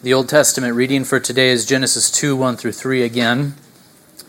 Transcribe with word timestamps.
The 0.00 0.14
Old 0.14 0.28
Testament 0.28 0.76
reading 0.76 1.02
for 1.02 1.18
today 1.18 1.48
is 1.48 1.66
Genesis 1.66 2.08
2 2.08 2.36
1 2.36 2.56
through 2.56 2.70
3 2.70 3.02
again. 3.02 3.54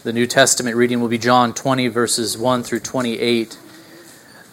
The 0.02 0.12
New 0.12 0.26
Testament 0.26 0.76
reading 0.76 1.00
will 1.00 1.10
be 1.10 1.20
John 1.20 1.54
20, 1.54 1.90
verses 1.90 2.36
1 2.36 2.64
through 2.64 2.80
28. 2.80 3.56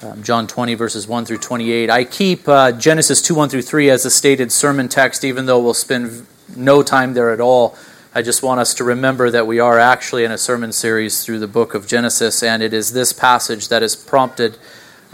Um, 0.02 0.22
John 0.22 0.46
20, 0.46 0.74
verses 0.74 1.08
1 1.08 1.24
through 1.24 1.38
28. 1.38 1.88
I 1.88 2.04
keep 2.04 2.46
uh, 2.46 2.70
Genesis 2.72 3.22
2 3.22 3.34
1 3.34 3.48
through 3.48 3.62
3 3.62 3.88
as 3.88 4.04
a 4.04 4.10
stated 4.10 4.52
sermon 4.52 4.90
text, 4.90 5.24
even 5.24 5.46
though 5.46 5.58
we'll 5.58 5.72
spend 5.72 6.26
no 6.54 6.82
time 6.82 7.14
there 7.14 7.30
at 7.30 7.40
all. 7.40 7.78
I 8.14 8.20
just 8.20 8.42
want 8.42 8.60
us 8.60 8.74
to 8.74 8.84
remember 8.84 9.30
that 9.30 9.46
we 9.46 9.58
are 9.58 9.78
actually 9.78 10.24
in 10.24 10.30
a 10.30 10.38
sermon 10.38 10.70
series 10.70 11.24
through 11.24 11.38
the 11.38 11.48
book 11.48 11.72
of 11.72 11.86
Genesis, 11.86 12.42
and 12.42 12.62
it 12.62 12.74
is 12.74 12.92
this 12.92 13.14
passage 13.14 13.68
that 13.68 13.80
has 13.80 13.96
prompted 13.96 14.58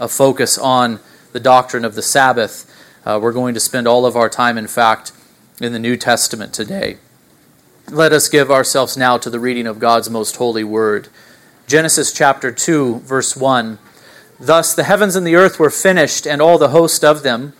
a 0.01 0.09
focus 0.09 0.57
on 0.57 0.99
the 1.31 1.39
doctrine 1.39 1.85
of 1.85 1.95
the 1.95 2.01
Sabbath. 2.01 2.69
Uh, 3.05 3.17
we're 3.23 3.31
going 3.31 3.53
to 3.53 3.61
spend 3.61 3.87
all 3.87 4.05
of 4.05 4.17
our 4.17 4.27
time, 4.27 4.57
in 4.57 4.67
fact, 4.67 5.13
in 5.61 5.73
the 5.73 5.79
New 5.79 5.97
Testament 5.97 6.53
today. 6.53 6.97
Let 7.89 8.13
us 8.13 8.29
give 8.29 8.49
ourselves 8.49 8.97
now 8.97 9.17
to 9.17 9.29
the 9.29 9.39
reading 9.39 9.67
of 9.67 9.79
God's 9.79 10.09
most 10.09 10.37
holy 10.37 10.63
word. 10.63 11.09
Genesis 11.67 12.11
chapter 12.11 12.51
2, 12.51 12.99
verse 12.99 13.35
1. 13.35 13.77
Thus 14.39 14.73
the 14.73 14.83
heavens 14.83 15.15
and 15.15 15.27
the 15.27 15.35
earth 15.35 15.59
were 15.59 15.69
finished, 15.69 16.25
and 16.25 16.41
all 16.41 16.57
the 16.57 16.69
host 16.69 17.03
of 17.03 17.23
them. 17.23 17.53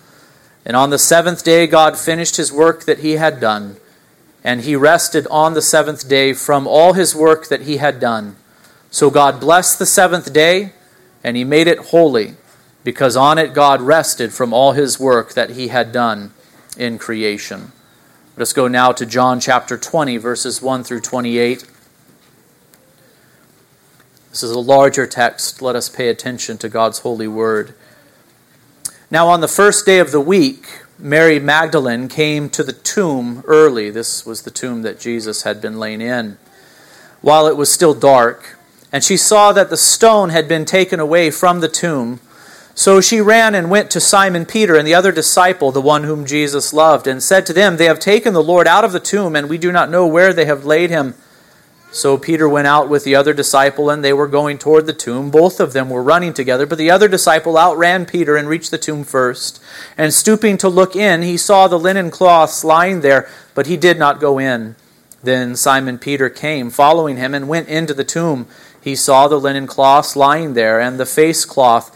And 0.65 0.75
on 0.75 0.89
the 0.89 0.97
seventh 0.97 1.43
day 1.43 1.67
God 1.67 1.97
finished 1.97 2.37
his 2.37 2.51
work 2.51 2.85
that 2.85 2.99
he 2.99 3.13
had 3.13 3.39
done. 3.39 3.77
And 4.43 4.61
he 4.61 4.75
rested 4.75 5.27
on 5.29 5.53
the 5.53 5.61
seventh 5.61 6.07
day 6.09 6.33
from 6.33 6.67
all 6.67 6.93
his 6.93 7.15
work 7.15 7.47
that 7.47 7.61
he 7.61 7.77
had 7.77 7.99
done. 7.99 8.35
So 8.89 9.09
God 9.09 9.39
blessed 9.39 9.79
the 9.79 9.85
seventh 9.85 10.33
day, 10.33 10.73
and 11.23 11.37
he 11.37 11.43
made 11.43 11.67
it 11.67 11.79
holy, 11.79 12.35
because 12.83 13.15
on 13.15 13.37
it 13.37 13.53
God 13.53 13.81
rested 13.81 14.33
from 14.33 14.53
all 14.53 14.71
his 14.71 14.99
work 14.99 15.33
that 15.33 15.51
he 15.51 15.69
had 15.69 15.91
done 15.91 16.33
in 16.77 16.97
creation. 16.97 17.71
Let 18.35 18.41
us 18.41 18.53
go 18.53 18.67
now 18.67 18.91
to 18.93 19.05
John 19.05 19.39
chapter 19.39 19.77
20, 19.77 20.17
verses 20.17 20.59
1 20.59 20.83
through 20.83 21.01
28. 21.01 21.67
This 24.31 24.41
is 24.41 24.49
a 24.49 24.57
larger 24.57 25.05
text. 25.05 25.61
Let 25.61 25.75
us 25.75 25.87
pay 25.87 26.07
attention 26.09 26.57
to 26.57 26.67
God's 26.67 26.99
holy 26.99 27.27
word. 27.27 27.75
Now, 29.11 29.27
on 29.27 29.41
the 29.41 29.47
first 29.47 29.85
day 29.85 29.99
of 29.99 30.11
the 30.11 30.19
week, 30.19 30.65
Mary 30.97 31.39
Magdalene 31.39 32.07
came 32.07 32.49
to 32.49 32.63
the 32.63 32.73
tomb 32.73 33.43
early. 33.45 33.91
This 33.91 34.25
was 34.25 34.41
the 34.41 34.49
tomb 34.49 34.81
that 34.81 34.99
Jesus 34.99 35.43
had 35.43 35.61
been 35.61 35.77
lain 35.77 36.01
in, 36.01 36.39
while 37.21 37.45
it 37.45 37.55
was 37.55 37.71
still 37.71 37.93
dark. 37.93 38.57
And 38.91 39.03
she 39.03 39.15
saw 39.15 39.53
that 39.53 39.69
the 39.69 39.77
stone 39.77 40.29
had 40.29 40.47
been 40.47 40.65
taken 40.65 40.99
away 40.99 41.29
from 41.29 41.59
the 41.59 41.69
tomb. 41.69 42.19
So 42.75 43.01
she 43.01 43.21
ran 43.21 43.53
and 43.53 43.69
went 43.69 43.91
to 43.91 43.99
Simon 43.99 44.45
Peter 44.45 44.75
and 44.75 44.87
the 44.87 44.95
other 44.95 45.11
disciple, 45.11 45.71
the 45.71 45.79
one 45.79 46.03
whom 46.03 46.25
Jesus 46.25 46.73
loved, 46.73 47.05
and 47.05 47.21
said 47.21 47.45
to 47.45 47.53
them, 47.53 47.77
They 47.77 47.85
have 47.85 47.99
taken 47.99 48.33
the 48.33 48.41
Lord 48.41 48.67
out 48.67 48.83
of 48.83 48.91
the 48.91 48.99
tomb, 48.99 49.35
and 49.35 49.47
we 49.47 49.59
do 49.59 49.71
not 49.71 49.91
know 49.91 50.07
where 50.07 50.33
they 50.33 50.45
have 50.45 50.65
laid 50.65 50.89
him. 50.89 51.13
So 51.91 52.17
Peter 52.17 52.49
went 52.49 52.65
out 52.65 52.89
with 52.89 53.03
the 53.03 53.13
other 53.13 53.35
disciple, 53.35 53.91
and 53.91 54.03
they 54.03 54.13
were 54.13 54.27
going 54.27 54.57
toward 54.57 54.87
the 54.87 54.93
tomb. 54.93 55.29
Both 55.29 55.59
of 55.59 55.73
them 55.73 55.91
were 55.91 56.01
running 56.01 56.33
together, 56.33 56.65
but 56.65 56.79
the 56.79 56.89
other 56.89 57.07
disciple 57.07 57.55
outran 57.55 58.07
Peter 58.07 58.35
and 58.35 58.49
reached 58.49 58.71
the 58.71 58.79
tomb 58.79 59.03
first. 59.03 59.61
And 59.95 60.11
stooping 60.11 60.57
to 60.57 60.69
look 60.69 60.95
in, 60.95 61.21
he 61.21 61.37
saw 61.37 61.67
the 61.67 61.77
linen 61.77 62.09
cloths 62.09 62.63
lying 62.63 63.01
there, 63.01 63.29
but 63.53 63.67
he 63.67 63.77
did 63.77 63.99
not 63.99 64.19
go 64.19 64.39
in. 64.39 64.75
Then 65.21 65.55
Simon 65.55 65.99
Peter 65.99 66.31
came, 66.31 66.71
following 66.71 67.17
him, 67.17 67.35
and 67.35 67.47
went 67.47 67.69
into 67.69 67.93
the 67.93 68.03
tomb. 68.03 68.47
He 68.81 68.95
saw 68.95 69.27
the 69.27 69.39
linen 69.39 69.67
cloths 69.67 70.15
lying 70.15 70.55
there, 70.55 70.81
and 70.81 70.99
the 70.99 71.05
face 71.05 71.45
cloth 71.45 71.95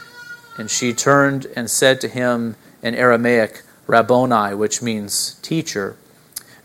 And 0.57 0.69
she 0.69 0.93
turned 0.93 1.47
and 1.55 1.69
said 1.69 2.01
to 2.01 2.07
him 2.07 2.55
in 2.83 2.95
Aramaic, 2.95 3.63
Rabboni, 3.87 4.55
which 4.55 4.81
means 4.81 5.35
teacher. 5.41 5.95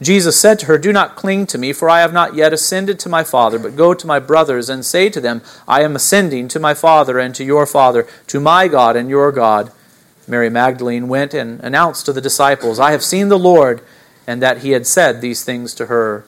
Jesus 0.02 0.38
said 0.38 0.58
to 0.58 0.66
her, 0.66 0.76
Do 0.76 0.92
not 0.92 1.16
cling 1.16 1.46
to 1.46 1.58
me, 1.58 1.72
for 1.72 1.88
I 1.88 2.00
have 2.00 2.12
not 2.12 2.34
yet 2.34 2.52
ascended 2.52 2.98
to 3.00 3.08
my 3.08 3.24
Father, 3.24 3.58
but 3.58 3.76
go 3.76 3.94
to 3.94 4.06
my 4.06 4.18
brothers 4.18 4.68
and 4.68 4.84
say 4.84 5.08
to 5.08 5.20
them, 5.20 5.40
I 5.66 5.82
am 5.82 5.96
ascending 5.96 6.48
to 6.48 6.60
my 6.60 6.74
Father 6.74 7.18
and 7.18 7.34
to 7.34 7.44
your 7.44 7.66
Father, 7.66 8.06
to 8.26 8.40
my 8.40 8.68
God 8.68 8.96
and 8.96 9.08
your 9.08 9.32
God. 9.32 9.72
Mary 10.28 10.50
Magdalene 10.50 11.08
went 11.08 11.32
and 11.32 11.60
announced 11.60 12.04
to 12.06 12.12
the 12.12 12.20
disciples, 12.20 12.78
I 12.78 12.90
have 12.90 13.02
seen 13.02 13.28
the 13.28 13.38
Lord, 13.38 13.80
and 14.26 14.42
that 14.42 14.58
he 14.58 14.72
had 14.72 14.86
said 14.86 15.20
these 15.20 15.44
things 15.44 15.72
to 15.74 15.86
her. 15.86 16.26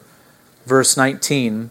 Verse 0.64 0.97
19 0.97 1.70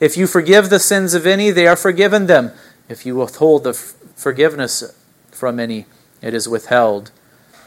If 0.00 0.16
you 0.16 0.26
forgive 0.26 0.70
the 0.70 0.78
sins 0.78 1.14
of 1.14 1.26
any, 1.26 1.50
they 1.50 1.66
are 1.66 1.76
forgiven 1.76 2.26
them. 2.26 2.52
If 2.88 3.04
you 3.04 3.16
withhold 3.16 3.64
the 3.64 3.74
forgiveness 3.74 4.96
from 5.30 5.58
any, 5.58 5.86
it 6.22 6.34
is 6.34 6.48
withheld. 6.48 7.10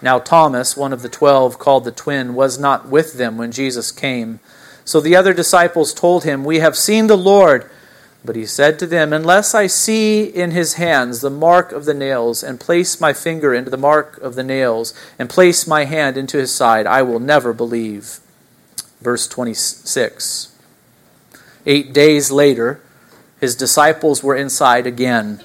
Now 0.01 0.17
Thomas, 0.19 0.75
one 0.75 0.93
of 0.93 1.01
the 1.01 1.09
twelve, 1.09 1.59
called 1.59 1.83
the 1.83 1.91
twin, 1.91 2.33
was 2.33 2.57
not 2.57 2.87
with 2.87 3.13
them 3.13 3.37
when 3.37 3.51
Jesus 3.51 3.91
came. 3.91 4.39
So 4.83 4.99
the 4.99 5.15
other 5.15 5.33
disciples 5.33 5.93
told 5.93 6.23
him, 6.23 6.43
We 6.43 6.59
have 6.59 6.75
seen 6.75 7.07
the 7.07 7.17
Lord. 7.17 7.69
But 8.23 8.35
he 8.35 8.45
said 8.45 8.77
to 8.79 8.87
them, 8.87 9.13
Unless 9.13 9.53
I 9.55 9.67
see 9.67 10.23
in 10.23 10.51
his 10.51 10.75
hands 10.75 11.21
the 11.21 11.29
mark 11.29 11.71
of 11.71 11.85
the 11.85 11.93
nails, 11.93 12.43
and 12.43 12.59
place 12.59 13.01
my 13.01 13.13
finger 13.13 13.53
into 13.53 13.71
the 13.71 13.77
mark 13.77 14.17
of 14.19 14.35
the 14.35 14.43
nails, 14.43 14.93
and 15.17 15.29
place 15.29 15.67
my 15.67 15.85
hand 15.85 16.17
into 16.17 16.37
his 16.37 16.53
side, 16.53 16.85
I 16.87 17.01
will 17.01 17.19
never 17.19 17.51
believe. 17.53 18.19
Verse 19.01 19.27
26. 19.27 20.55
Eight 21.65 21.93
days 21.93 22.31
later, 22.31 22.81
his 23.39 23.55
disciples 23.55 24.23
were 24.23 24.35
inside 24.35 24.87
again, 24.87 25.41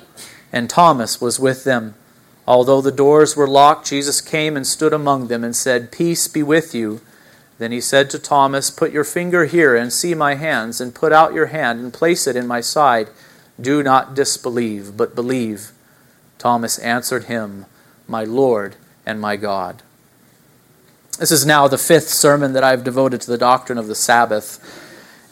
and 0.53 0.69
Thomas 0.69 1.21
was 1.21 1.41
with 1.41 1.65
them. 1.65 1.95
Although 2.47 2.81
the 2.81 2.93
doors 2.93 3.37
were 3.37 3.49
locked, 3.49 3.89
Jesus 3.89 4.21
came 4.21 4.57
and 4.57 4.67
stood 4.67 4.93
among 4.93 5.29
them 5.29 5.43
and 5.43 5.55
said, 5.55 5.93
Peace 5.93 6.29
be 6.29 6.43
with 6.43 6.75
you. 6.75 7.01
Then 7.59 7.73
he 7.73 7.81
said 7.81 8.11
to 8.11 8.19
Thomas, 8.19 8.71
Put 8.71 8.93
your 8.93 9.05
finger 9.05 9.47
here 9.47 9.75
and 9.75 9.93
see 9.93 10.15
my 10.15 10.35
hands, 10.35 10.81
and 10.81 10.95
put 10.95 11.13
out 11.13 11.35
your 11.35 11.47
hand 11.47 11.81
and 11.81 11.93
place 11.93 12.27
it 12.27 12.37
in 12.37 12.47
my 12.47 12.61
side. 12.61 13.09
Do 13.61 13.83
not 13.83 14.15
disbelieve, 14.15 14.97
but 14.97 15.15
believe. 15.15 15.73
Thomas 16.39 16.79
answered 16.79 17.25
him, 17.25 17.67
My 18.07 18.25
Lord 18.25 18.77
and 19.05 19.21
my 19.21 19.37
God. 19.37 19.83
This 21.19 21.33
is 21.33 21.47
now 21.47 21.67
the 21.67 21.79
fifth 21.79 22.11
sermon 22.11 22.53
that 22.53 22.65
I've 22.65 22.85
devoted 22.85 23.23
to 23.23 23.31
the 23.31 23.39
doctrine 23.39 23.79
of 23.79 23.87
the 23.87 23.95
Sabbath. 23.95 24.86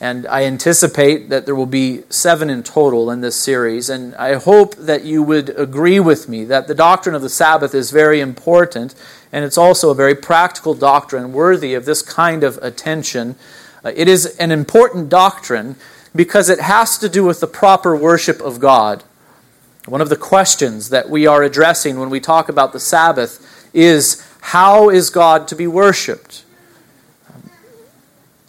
And 0.04 0.26
I 0.26 0.44
anticipate 0.44 1.30
that 1.30 1.46
there 1.46 1.54
will 1.54 1.64
be 1.64 2.02
seven 2.10 2.50
in 2.50 2.62
total 2.62 3.10
in 3.10 3.22
this 3.22 3.36
series. 3.36 3.88
And 3.88 4.14
I 4.16 4.34
hope 4.34 4.76
that 4.76 5.04
you 5.04 5.22
would 5.22 5.58
agree 5.58 5.98
with 5.98 6.28
me 6.28 6.44
that 6.44 6.68
the 6.68 6.74
doctrine 6.74 7.14
of 7.14 7.22
the 7.22 7.30
Sabbath 7.30 7.74
is 7.74 7.90
very 7.90 8.20
important. 8.20 8.94
And 9.32 9.46
it's 9.46 9.56
also 9.56 9.88
a 9.88 9.94
very 9.94 10.14
practical 10.14 10.74
doctrine 10.74 11.32
worthy 11.32 11.72
of 11.72 11.86
this 11.86 12.02
kind 12.02 12.44
of 12.44 12.58
attention. 12.58 13.36
Uh, 13.82 13.92
it 13.96 14.06
is 14.06 14.36
an 14.36 14.50
important 14.50 15.08
doctrine 15.08 15.74
because 16.14 16.50
it 16.50 16.60
has 16.60 16.98
to 16.98 17.08
do 17.08 17.24
with 17.24 17.40
the 17.40 17.46
proper 17.46 17.96
worship 17.96 18.42
of 18.42 18.60
God. 18.60 19.04
One 19.86 20.02
of 20.02 20.10
the 20.10 20.16
questions 20.16 20.90
that 20.90 21.08
we 21.08 21.26
are 21.26 21.42
addressing 21.42 21.98
when 21.98 22.10
we 22.10 22.20
talk 22.20 22.50
about 22.50 22.74
the 22.74 22.78
Sabbath 22.78 23.70
is 23.72 24.22
how 24.42 24.90
is 24.90 25.08
God 25.08 25.48
to 25.48 25.56
be 25.56 25.66
worshiped? 25.66 26.44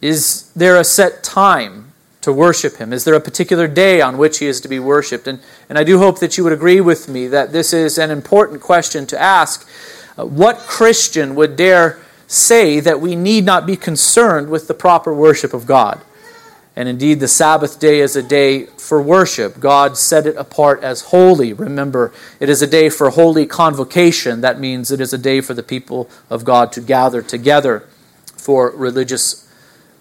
Is 0.01 0.51
there 0.55 0.77
a 0.77 0.83
set 0.83 1.23
time 1.23 1.93
to 2.21 2.33
worship 2.33 2.77
Him? 2.77 2.91
Is 2.91 3.03
there 3.03 3.13
a 3.13 3.21
particular 3.21 3.67
day 3.67 4.01
on 4.01 4.17
which 4.17 4.39
He 4.39 4.47
is 4.47 4.59
to 4.61 4.67
be 4.67 4.79
worshiped? 4.79 5.27
And, 5.27 5.39
and 5.69 5.77
I 5.77 5.83
do 5.83 5.99
hope 5.99 6.19
that 6.19 6.37
you 6.37 6.43
would 6.43 6.53
agree 6.53 6.81
with 6.81 7.07
me 7.07 7.27
that 7.27 7.51
this 7.51 7.73
is 7.73 7.97
an 7.97 8.11
important 8.11 8.61
question 8.61 9.05
to 9.07 9.21
ask. 9.21 9.67
Uh, 10.17 10.25
what 10.25 10.57
Christian 10.57 11.35
would 11.35 11.55
dare 11.55 11.99
say 12.27 12.79
that 12.79 12.99
we 12.99 13.15
need 13.15 13.45
not 13.45 13.65
be 13.65 13.75
concerned 13.75 14.49
with 14.49 14.67
the 14.67 14.73
proper 14.73 15.13
worship 15.13 15.53
of 15.53 15.65
God? 15.65 16.01
And 16.75 16.89
indeed, 16.89 17.21
the 17.21 17.27
Sabbath 17.27 17.79
day 17.79 17.99
is 18.01 18.17
a 18.17 18.23
day 18.23 18.65
for 18.65 19.01
worship. 19.01 19.59
God 19.59 19.95
set 19.95 20.25
it 20.25 20.35
apart 20.35 20.83
as 20.83 21.03
holy. 21.03 21.53
Remember, 21.53 22.11
it 22.39 22.49
is 22.49 22.61
a 22.61 22.67
day 22.67 22.89
for 22.89 23.11
holy 23.11 23.45
convocation. 23.45 24.41
That 24.41 24.59
means 24.59 24.91
it 24.91 24.99
is 24.99 25.13
a 25.13 25.17
day 25.17 25.39
for 25.39 25.53
the 25.53 25.63
people 25.63 26.09
of 26.29 26.43
God 26.43 26.73
to 26.73 26.81
gather 26.81 27.21
together 27.21 27.87
for 28.35 28.71
religious 28.71 29.44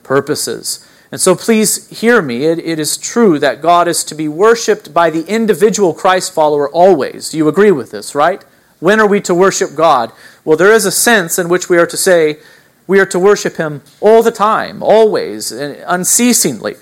purposes. 0.05 0.87
And 1.11 1.21
so 1.21 1.35
please 1.35 1.89
hear 2.01 2.21
me. 2.23 2.45
It, 2.45 2.59
it 2.59 2.79
is 2.79 2.97
true 2.97 3.39
that 3.39 3.62
God 3.62 3.89
is 3.89 4.05
to 4.05 4.15
be 4.15 4.29
worshiped 4.29 4.93
by 4.93 5.11
the 5.11 5.25
individual 5.27 5.95
Christ 5.95 6.33
follower 6.33 6.69
always. 6.69 7.35
You 7.35 7.49
agree 7.49 7.71
with 7.71 7.91
this, 7.91 8.15
right? 8.15 8.45
When 8.81 9.01
are 9.01 9.06
we 9.06 9.21
to 9.23 9.35
worship 9.35 9.75
God? 9.75 10.12
Well, 10.45 10.56
there 10.56 10.73
is 10.73 10.85
a 10.85 10.93
sense 10.93 11.39
in 11.39 11.49
which 11.49 11.69
we 11.69 11.79
are 11.79 11.87
to 11.87 11.97
say, 11.97 12.39
we 12.87 13.01
are 13.01 13.06
to 13.06 13.19
worship 13.19 13.56
him 13.56 13.83
all 14.01 14.23
the 14.23 14.31
time, 14.31 14.83
always, 14.83 15.53
unceasingly. 15.53 16.75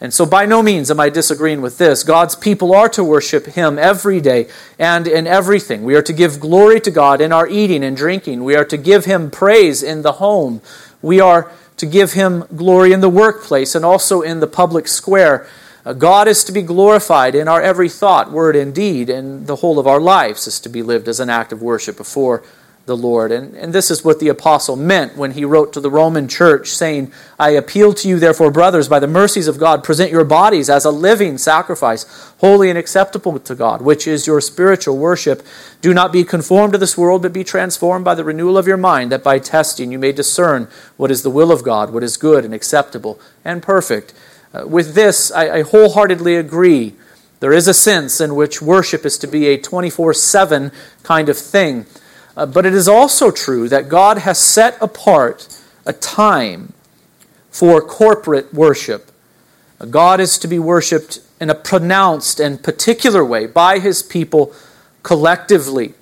And 0.00 0.12
so, 0.12 0.26
by 0.26 0.44
no 0.44 0.62
means 0.62 0.90
am 0.90 1.00
I 1.00 1.08
disagreeing 1.08 1.62
with 1.62 1.78
this. 1.78 2.02
God's 2.02 2.34
people 2.34 2.74
are 2.74 2.88
to 2.90 3.02
worship 3.02 3.46
Him 3.46 3.78
every 3.78 4.20
day 4.20 4.48
and 4.78 5.06
in 5.06 5.26
everything. 5.26 5.82
We 5.82 5.94
are 5.94 6.02
to 6.02 6.12
give 6.12 6.40
glory 6.40 6.80
to 6.80 6.90
God 6.90 7.20
in 7.20 7.32
our 7.32 7.48
eating 7.48 7.82
and 7.82 7.96
drinking. 7.96 8.44
We 8.44 8.56
are 8.56 8.66
to 8.66 8.76
give 8.76 9.06
Him 9.06 9.30
praise 9.30 9.82
in 9.82 10.02
the 10.02 10.12
home. 10.12 10.60
We 11.00 11.20
are 11.20 11.50
to 11.76 11.86
give 11.86 12.12
Him 12.12 12.44
glory 12.54 12.92
in 12.92 13.00
the 13.00 13.08
workplace 13.08 13.74
and 13.74 13.84
also 13.84 14.22
in 14.22 14.40
the 14.40 14.46
public 14.46 14.88
square. 14.88 15.46
Uh, 15.84 15.92
God 15.92 16.28
is 16.28 16.44
to 16.44 16.52
be 16.52 16.62
glorified 16.62 17.34
in 17.34 17.48
our 17.48 17.60
every 17.60 17.88
thought, 17.88 18.30
word, 18.30 18.56
and 18.56 18.74
deed, 18.74 19.10
and 19.10 19.46
the 19.46 19.56
whole 19.56 19.78
of 19.78 19.86
our 19.86 20.00
lives 20.00 20.46
is 20.46 20.58
to 20.60 20.68
be 20.68 20.82
lived 20.82 21.08
as 21.08 21.20
an 21.20 21.28
act 21.28 21.52
of 21.52 21.60
worship 21.60 21.96
before 21.96 22.42
the 22.86 22.96
Lord. 22.96 23.32
And, 23.32 23.54
and 23.54 23.72
this 23.72 23.90
is 23.90 24.04
what 24.04 24.20
the 24.20 24.28
apostle 24.28 24.76
meant 24.76 25.16
when 25.16 25.32
he 25.32 25.44
wrote 25.44 25.72
to 25.72 25.80
the 25.80 25.90
Roman 25.90 26.28
church, 26.28 26.68
saying, 26.68 27.12
I 27.38 27.50
appeal 27.50 27.94
to 27.94 28.08
you, 28.08 28.18
therefore, 28.18 28.50
brothers, 28.50 28.88
by 28.88 29.00
the 29.00 29.06
mercies 29.06 29.48
of 29.48 29.58
God, 29.58 29.82
present 29.82 30.10
your 30.10 30.24
bodies 30.24 30.68
as 30.68 30.84
a 30.84 30.90
living 30.90 31.38
sacrifice, 31.38 32.04
holy 32.38 32.68
and 32.68 32.78
acceptable 32.78 33.38
to 33.38 33.54
God, 33.54 33.80
which 33.80 34.06
is 34.06 34.26
your 34.26 34.40
spiritual 34.40 34.98
worship. 34.98 35.42
Do 35.80 35.94
not 35.94 36.12
be 36.12 36.24
conformed 36.24 36.74
to 36.74 36.78
this 36.78 36.98
world, 36.98 37.22
but 37.22 37.32
be 37.32 37.44
transformed 37.44 38.04
by 38.04 38.14
the 38.14 38.24
renewal 38.24 38.58
of 38.58 38.66
your 38.66 38.76
mind, 38.76 39.10
that 39.12 39.24
by 39.24 39.38
testing 39.38 39.90
you 39.90 39.98
may 39.98 40.12
discern 40.12 40.68
what 40.98 41.10
is 41.10 41.22
the 41.22 41.30
will 41.30 41.50
of 41.50 41.64
God, 41.64 41.92
what 41.92 42.02
is 42.02 42.18
good 42.18 42.44
and 42.44 42.52
acceptable 42.52 43.18
and 43.44 43.62
perfect. 43.62 44.12
Uh, 44.52 44.66
with 44.66 44.94
this, 44.94 45.32
I, 45.32 45.58
I 45.58 45.62
wholeheartedly 45.62 46.36
agree. 46.36 46.94
There 47.40 47.52
is 47.52 47.66
a 47.66 47.74
sense 47.74 48.20
in 48.20 48.34
which 48.34 48.62
worship 48.62 49.04
is 49.04 49.18
to 49.18 49.26
be 49.26 49.46
a 49.46 49.58
24 49.58 50.14
7 50.14 50.70
kind 51.02 51.28
of 51.28 51.36
thing. 51.36 51.86
Uh, 52.36 52.46
but 52.46 52.66
it 52.66 52.74
is 52.74 52.88
also 52.88 53.30
true 53.30 53.68
that 53.68 53.88
God 53.88 54.18
has 54.18 54.38
set 54.38 54.76
apart 54.80 55.62
a 55.86 55.92
time 55.92 56.72
for 57.50 57.80
corporate 57.80 58.52
worship. 58.52 59.10
Uh, 59.80 59.86
God 59.86 60.20
is 60.20 60.38
to 60.38 60.48
be 60.48 60.58
worshiped 60.58 61.20
in 61.40 61.50
a 61.50 61.54
pronounced 61.54 62.40
and 62.40 62.62
particular 62.62 63.24
way 63.24 63.46
by 63.46 63.78
his 63.78 64.02
people 64.02 64.52
collectively. 65.02 65.94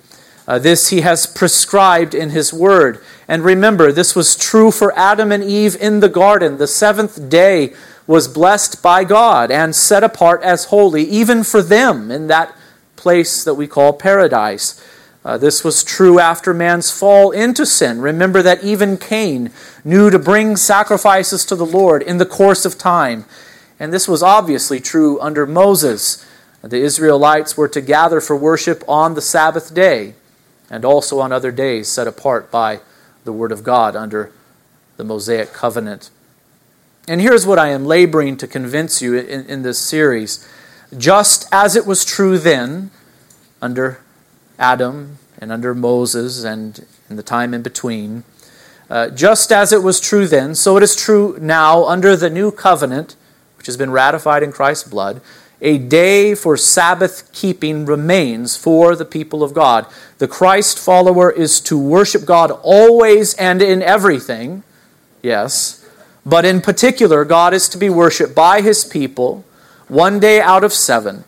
Uh, 0.47 0.59
this 0.59 0.89
he 0.89 1.01
has 1.01 1.25
prescribed 1.25 2.13
in 2.13 2.31
his 2.31 2.51
word. 2.51 3.03
And 3.27 3.43
remember, 3.43 3.91
this 3.91 4.15
was 4.15 4.35
true 4.35 4.71
for 4.71 4.97
Adam 4.97 5.31
and 5.31 5.43
Eve 5.43 5.75
in 5.79 5.99
the 5.99 6.09
garden. 6.09 6.57
The 6.57 6.67
seventh 6.67 7.29
day 7.29 7.73
was 8.05 8.27
blessed 8.27 8.83
by 8.83 9.03
God 9.03 9.51
and 9.51 9.75
set 9.75 10.03
apart 10.03 10.41
as 10.43 10.65
holy, 10.65 11.03
even 11.03 11.43
for 11.43 11.61
them 11.61 12.11
in 12.11 12.27
that 12.27 12.53
place 12.95 13.43
that 13.43 13.53
we 13.53 13.67
call 13.67 13.93
paradise. 13.93 14.83
Uh, 15.25 15.37
this 15.37 15.63
was 15.63 15.83
true 15.83 16.19
after 16.19 16.53
man's 16.53 16.91
fall 16.91 17.31
into 17.31 17.65
sin. 17.65 18.01
Remember 18.01 18.41
that 18.41 18.63
even 18.63 18.97
Cain 18.97 19.51
knew 19.83 20.09
to 20.09 20.19
bring 20.19 20.57
sacrifices 20.57 21.45
to 21.45 21.55
the 21.55 21.65
Lord 21.65 22.03
in 22.03 22.17
the 22.17 22.25
course 22.25 22.65
of 22.65 22.77
time. 22.77 23.25
And 23.79 23.93
this 23.93 24.07
was 24.07 24.21
obviously 24.21 24.79
true 24.79 25.19
under 25.21 25.45
Moses. 25.45 26.25
The 26.61 26.81
Israelites 26.81 27.55
were 27.55 27.69
to 27.69 27.81
gather 27.81 28.19
for 28.19 28.35
worship 28.35 28.83
on 28.87 29.15
the 29.15 29.21
Sabbath 29.21 29.73
day 29.73 30.15
and 30.69 30.83
also 30.83 31.19
on 31.19 31.31
other 31.31 31.51
days 31.51 31.87
set 31.87 32.07
apart 32.07 32.51
by 32.51 32.81
the 33.23 33.33
Word 33.33 33.51
of 33.51 33.63
God 33.63 33.95
under 33.95 34.31
the 34.97 35.03
Mosaic 35.03 35.53
covenant. 35.53 36.09
And 37.07 37.21
here's 37.21 37.45
what 37.45 37.59
I 37.59 37.69
am 37.69 37.85
laboring 37.85 38.37
to 38.37 38.47
convince 38.47 39.01
you 39.01 39.15
in, 39.15 39.45
in 39.45 39.61
this 39.63 39.79
series. 39.79 40.47
Just 40.97 41.47
as 41.51 41.75
it 41.75 41.85
was 41.85 42.05
true 42.05 42.37
then, 42.37 42.91
under 43.61 44.02
Adam 44.57 45.17
and 45.39 45.51
under 45.51 45.73
Moses 45.73 46.43
and 46.43 46.85
in 47.09 47.15
the 47.15 47.23
time 47.23 47.53
in 47.53 47.61
between. 47.61 48.23
Uh, 48.89 49.09
just 49.09 49.51
as 49.51 49.71
it 49.71 49.81
was 49.83 49.99
true 49.99 50.27
then, 50.27 50.55
so 50.55 50.77
it 50.77 50.83
is 50.83 50.95
true 50.95 51.37
now 51.41 51.85
under 51.85 52.15
the 52.15 52.29
new 52.29 52.51
covenant, 52.51 53.15
which 53.57 53.65
has 53.65 53.77
been 53.77 53.91
ratified 53.91 54.43
in 54.43 54.51
Christ's 54.51 54.87
blood. 54.89 55.21
A 55.61 55.77
day 55.77 56.35
for 56.35 56.57
Sabbath 56.57 57.31
keeping 57.31 57.85
remains 57.85 58.57
for 58.57 58.95
the 58.95 59.05
people 59.05 59.43
of 59.43 59.53
God. 59.53 59.85
The 60.17 60.27
Christ 60.27 60.77
follower 60.77 61.31
is 61.31 61.61
to 61.61 61.79
worship 61.79 62.25
God 62.25 62.51
always 62.61 63.33
and 63.35 63.61
in 63.61 63.81
everything, 63.81 64.63
yes, 65.21 65.87
but 66.25 66.45
in 66.45 66.61
particular, 66.61 67.25
God 67.25 67.53
is 67.53 67.69
to 67.69 67.77
be 67.77 67.89
worshiped 67.89 68.35
by 68.35 68.61
his 68.61 68.83
people 68.83 69.45
one 69.87 70.19
day 70.19 70.41
out 70.41 70.63
of 70.63 70.73
seven 70.73 71.23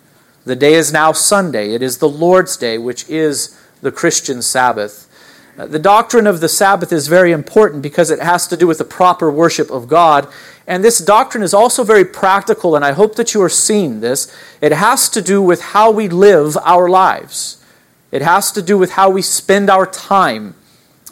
the 0.46 0.56
day 0.56 0.76
is 0.76 0.94
now 0.94 1.12
Sunday. 1.12 1.74
It 1.74 1.82
is 1.82 1.98
the 1.98 2.08
Lord's 2.08 2.56
Day, 2.56 2.78
which 2.78 3.10
is 3.10 3.60
the 3.82 3.92
Christian 3.92 4.42
Sabbath. 4.42 5.12
Uh, 5.58 5.66
the 5.66 5.80
doctrine 5.80 6.28
of 6.28 6.40
the 6.40 6.50
Sabbath 6.50 6.92
is 6.92 7.08
very 7.08 7.32
important 7.32 7.82
because 7.82 8.12
it 8.12 8.20
has 8.20 8.48
to 8.48 8.58
do 8.58 8.68
with 8.68 8.78
the 8.78 8.86
proper 8.86 9.32
worship 9.32 9.72
of 9.72 9.88
God. 9.88 10.28
And 10.68 10.84
this 10.84 11.00
doctrine 11.00 11.44
is 11.44 11.54
also 11.54 11.84
very 11.84 12.06
practical, 12.06 12.76
and 12.76 12.86
I 12.86 12.92
hope 12.92 13.16
that 13.16 13.34
you 13.34 13.42
are 13.42 13.50
seeing 13.50 14.02
this. 14.02 14.34
It 14.62 14.72
has 14.72 15.10
to 15.10 15.22
do 15.22 15.42
with 15.42 15.62
how 15.62 15.92
we 15.92 16.08
live 16.10 16.58
our 16.58 16.90
lives, 16.90 17.64
it 18.12 18.22
has 18.22 18.52
to 18.54 18.62
do 18.62 18.78
with 18.78 18.92
how 18.92 19.10
we 19.10 19.22
spend 19.22 19.70
our 19.70 19.86
time. 19.86 20.56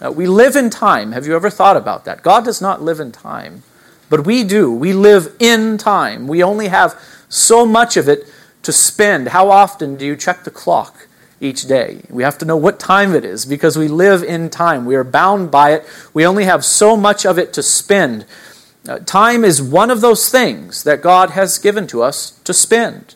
Uh, 0.04 0.12
we 0.12 0.28
live 0.28 0.56
in 0.56 0.70
time. 0.70 1.12
Have 1.12 1.26
you 1.26 1.36
ever 1.36 1.50
thought 1.50 1.78
about 1.78 2.06
that? 2.06 2.24
God 2.24 2.46
does 2.46 2.62
not 2.62 2.82
live 2.82 3.00
in 3.00 3.12
time, 3.12 3.64
but 4.10 4.26
we 4.26 4.44
do. 4.44 4.72
We 4.72 4.94
live 4.94 5.36
in 5.40 5.78
time. 5.78 6.28
We 6.28 6.44
only 6.44 6.68
have 6.68 7.00
so 7.30 7.66
much 7.66 7.96
of 7.98 8.08
it 8.08 8.28
to 8.64 8.72
spend. 8.72 9.30
How 9.30 9.50
often 9.50 9.96
do 9.96 10.06
you 10.06 10.16
check 10.16 10.44
the 10.44 10.52
clock 10.52 11.08
each 11.40 11.68
day? 11.68 12.02
We 12.10 12.24
have 12.24 12.38
to 12.40 12.46
know 12.46 12.58
what 12.58 12.80
time 12.80 13.14
it 13.16 13.24
is 13.24 13.46
because 13.46 13.78
we 13.78 13.88
live 13.88 14.24
in 14.24 14.50
time. 14.50 14.86
We 14.86 14.96
are 14.96 15.04
bound 15.04 15.52
by 15.52 15.74
it. 15.74 15.86
We 16.14 16.26
only 16.26 16.46
have 16.46 16.66
so 16.66 16.98
much 16.98 17.26
of 17.26 17.38
it 17.38 17.54
to 17.54 17.64
spend. 17.64 18.26
Uh, 18.88 19.00
time 19.00 19.46
is 19.46 19.62
one 19.62 19.92
of 19.92 20.02
those 20.02 20.30
things 20.30 20.84
that 20.84 21.02
God 21.02 21.32
has 21.32 21.58
given 21.58 21.88
to 21.88 22.02
us 22.02 22.32
to 22.44 22.54
spend. 22.54 23.16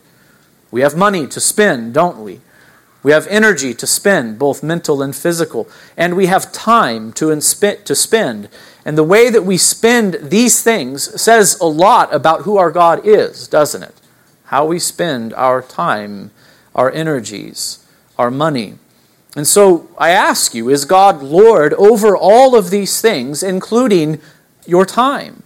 We 0.70 0.82
have 0.82 0.96
money 0.96 1.26
to 1.26 1.40
spend, 1.40 1.94
don't 1.94 2.22
we? 2.22 2.40
We 3.02 3.12
have 3.12 3.26
energy 3.28 3.74
to 3.74 3.86
spend, 3.86 4.38
both 4.38 4.62
mental 4.62 5.02
and 5.02 5.14
physical. 5.14 5.68
And 5.96 6.16
we 6.16 6.26
have 6.26 6.52
time 6.52 7.12
to, 7.14 7.28
to 7.30 7.94
spend. 7.94 8.48
And 8.84 8.98
the 8.98 9.04
way 9.04 9.30
that 9.30 9.44
we 9.44 9.56
spend 9.56 10.14
these 10.22 10.62
things 10.62 11.20
says 11.20 11.58
a 11.60 11.66
lot 11.66 12.12
about 12.12 12.42
who 12.42 12.56
our 12.56 12.70
God 12.70 13.06
is, 13.06 13.46
doesn't 13.46 13.82
it? 13.82 13.94
How 14.48 14.64
we 14.64 14.78
spend 14.78 15.34
our 15.34 15.60
time, 15.60 16.30
our 16.74 16.90
energies, 16.90 17.84
our 18.18 18.30
money. 18.30 18.74
And 19.36 19.46
so 19.46 19.90
I 19.98 20.10
ask 20.10 20.54
you, 20.54 20.70
is 20.70 20.86
God 20.86 21.22
Lord 21.22 21.74
over 21.74 22.16
all 22.16 22.56
of 22.56 22.70
these 22.70 23.02
things, 23.02 23.42
including 23.42 24.20
your 24.66 24.86
time? 24.86 25.42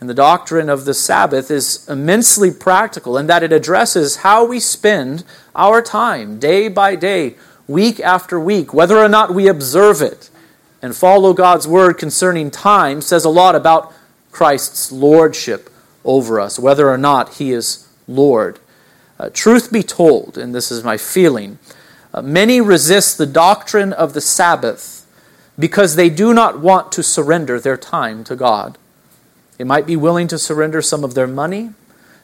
And 0.00 0.08
the 0.08 0.14
doctrine 0.14 0.68
of 0.68 0.84
the 0.84 0.94
Sabbath 0.94 1.50
is 1.50 1.84
immensely 1.88 2.52
practical 2.52 3.18
in 3.18 3.26
that 3.26 3.42
it 3.42 3.52
addresses 3.52 4.18
how 4.18 4.44
we 4.44 4.60
spend 4.60 5.24
our 5.56 5.82
time 5.82 6.38
day 6.38 6.68
by 6.68 6.94
day, 6.94 7.34
week 7.66 7.98
after 7.98 8.38
week, 8.38 8.72
whether 8.72 8.98
or 8.98 9.08
not 9.08 9.34
we 9.34 9.48
observe 9.48 10.00
it 10.00 10.30
and 10.80 10.94
follow 10.94 11.32
God's 11.32 11.66
word 11.66 11.98
concerning 11.98 12.52
time 12.52 13.00
says 13.00 13.24
a 13.24 13.30
lot 13.30 13.56
about 13.56 13.92
Christ's 14.30 14.92
lordship 14.92 15.70
over 16.04 16.38
us, 16.38 16.56
whether 16.56 16.88
or 16.88 16.98
not 16.98 17.34
he 17.34 17.50
is 17.50 17.87
Lord. 18.08 18.58
Uh, 19.20 19.30
truth 19.32 19.70
be 19.70 19.82
told, 19.82 20.38
and 20.38 20.54
this 20.54 20.70
is 20.70 20.82
my 20.82 20.96
feeling, 20.96 21.58
uh, 22.14 22.22
many 22.22 22.60
resist 22.60 23.18
the 23.18 23.26
doctrine 23.26 23.92
of 23.92 24.14
the 24.14 24.20
Sabbath 24.20 25.06
because 25.58 25.96
they 25.96 26.08
do 26.08 26.32
not 26.32 26.60
want 26.60 26.90
to 26.92 27.02
surrender 27.02 27.60
their 27.60 27.76
time 27.76 28.24
to 28.24 28.34
God. 28.34 28.78
They 29.58 29.64
might 29.64 29.86
be 29.86 29.96
willing 29.96 30.28
to 30.28 30.38
surrender 30.38 30.80
some 30.80 31.02
of 31.04 31.14
their 31.14 31.26
money. 31.26 31.70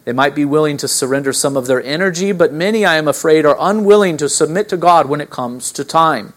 They 0.05 0.13
might 0.13 0.35
be 0.35 0.45
willing 0.45 0.77
to 0.79 0.89
surrender 0.89 1.33
some 1.33 1.57
of 1.57 1.67
their 1.67 1.83
energy, 1.83 2.33
but 2.33 2.53
many, 2.53 2.85
I 2.85 2.97
am 2.97 3.09
afraid, 3.09 3.45
are 3.45 3.57
unwilling 3.59 4.17
to 4.19 4.29
submit 4.29 4.69
to 4.69 4.77
God 4.77 5.09
when 5.09 5.21
it 5.21 5.31
comes 5.31 5.73
to 5.73 5.85
time. 5.85 6.33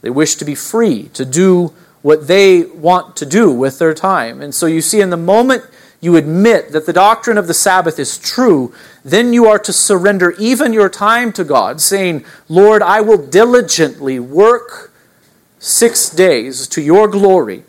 They 0.00 0.10
wish 0.10 0.34
to 0.36 0.44
be 0.44 0.54
free 0.54 1.10
to 1.14 1.24
do 1.24 1.72
what 2.02 2.26
they 2.26 2.64
want 2.64 3.16
to 3.16 3.26
do 3.26 3.50
with 3.50 3.78
their 3.78 3.94
time. 3.94 4.40
And 4.40 4.54
so 4.54 4.66
you 4.66 4.80
see, 4.80 5.00
in 5.00 5.10
the 5.10 5.16
moment 5.16 5.64
you 6.00 6.16
admit 6.16 6.72
that 6.72 6.86
the 6.86 6.92
doctrine 6.92 7.38
of 7.38 7.46
the 7.46 7.54
Sabbath 7.54 7.98
is 7.98 8.18
true, 8.18 8.74
then 9.04 9.32
you 9.32 9.46
are 9.46 9.58
to 9.58 9.72
surrender 9.72 10.32
even 10.38 10.72
your 10.72 10.88
time 10.88 11.32
to 11.32 11.44
God, 11.44 11.80
saying, 11.80 12.24
Lord, 12.48 12.82
I 12.82 13.00
will 13.00 13.18
diligently 13.18 14.18
work 14.18 14.92
six 15.58 16.10
days 16.10 16.68
to 16.68 16.82
your 16.82 17.08
glory, 17.08 17.64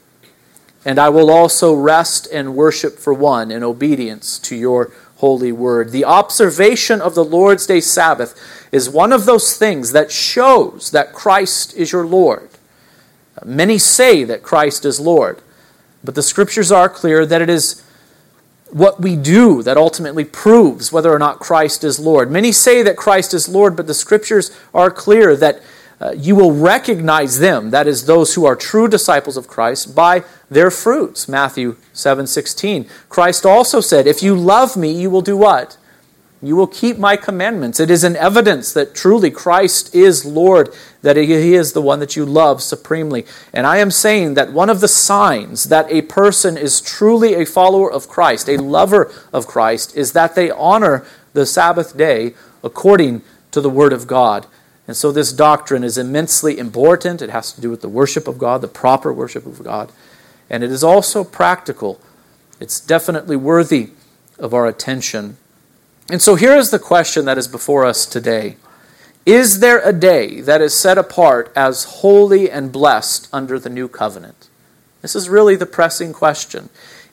and 0.85 0.99
I 0.99 1.09
will 1.09 1.31
also 1.31 1.73
rest 1.73 2.27
and 2.31 2.55
worship 2.55 2.99
for 2.99 3.13
one 3.13 3.49
in 3.49 3.63
obedience 3.63 4.37
to 4.39 4.55
your 4.55 4.91
holy 5.17 5.51
word. 5.51 5.91
The 5.91 6.05
observation 6.05 7.01
of 7.01 7.15
the 7.15 7.25
Lord's 7.25 7.65
Day 7.65 7.81
Sabbath 7.81 8.67
is 8.71 8.89
one 8.89 9.11
of 9.11 9.25
those 9.25 9.57
things 9.57 9.91
that 9.93 10.11
shows 10.11 10.91
that 10.91 11.13
Christ 11.13 11.75
is 11.75 11.91
your 11.91 12.05
Lord. 12.05 12.49
Many 13.43 13.77
say 13.77 14.23
that 14.25 14.43
Christ 14.43 14.85
is 14.85 14.99
Lord, 14.99 15.41
but 16.03 16.15
the 16.15 16.21
scriptures 16.21 16.71
are 16.71 16.89
clear 16.89 17.25
that 17.25 17.41
it 17.41 17.49
is 17.49 17.83
what 18.71 19.01
we 19.01 19.15
do 19.15 19.63
that 19.63 19.77
ultimately 19.77 20.25
proves 20.25 20.91
whether 20.91 21.13
or 21.13 21.19
not 21.19 21.39
Christ 21.39 21.83
is 21.83 21.99
Lord. 21.99 22.31
Many 22.31 22.51
say 22.51 22.83
that 22.83 22.97
Christ 22.97 23.33
is 23.33 23.47
Lord, 23.47 23.75
but 23.75 23.87
the 23.87 23.93
scriptures 23.93 24.57
are 24.73 24.91
clear 24.91 25.35
that 25.35 25.61
uh, 25.99 26.11
you 26.11 26.35
will 26.35 26.51
recognize 26.51 27.39
them, 27.39 27.71
that 27.71 27.87
is, 27.87 28.05
those 28.05 28.35
who 28.35 28.45
are 28.45 28.55
true 28.55 28.87
disciples 28.87 29.35
of 29.35 29.47
Christ, 29.47 29.95
by 29.95 30.23
their 30.49 30.69
fruits. 30.69 31.27
Matthew 31.27 31.75
7 31.93 32.27
16. 32.27 32.87
Christ 33.09 33.45
also 33.45 33.81
said, 33.81 34.05
If 34.05 34.21
you 34.21 34.35
love 34.35 34.77
me, 34.77 34.91
you 34.91 35.09
will 35.09 35.21
do 35.21 35.35
what? 35.35 35.76
You 36.41 36.55
will 36.55 36.67
keep 36.67 36.99
my 36.99 37.17
commandments. 37.17 37.79
It 37.79 37.89
is 37.89 38.03
an 38.03 38.15
evidence 38.15 38.71
that 38.73 38.93
truly 38.93 39.31
Christ 39.31 39.95
is 39.95 40.23
Lord, 40.23 40.73
that 41.01 41.17
He 41.17 41.55
is 41.55 41.73
the 41.73 41.81
one 41.81 41.99
that 41.99 42.15
you 42.15 42.25
love 42.25 42.61
supremely. 42.61 43.25
And 43.53 43.65
I 43.65 43.77
am 43.77 43.89
saying 43.89 44.35
that 44.35 44.53
one 44.53 44.69
of 44.69 44.79
the 44.79 44.87
signs 44.87 45.65
that 45.65 45.91
a 45.91 46.03
person 46.03 46.55
is 46.55 46.79
truly 46.79 47.33
a 47.33 47.45
follower 47.45 47.91
of 47.91 48.07
Christ, 48.07 48.47
a 48.49 48.61
lover 48.61 49.11
of 49.33 49.47
Christ, 49.47 49.97
is 49.97 50.13
that 50.13 50.35
they 50.35 50.51
honor 50.51 51.05
the 51.33 51.45
Sabbath 51.45 51.97
day 51.97 52.35
according 52.63 53.23
to 53.51 53.59
the 53.59 53.69
Word 53.69 53.93
of 53.93 54.05
God. 54.05 54.45
And 54.87 54.95
so 54.95 55.11
this 55.11 55.33
doctrine 55.33 55.83
is 55.83 55.97
immensely 55.97 56.59
important. 56.59 57.21
It 57.21 57.31
has 57.31 57.51
to 57.53 57.61
do 57.61 57.71
with 57.71 57.81
the 57.81 57.89
worship 57.89 58.27
of 58.27 58.37
God, 58.37 58.61
the 58.61 58.67
proper 58.67 59.11
worship 59.11 59.45
of 59.45 59.63
God. 59.63 59.91
And 60.49 60.63
it 60.63 60.71
is 60.71 60.83
also 60.83 61.23
practical. 61.23 61.99
It's 62.59 62.79
definitely 62.79 63.35
worthy 63.35 63.89
of 64.37 64.53
our 64.53 64.67
attention. 64.67 65.37
And 66.09 66.21
so 66.21 66.35
here 66.35 66.55
is 66.55 66.71
the 66.71 66.79
question 66.79 67.25
that 67.25 67.37
is 67.37 67.47
before 67.47 67.85
us 67.85 68.05
today 68.05 68.57
Is 69.25 69.59
there 69.59 69.81
a 69.87 69.93
day 69.93 70.41
that 70.41 70.61
is 70.61 70.73
set 70.73 70.97
apart 70.97 71.51
as 71.55 71.83
holy 71.83 72.49
and 72.49 72.71
blessed 72.71 73.27
under 73.33 73.59
the 73.59 73.69
new 73.69 73.87
covenant? 73.87 74.49
This 75.01 75.15
is 75.15 75.29
really 75.29 75.55
the 75.55 75.65
pressing 75.65 76.13
question. 76.13 76.69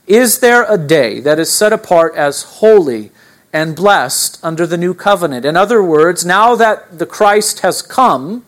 Is 0.07 0.41
there 0.41 0.71
a 0.71 0.79
day 0.79 1.21
that 1.21 1.39
is 1.39 1.51
set 1.51 1.73
apart 1.73 2.15
as 2.15 2.43
holy 2.43 3.11
and 3.55 3.77
blessed 3.77 4.41
under 4.43 4.67
the 4.67 4.77
new 4.77 4.93
covenant. 4.93 5.45
In 5.45 5.57
other 5.57 5.81
words, 5.81 6.27
now 6.27 6.57
that 6.57 6.99
the 6.99 7.07
Christ 7.07 7.61
has 7.61 7.83
come, 7.83 8.45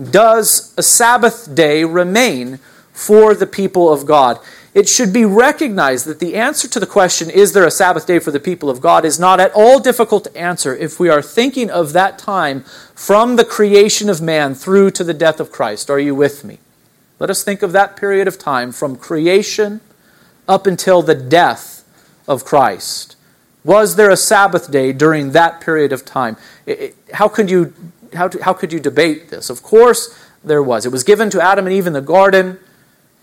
does 0.00 0.72
a 0.78 0.84
Sabbath 0.84 1.52
day 1.52 1.82
remain 1.82 2.58
for 2.92 3.34
the 3.34 3.48
people 3.48 3.92
of 3.92 4.06
God? 4.06 4.38
It 4.76 4.90
should 4.90 5.10
be 5.10 5.24
recognized 5.24 6.04
that 6.04 6.20
the 6.20 6.34
answer 6.34 6.68
to 6.68 6.78
the 6.78 6.86
question, 6.86 7.30
is 7.30 7.54
there 7.54 7.64
a 7.64 7.70
Sabbath 7.70 8.06
day 8.06 8.18
for 8.18 8.30
the 8.30 8.38
people 8.38 8.68
of 8.68 8.82
God, 8.82 9.06
is 9.06 9.18
not 9.18 9.40
at 9.40 9.50
all 9.54 9.80
difficult 9.80 10.24
to 10.24 10.36
answer 10.36 10.76
if 10.76 11.00
we 11.00 11.08
are 11.08 11.22
thinking 11.22 11.70
of 11.70 11.94
that 11.94 12.18
time 12.18 12.60
from 12.94 13.36
the 13.36 13.44
creation 13.46 14.10
of 14.10 14.20
man 14.20 14.54
through 14.54 14.90
to 14.90 15.02
the 15.02 15.14
death 15.14 15.40
of 15.40 15.50
Christ. 15.50 15.88
Are 15.88 15.98
you 15.98 16.14
with 16.14 16.44
me? 16.44 16.58
Let 17.18 17.30
us 17.30 17.42
think 17.42 17.62
of 17.62 17.72
that 17.72 17.96
period 17.96 18.28
of 18.28 18.38
time 18.38 18.70
from 18.70 18.96
creation 18.96 19.80
up 20.46 20.66
until 20.66 21.00
the 21.00 21.14
death 21.14 21.82
of 22.28 22.44
Christ. 22.44 23.16
Was 23.64 23.96
there 23.96 24.10
a 24.10 24.16
Sabbath 24.16 24.70
day 24.70 24.92
during 24.92 25.32
that 25.32 25.62
period 25.62 25.90
of 25.90 26.04
time? 26.04 26.36
how, 27.14 27.28
could 27.28 27.50
you, 27.50 27.72
how, 28.12 28.28
how 28.42 28.52
could 28.52 28.74
you 28.74 28.80
debate 28.80 29.30
this? 29.30 29.48
Of 29.48 29.62
course, 29.62 30.14
there 30.44 30.62
was. 30.62 30.84
It 30.84 30.92
was 30.92 31.02
given 31.02 31.30
to 31.30 31.42
Adam 31.42 31.66
and 31.66 31.74
Eve 31.74 31.86
in 31.86 31.94
the 31.94 32.02
garden. 32.02 32.58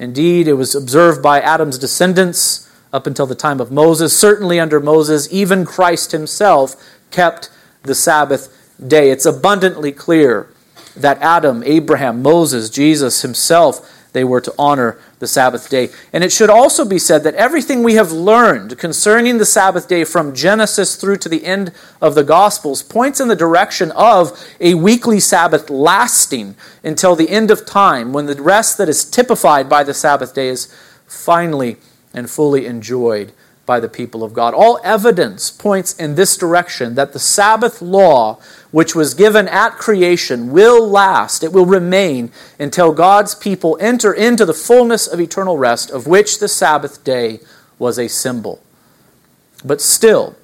Indeed, 0.04 0.50
it 0.50 0.54
was 0.54 0.76
observed 0.76 1.24
by 1.24 1.40
Adam's 1.40 1.78
descendants 1.78 2.70
up 2.92 3.08
until 3.08 3.26
the 3.26 3.36
time 3.36 3.62
of 3.62 3.72
Moses. 3.72 4.18
Certainly, 4.18 4.60
under 4.60 4.82
Moses, 4.82 5.30
even 5.32 5.66
Christ 5.66 6.12
himself 6.12 6.76
kept 7.10 7.50
the 7.84 7.96
Sabbath 7.96 8.54
day. 8.86 9.12
It's 9.12 9.26
abundantly 9.26 9.94
clear 9.94 10.50
that 10.98 11.22
Adam, 11.22 11.64
Abraham, 11.66 12.22
Moses, 12.22 12.70
Jesus 12.70 13.22
himself 13.22 13.90
they 14.14 14.24
were 14.24 14.42
to 14.42 14.54
honor 14.58 14.98
the 15.20 15.28
Sabbath 15.28 15.70
day. 15.70 15.90
And 16.14 16.24
it 16.24 16.32
should 16.32 16.50
also 16.50 16.86
be 16.86 17.00
said 17.00 17.24
that 17.24 17.36
everything 17.36 17.84
we 17.84 17.96
have 17.96 18.12
learned 18.12 18.78
concerning 18.78 19.38
the 19.38 19.46
Sabbath 19.46 19.88
day 19.88 20.04
from 20.06 20.34
Genesis 20.34 20.96
through 20.96 21.18
to 21.18 21.30
the 21.30 21.46
end 21.46 21.72
of 22.02 22.16
the 22.16 22.24
Gospels 22.24 22.82
points 22.82 23.20
in 23.20 23.28
the 23.28 23.36
direction 23.36 23.92
of 23.92 24.40
a 24.60 24.76
weekly 24.76 25.20
Sabbath 25.20 25.70
lasting 25.70 26.56
until 26.84 27.16
the 27.16 27.30
end 27.30 27.52
of 27.52 27.66
time 27.66 28.14
when 28.14 28.28
the 28.28 28.42
rest 28.42 28.78
that 28.78 28.90
is 28.90 29.04
typified 29.04 29.68
by 29.68 29.84
the 29.84 29.94
Sabbath 29.94 30.34
day 30.34 30.48
is 30.48 30.74
finally 31.08 31.78
and 32.14 32.30
fully 32.30 32.66
enjoyed 32.66 33.34
by 33.66 33.80
the 33.80 33.88
people 33.88 34.24
of 34.24 34.34
God. 34.34 34.54
All 34.54 34.80
evidence 34.84 35.50
points 35.50 35.94
in 35.94 36.16
this 36.16 36.36
direction 36.36 36.96
that 36.96 37.14
the 37.14 37.20
Sabbath 37.20 37.82
law, 37.82 38.40
which 38.72 38.94
was 38.94 39.14
given 39.14 39.48
at 39.48 39.78
creation, 39.78 40.52
will 40.52 40.88
last. 40.88 41.44
It 41.44 41.54
will 41.54 41.66
remain 41.66 42.32
until 42.60 42.92
God's 42.92 43.36
people 43.36 43.78
enter 43.80 44.14
into 44.14 44.46
the 44.46 44.54
fullness 44.54 45.08
of 45.08 45.22
eternal 45.22 45.58
rest, 45.58 45.92
of 45.92 46.08
which 46.08 46.40
the 46.40 46.50
Sabbath 46.50 47.04
day 47.04 47.40
was 47.80 47.98
a 47.98 48.10
symbol. 48.10 48.62
But 49.64 49.80
still, 49.80 50.36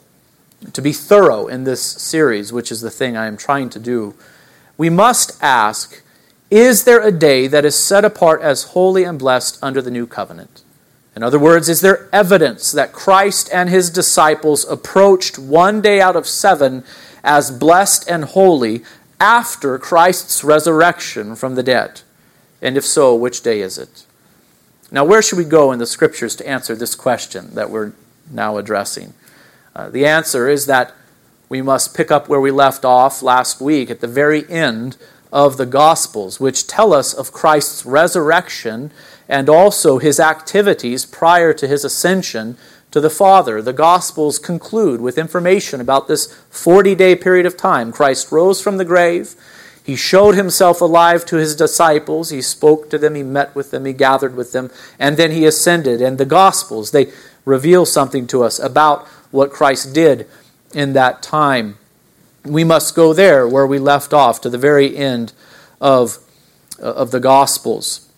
to 0.73 0.81
be 0.81 0.93
thorough 0.93 1.47
in 1.47 1.65
this 1.65 1.81
series, 1.81 2.53
which 2.53 2.71
is 2.71 2.81
the 2.81 2.91
thing 2.91 3.17
I 3.17 3.27
am 3.27 3.38
trying 3.38 3.69
to 3.71 3.79
do, 3.79 4.15
we 4.77 4.89
must 4.89 5.41
ask 5.43 6.01
Is 6.49 6.85
there 6.85 7.05
a 7.05 7.11
day 7.11 7.47
that 7.47 7.65
is 7.65 7.75
set 7.75 8.05
apart 8.05 8.41
as 8.41 8.63
holy 8.63 9.03
and 9.03 9.19
blessed 9.19 9.59
under 9.61 9.81
the 9.81 9.91
new 9.91 10.07
covenant? 10.07 10.63
In 11.19 11.23
other 11.23 11.38
words, 11.38 11.67
is 11.67 11.81
there 11.81 12.07
evidence 12.13 12.71
that 12.71 12.93
Christ 12.93 13.49
and 13.51 13.69
his 13.69 13.89
disciples 13.89 14.63
approached 14.63 15.38
one 15.38 15.81
day 15.81 15.99
out 15.99 16.15
of 16.15 16.25
seven 16.25 16.85
as 17.25 17.51
blessed 17.51 18.09
and 18.09 18.23
holy 18.23 18.83
after 19.19 19.77
Christ's 19.77 20.45
resurrection 20.45 21.35
from 21.35 21.55
the 21.55 21.61
dead? 21.61 22.03
And 22.61 22.77
if 22.77 22.85
so, 22.85 23.13
which 23.13 23.43
day 23.43 23.59
is 23.59 23.77
it? 23.77 24.05
Now, 24.91 25.03
where 25.03 25.21
should 25.21 25.38
we 25.38 25.43
go 25.43 25.73
in 25.73 25.79
the 25.79 25.85
scriptures 25.85 26.38
to 26.38 26.47
answer 26.47 26.73
this 26.73 26.95
question 26.95 27.53
that 27.53 27.69
we're 27.69 27.91
now 28.31 28.55
addressing? 28.55 29.13
Uh, 29.75 29.89
the 29.89 30.05
answer 30.05 30.47
is 30.47 30.67
that 30.67 30.95
we 31.49 31.61
must 31.61 31.93
pick 31.93 32.11
up 32.11 32.29
where 32.29 32.39
we 32.39 32.49
left 32.49 32.85
off 32.85 33.21
last 33.21 33.59
week 33.59 33.89
at 33.89 33.99
the 33.99 34.07
very 34.07 34.49
end 34.49 34.95
of 35.33 35.57
the 35.57 35.65
Gospels, 35.65 36.39
which 36.39 36.65
tell 36.65 36.93
us 36.93 37.13
of 37.13 37.33
Christ's 37.33 37.85
resurrection 37.85 38.91
and 39.29 39.48
also 39.48 40.00
his 40.00 40.19
activities 40.19 41.05
prior 41.05 41.53
to 41.53 41.67
his 41.67 41.86
ascension 41.86 42.57
to 42.91 43.00
the 43.00 43.12
Father. 43.12 43.62
The 43.62 43.71
Gospels 43.71 44.39
conclude 44.39 45.00
with 45.00 45.19
information 45.19 45.79
about 45.79 46.07
this 46.07 46.33
40 46.50 46.95
day 46.95 47.15
period 47.15 47.45
of 47.45 47.55
time. 47.55 47.91
Christ 47.91 48.31
rose 48.31 48.62
from 48.62 48.77
the 48.77 48.86
grave. 48.86 49.36
He 49.83 49.95
showed 49.95 50.36
himself 50.36 50.81
alive 50.81 51.25
to 51.25 51.38
his 51.38 51.55
disciples. 51.55 52.31
He 52.31 52.41
spoke 52.41 52.89
to 52.89 52.98
them. 52.98 53.15
He 53.15 53.24
met 53.24 53.55
with 53.55 53.71
them. 53.71 53.86
He 53.86 53.93
gathered 53.93 54.36
with 54.36 54.51
them. 54.51 54.71
And 54.98 55.17
then 55.17 55.31
he 55.31 55.45
ascended. 55.45 56.01
And 56.01 56.17
the 56.17 56.25
Gospels, 56.25 56.91
they 56.91 57.12
reveal 57.45 57.86
something 57.86 58.27
to 58.27 58.43
us 58.43 58.59
about 58.59 59.07
what 59.31 59.51
Christ 59.51 59.93
did 59.93 60.27
in 60.74 60.93
that 60.93 61.21
time. 61.21 61.77
We 62.43 62.63
must 62.63 62.95
go 62.95 63.13
there 63.13 63.48
where 63.48 63.67
we 63.67 63.79
left 63.79 64.13
off 64.13 64.41
to 64.41 64.50
the 64.50 64.57
very 64.57 64.95
end 64.98 65.33
of, 65.79 66.17
uh, 66.81 66.93
of 66.93 67.12
the 67.12 67.19
Gospels. 67.19 68.09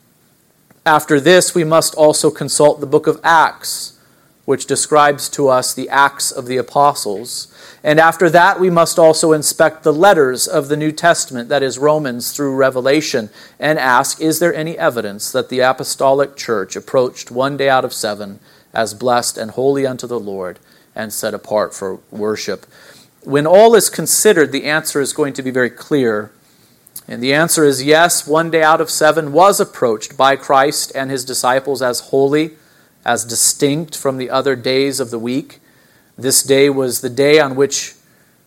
After 0.85 1.19
this, 1.19 1.53
we 1.53 1.63
must 1.63 1.93
also 1.93 2.31
consult 2.31 2.79
the 2.79 2.87
book 2.87 3.05
of 3.05 3.19
Acts, 3.23 3.99
which 4.45 4.65
describes 4.65 5.29
to 5.29 5.47
us 5.47 5.75
the 5.75 5.87
Acts 5.89 6.31
of 6.31 6.47
the 6.47 6.57
Apostles. 6.57 7.53
And 7.83 7.99
after 7.99 8.31
that, 8.31 8.59
we 8.59 8.71
must 8.71 8.97
also 8.97 9.31
inspect 9.31 9.83
the 9.83 9.93
letters 9.93 10.47
of 10.47 10.69
the 10.69 10.77
New 10.77 10.91
Testament, 10.91 11.49
that 11.49 11.61
is, 11.61 11.77
Romans 11.77 12.31
through 12.31 12.55
Revelation, 12.55 13.29
and 13.59 13.77
ask 13.77 14.19
is 14.19 14.39
there 14.39 14.55
any 14.55 14.75
evidence 14.75 15.31
that 15.31 15.49
the 15.49 15.59
Apostolic 15.59 16.35
Church 16.35 16.75
approached 16.75 17.29
one 17.29 17.57
day 17.57 17.69
out 17.69 17.85
of 17.85 17.93
seven 17.93 18.39
as 18.73 18.95
blessed 18.95 19.37
and 19.37 19.51
holy 19.51 19.85
unto 19.85 20.07
the 20.07 20.19
Lord 20.19 20.57
and 20.95 21.13
set 21.13 21.35
apart 21.35 21.75
for 21.75 21.99
worship? 22.09 22.65
When 23.23 23.45
all 23.45 23.75
is 23.75 23.87
considered, 23.87 24.51
the 24.51 24.65
answer 24.65 24.99
is 24.99 25.13
going 25.13 25.33
to 25.33 25.43
be 25.43 25.51
very 25.51 25.69
clear 25.69 26.31
and 27.11 27.21
the 27.21 27.33
answer 27.33 27.65
is 27.65 27.83
yes, 27.83 28.25
one 28.25 28.49
day 28.49 28.63
out 28.63 28.79
of 28.79 28.89
seven 28.89 29.33
was 29.33 29.59
approached 29.59 30.15
by 30.15 30.37
Christ 30.37 30.93
and 30.95 31.11
his 31.11 31.25
disciples 31.25 31.81
as 31.81 31.99
holy 31.99 32.51
as 33.03 33.25
distinct 33.25 33.97
from 33.97 34.15
the 34.15 34.29
other 34.29 34.55
days 34.55 35.01
of 35.01 35.11
the 35.11 35.19
week. 35.19 35.59
This 36.17 36.41
day 36.41 36.69
was 36.69 37.01
the 37.01 37.09
day 37.09 37.37
on 37.37 37.57
which 37.57 37.95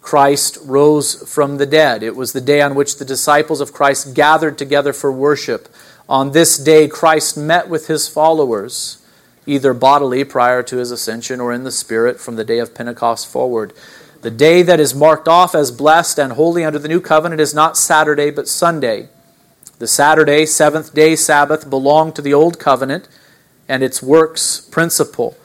Christ 0.00 0.56
rose 0.62 1.30
from 1.30 1.58
the 1.58 1.66
dead. 1.66 2.02
It 2.02 2.16
was 2.16 2.32
the 2.32 2.40
day 2.40 2.62
on 2.62 2.74
which 2.74 2.96
the 2.96 3.04
disciples 3.04 3.60
of 3.60 3.74
Christ 3.74 4.14
gathered 4.14 4.56
together 4.56 4.94
for 4.94 5.12
worship. 5.12 5.68
On 6.08 6.32
this 6.32 6.56
day, 6.56 6.88
Christ 6.88 7.36
met 7.36 7.68
with 7.68 7.88
his 7.88 8.08
followers, 8.08 9.04
either 9.44 9.74
bodily 9.74 10.24
prior 10.24 10.62
to 10.62 10.78
his 10.78 10.90
ascension 10.90 11.38
or 11.38 11.52
in 11.52 11.64
the 11.64 11.70
spirit 11.70 12.18
from 12.18 12.36
the 12.36 12.44
day 12.44 12.60
of 12.60 12.74
Pentecost 12.74 13.30
forward. 13.30 13.74
The 14.24 14.30
day 14.30 14.62
that 14.62 14.80
is 14.80 14.94
marked 14.94 15.28
off 15.28 15.54
as 15.54 15.70
blessed 15.70 16.18
and 16.18 16.32
holy 16.32 16.64
under 16.64 16.78
the 16.78 16.88
new 16.88 17.02
covenant 17.02 17.42
is 17.42 17.52
not 17.52 17.76
Saturday, 17.76 18.30
but 18.30 18.48
Sunday. 18.48 19.10
The 19.78 19.86
Saturday, 19.86 20.46
seventh 20.46 20.94
day 20.94 21.14
Sabbath, 21.14 21.68
belonged 21.68 22.16
to 22.16 22.22
the 22.22 22.32
old 22.32 22.58
covenant 22.58 23.06
and 23.68 23.82
its 23.82 24.02
works 24.02 24.62
principle. 24.62 25.36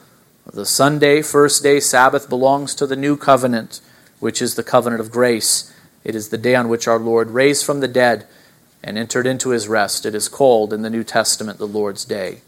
The 0.50 0.64
Sunday, 0.64 1.20
first 1.20 1.62
day 1.62 1.78
Sabbath, 1.78 2.30
belongs 2.30 2.74
to 2.76 2.86
the 2.86 2.96
new 2.96 3.18
covenant, 3.18 3.82
which 4.18 4.40
is 4.40 4.54
the 4.54 4.64
covenant 4.64 5.02
of 5.02 5.10
grace. 5.10 5.76
It 6.02 6.14
is 6.14 6.30
the 6.30 6.38
day 6.38 6.54
on 6.54 6.70
which 6.70 6.88
our 6.88 6.98
Lord 6.98 7.32
raised 7.32 7.66
from 7.66 7.80
the 7.80 7.86
dead 7.86 8.26
and 8.82 8.96
entered 8.96 9.26
into 9.26 9.50
his 9.50 9.68
rest. 9.68 10.06
It 10.06 10.14
is 10.14 10.26
called 10.26 10.72
in 10.72 10.80
the 10.80 10.88
New 10.88 11.04
Testament 11.04 11.58
the 11.58 11.68
Lord's 11.68 12.06
Day. 12.06 12.40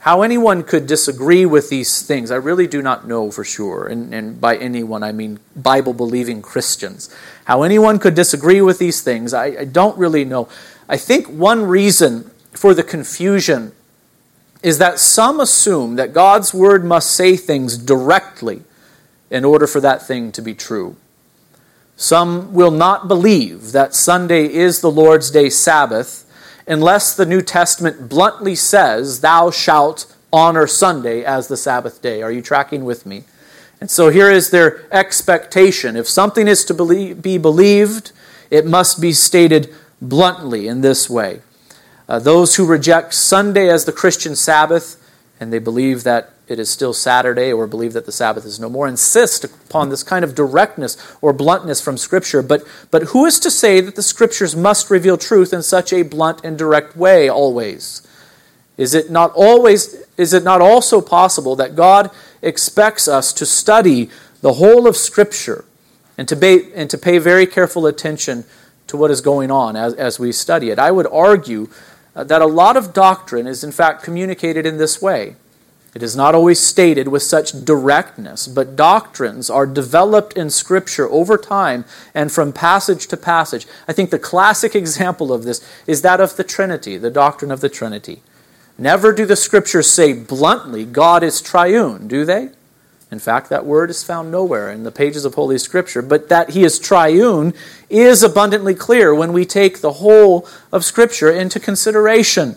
How 0.00 0.22
anyone 0.22 0.62
could 0.62 0.86
disagree 0.86 1.44
with 1.44 1.70
these 1.70 2.02
things, 2.02 2.30
I 2.30 2.36
really 2.36 2.68
do 2.68 2.82
not 2.82 3.08
know 3.08 3.30
for 3.30 3.44
sure. 3.44 3.86
And, 3.86 4.14
and 4.14 4.40
by 4.40 4.56
anyone, 4.56 5.02
I 5.02 5.10
mean 5.10 5.40
Bible 5.56 5.92
believing 5.92 6.40
Christians. 6.40 7.14
How 7.46 7.62
anyone 7.62 7.98
could 7.98 8.14
disagree 8.14 8.60
with 8.60 8.78
these 8.78 9.02
things, 9.02 9.34
I, 9.34 9.46
I 9.46 9.64
don't 9.64 9.98
really 9.98 10.24
know. 10.24 10.48
I 10.88 10.96
think 10.96 11.26
one 11.26 11.64
reason 11.64 12.30
for 12.52 12.74
the 12.74 12.84
confusion 12.84 13.72
is 14.62 14.78
that 14.78 14.98
some 14.98 15.40
assume 15.40 15.96
that 15.96 16.12
God's 16.12 16.54
word 16.54 16.84
must 16.84 17.10
say 17.10 17.36
things 17.36 17.76
directly 17.76 18.62
in 19.30 19.44
order 19.44 19.66
for 19.66 19.80
that 19.80 20.06
thing 20.06 20.32
to 20.32 20.42
be 20.42 20.54
true. 20.54 20.96
Some 21.96 22.54
will 22.54 22.70
not 22.70 23.08
believe 23.08 23.72
that 23.72 23.94
Sunday 23.94 24.46
is 24.46 24.80
the 24.80 24.90
Lord's 24.90 25.30
day 25.30 25.50
Sabbath 25.50 26.24
unless 26.68 27.16
the 27.16 27.26
New 27.26 27.42
Testament 27.42 28.08
bluntly 28.08 28.54
says, 28.54 29.20
Thou 29.20 29.50
shalt 29.50 30.14
honor 30.32 30.66
Sunday 30.66 31.24
as 31.24 31.48
the 31.48 31.56
Sabbath 31.56 32.02
day. 32.02 32.22
Are 32.22 32.30
you 32.30 32.42
tracking 32.42 32.84
with 32.84 33.06
me? 33.06 33.24
And 33.80 33.90
so 33.90 34.08
here 34.10 34.30
is 34.30 34.50
their 34.50 34.86
expectation. 34.92 35.96
If 35.96 36.08
something 36.08 36.48
is 36.48 36.64
to 36.66 37.14
be 37.14 37.38
believed, 37.38 38.12
it 38.50 38.66
must 38.66 39.00
be 39.00 39.12
stated 39.12 39.72
bluntly 40.02 40.68
in 40.68 40.80
this 40.80 41.08
way. 41.08 41.40
Uh, 42.08 42.18
those 42.18 42.56
who 42.56 42.66
reject 42.66 43.14
Sunday 43.14 43.68
as 43.68 43.84
the 43.84 43.92
Christian 43.92 44.34
Sabbath, 44.34 44.96
and 45.40 45.52
they 45.52 45.58
believe 45.58 46.04
that 46.04 46.32
it 46.48 46.58
is 46.58 46.70
still 46.70 46.94
Saturday 46.94 47.52
or 47.52 47.66
believe 47.66 47.92
that 47.92 48.06
the 48.06 48.12
Sabbath 48.12 48.44
is 48.44 48.58
no 48.58 48.70
more, 48.70 48.88
insist 48.88 49.44
upon 49.44 49.90
this 49.90 50.02
kind 50.02 50.24
of 50.24 50.34
directness 50.34 50.96
or 51.20 51.32
bluntness 51.32 51.80
from 51.80 51.98
Scripture. 51.98 52.42
But, 52.42 52.62
but 52.90 53.04
who 53.04 53.26
is 53.26 53.38
to 53.40 53.50
say 53.50 53.80
that 53.80 53.96
the 53.96 54.02
Scriptures 54.02 54.56
must 54.56 54.90
reveal 54.90 55.18
truth 55.18 55.52
in 55.52 55.62
such 55.62 55.92
a 55.92 56.02
blunt 56.02 56.40
and 56.44 56.56
direct 56.56 56.96
way 56.96 57.28
always? 57.28 58.02
Is 58.78 58.94
it 58.94 59.10
not 59.10 59.32
always 59.34 60.06
is 60.16 60.32
it 60.32 60.42
not 60.42 60.60
also 60.60 61.00
possible 61.00 61.56
that 61.56 61.76
God 61.76 62.10
expects 62.42 63.06
us 63.08 63.32
to 63.34 63.46
study 63.46 64.10
the 64.40 64.54
whole 64.54 64.86
of 64.86 64.96
Scripture 64.96 65.64
and 66.16 66.26
to 66.28 66.36
pay, 66.36 66.72
and 66.74 66.90
to 66.90 66.98
pay 66.98 67.18
very 67.18 67.46
careful 67.46 67.86
attention 67.86 68.44
to 68.88 68.96
what 68.96 69.10
is 69.10 69.20
going 69.20 69.50
on 69.50 69.76
as, 69.76 69.94
as 69.94 70.18
we 70.18 70.32
study 70.32 70.70
it? 70.70 70.78
I 70.78 70.90
would 70.90 71.06
argue 71.06 71.68
Uh, 72.18 72.24
that 72.24 72.42
a 72.42 72.46
lot 72.46 72.76
of 72.76 72.92
doctrine 72.92 73.46
is 73.46 73.62
in 73.62 73.70
fact 73.70 74.02
communicated 74.02 74.66
in 74.66 74.76
this 74.76 75.00
way. 75.00 75.36
It 75.94 76.02
is 76.02 76.16
not 76.16 76.34
always 76.34 76.58
stated 76.58 77.06
with 77.06 77.22
such 77.22 77.64
directness, 77.64 78.48
but 78.48 78.74
doctrines 78.74 79.48
are 79.48 79.66
developed 79.66 80.32
in 80.32 80.50
Scripture 80.50 81.08
over 81.08 81.38
time 81.38 81.84
and 82.14 82.32
from 82.32 82.52
passage 82.52 83.06
to 83.06 83.16
passage. 83.16 83.68
I 83.86 83.92
think 83.92 84.10
the 84.10 84.18
classic 84.18 84.74
example 84.74 85.32
of 85.32 85.44
this 85.44 85.64
is 85.86 86.02
that 86.02 86.20
of 86.20 86.36
the 86.36 86.42
Trinity, 86.42 86.96
the 86.96 87.08
doctrine 87.08 87.52
of 87.52 87.60
the 87.60 87.68
Trinity. 87.68 88.20
Never 88.76 89.12
do 89.12 89.24
the 89.24 89.36
Scriptures 89.36 89.88
say 89.88 90.12
bluntly, 90.12 90.84
God 90.84 91.22
is 91.22 91.40
triune, 91.40 92.08
do 92.08 92.24
they? 92.24 92.50
In 93.10 93.18
fact, 93.18 93.48
that 93.48 93.64
word 93.64 93.88
is 93.88 94.04
found 94.04 94.30
nowhere 94.30 94.70
in 94.70 94.82
the 94.82 94.92
pages 94.92 95.24
of 95.24 95.34
Holy 95.34 95.56
Scripture. 95.56 96.02
But 96.02 96.28
that 96.28 96.50
he 96.50 96.62
is 96.62 96.78
triune 96.78 97.54
is 97.88 98.22
abundantly 98.22 98.74
clear 98.74 99.14
when 99.14 99.32
we 99.32 99.46
take 99.46 99.80
the 99.80 99.94
whole 99.94 100.46
of 100.70 100.84
Scripture 100.84 101.30
into 101.30 101.58
consideration. 101.58 102.56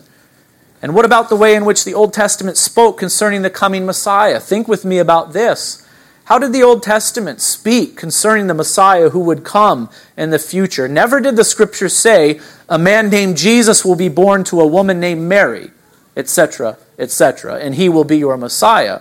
And 0.82 0.94
what 0.94 1.06
about 1.06 1.28
the 1.28 1.36
way 1.36 1.54
in 1.54 1.64
which 1.64 1.84
the 1.84 1.94
Old 1.94 2.12
Testament 2.12 2.56
spoke 2.58 2.98
concerning 2.98 3.42
the 3.42 3.50
coming 3.50 3.86
Messiah? 3.86 4.40
Think 4.40 4.68
with 4.68 4.84
me 4.84 4.98
about 4.98 5.32
this. 5.32 5.86
How 6.24 6.38
did 6.38 6.52
the 6.52 6.62
Old 6.62 6.82
Testament 6.82 7.40
speak 7.40 7.96
concerning 7.96 8.46
the 8.46 8.54
Messiah 8.54 9.10
who 9.10 9.20
would 9.20 9.44
come 9.44 9.90
in 10.16 10.30
the 10.30 10.38
future? 10.38 10.86
Never 10.86 11.20
did 11.20 11.36
the 11.36 11.44
Scripture 11.44 11.88
say, 11.88 12.40
a 12.68 12.78
man 12.78 13.10
named 13.10 13.36
Jesus 13.36 13.84
will 13.84 13.96
be 13.96 14.08
born 14.08 14.44
to 14.44 14.60
a 14.60 14.66
woman 14.66 15.00
named 15.00 15.22
Mary, 15.22 15.70
etc., 16.16 16.78
etc., 16.98 17.56
and 17.56 17.74
he 17.74 17.88
will 17.88 18.04
be 18.04 18.18
your 18.18 18.36
Messiah. 18.36 19.00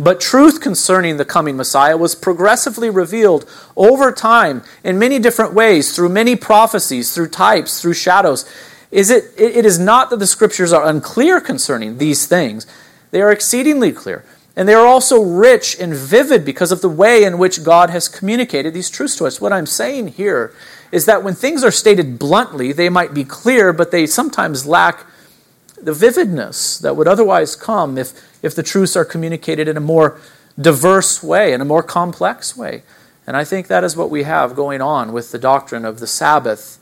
But 0.00 0.18
truth 0.18 0.62
concerning 0.62 1.18
the 1.18 1.26
coming 1.26 1.58
Messiah 1.58 1.94
was 1.94 2.14
progressively 2.14 2.88
revealed 2.88 3.48
over 3.76 4.10
time 4.10 4.62
in 4.82 4.98
many 4.98 5.18
different 5.18 5.52
ways, 5.52 5.94
through 5.94 6.08
many 6.08 6.36
prophecies, 6.36 7.14
through 7.14 7.28
types, 7.28 7.82
through 7.82 7.92
shadows. 7.92 8.50
Is 8.90 9.10
it, 9.10 9.24
it 9.36 9.66
is 9.66 9.78
not 9.78 10.08
that 10.08 10.18
the 10.18 10.26
scriptures 10.26 10.72
are 10.72 10.86
unclear 10.86 11.38
concerning 11.38 11.98
these 11.98 12.26
things, 12.26 12.66
they 13.10 13.20
are 13.20 13.30
exceedingly 13.30 13.92
clear. 13.92 14.24
And 14.56 14.66
they 14.66 14.74
are 14.74 14.86
also 14.86 15.22
rich 15.22 15.78
and 15.78 15.94
vivid 15.94 16.46
because 16.46 16.72
of 16.72 16.80
the 16.80 16.88
way 16.88 17.22
in 17.22 17.36
which 17.38 17.62
God 17.62 17.90
has 17.90 18.08
communicated 18.08 18.72
these 18.72 18.90
truths 18.90 19.16
to 19.16 19.26
us. 19.26 19.40
What 19.40 19.52
I'm 19.52 19.66
saying 19.66 20.08
here 20.08 20.54
is 20.90 21.04
that 21.06 21.22
when 21.22 21.34
things 21.34 21.62
are 21.62 21.70
stated 21.70 22.18
bluntly, 22.18 22.72
they 22.72 22.88
might 22.88 23.12
be 23.12 23.24
clear, 23.24 23.72
but 23.72 23.90
they 23.90 24.06
sometimes 24.06 24.66
lack 24.66 25.06
the 25.82 25.92
vividness 25.92 26.78
that 26.78 26.96
would 26.96 27.08
otherwise 27.08 27.56
come 27.56 27.98
if 27.98 28.12
if 28.42 28.54
the 28.54 28.62
truths 28.62 28.96
are 28.96 29.04
communicated 29.04 29.68
in 29.68 29.76
a 29.76 29.80
more 29.80 30.18
diverse 30.60 31.22
way, 31.22 31.52
in 31.52 31.60
a 31.60 31.64
more 31.64 31.82
complex 31.82 32.56
way. 32.56 32.82
And 33.26 33.36
I 33.36 33.44
think 33.44 33.66
that 33.66 33.84
is 33.84 33.96
what 33.96 34.10
we 34.10 34.24
have 34.24 34.56
going 34.56 34.80
on 34.80 35.12
with 35.12 35.30
the 35.30 35.38
doctrine 35.38 35.84
of 35.84 36.00
the 36.00 36.06
Sabbath. 36.06 36.78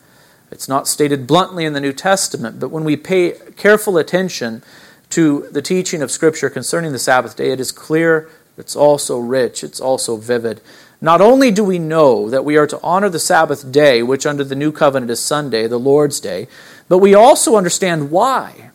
It's 0.50 0.68
not 0.68 0.88
stated 0.88 1.26
bluntly 1.26 1.64
in 1.64 1.74
the 1.74 1.80
New 1.80 1.92
Testament, 1.92 2.58
but 2.58 2.70
when 2.70 2.84
we 2.84 2.96
pay 2.96 3.34
careful 3.56 3.98
attention 3.98 4.62
to 5.10 5.48
the 5.50 5.62
teaching 5.62 6.02
of 6.02 6.10
Scripture 6.10 6.48
concerning 6.48 6.92
the 6.92 6.98
Sabbath 6.98 7.36
day, 7.36 7.50
it 7.50 7.60
is 7.60 7.72
clear, 7.72 8.30
it's 8.56 8.76
also 8.76 9.18
rich, 9.18 9.62
it's 9.62 9.80
also 9.80 10.16
vivid. 10.16 10.60
Not 11.00 11.20
only 11.20 11.50
do 11.50 11.62
we 11.62 11.78
know 11.78 12.28
that 12.30 12.44
we 12.44 12.56
are 12.56 12.66
to 12.66 12.80
honor 12.82 13.08
the 13.08 13.18
Sabbath 13.18 13.70
day, 13.70 14.02
which 14.02 14.26
under 14.26 14.42
the 14.42 14.56
new 14.56 14.72
covenant 14.72 15.10
is 15.10 15.20
Sunday, 15.20 15.66
the 15.66 15.78
Lord's 15.78 16.18
day, 16.18 16.48
but 16.88 16.98
we 16.98 17.14
also 17.14 17.56
understand 17.56 18.10
why 18.10 18.70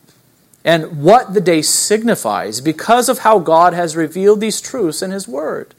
and 0.65 1.03
what 1.03 1.33
the 1.33 1.41
day 1.41 1.61
signifies 1.61 2.61
because 2.61 3.09
of 3.09 3.19
how 3.19 3.39
God 3.39 3.73
has 3.73 3.95
revealed 3.95 4.39
these 4.39 4.61
truths 4.61 5.01
in 5.01 5.11
His 5.11 5.27
Word. 5.27 5.75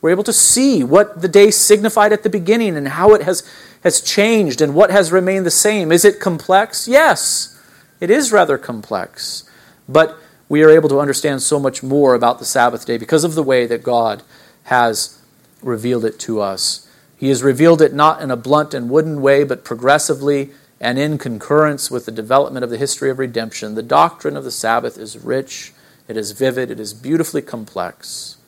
We're 0.00 0.10
able 0.10 0.24
to 0.24 0.32
see 0.32 0.82
what 0.82 1.20
the 1.20 1.28
day 1.28 1.50
signified 1.50 2.12
at 2.12 2.22
the 2.22 2.30
beginning 2.30 2.76
and 2.76 2.88
how 2.88 3.12
it 3.14 3.22
has, 3.22 3.48
has 3.82 4.00
changed 4.00 4.60
and 4.60 4.74
what 4.74 4.90
has 4.90 5.12
remained 5.12 5.44
the 5.44 5.50
same. 5.50 5.92
Is 5.92 6.04
it 6.04 6.20
complex? 6.20 6.88
Yes, 6.88 7.60
it 8.00 8.10
is 8.10 8.32
rather 8.32 8.56
complex. 8.56 9.44
But 9.88 10.16
we 10.48 10.62
are 10.62 10.70
able 10.70 10.88
to 10.88 11.00
understand 11.00 11.42
so 11.42 11.60
much 11.60 11.82
more 11.82 12.14
about 12.14 12.38
the 12.38 12.44
Sabbath 12.44 12.86
day 12.86 12.96
because 12.96 13.24
of 13.24 13.34
the 13.34 13.42
way 13.42 13.66
that 13.66 13.82
God 13.82 14.22
has 14.64 15.20
revealed 15.62 16.04
it 16.04 16.18
to 16.20 16.40
us. 16.40 16.88
He 17.16 17.28
has 17.28 17.42
revealed 17.42 17.82
it 17.82 17.92
not 17.92 18.22
in 18.22 18.30
a 18.30 18.36
blunt 18.36 18.72
and 18.72 18.88
wooden 18.88 19.20
way, 19.20 19.44
but 19.44 19.64
progressively 19.64 20.50
and 20.80 20.98
in 20.98 21.18
concurrence 21.18 21.90
with 21.90 22.06
the 22.06 22.12
development 22.12 22.64
of 22.64 22.70
the 22.70 22.78
history 22.78 23.10
of 23.10 23.18
redemption, 23.18 23.74
the 23.74 23.82
doctrine 23.82 24.36
of 24.36 24.44
the 24.44 24.50
Sabbath 24.50 24.96
is 24.96 25.18
rich, 25.18 25.72
it 26.08 26.16
is 26.16 26.32
vivid, 26.32 26.70
it 26.70 26.80
is 26.80 26.94
beautifully 26.94 27.42
complex. 27.42 28.38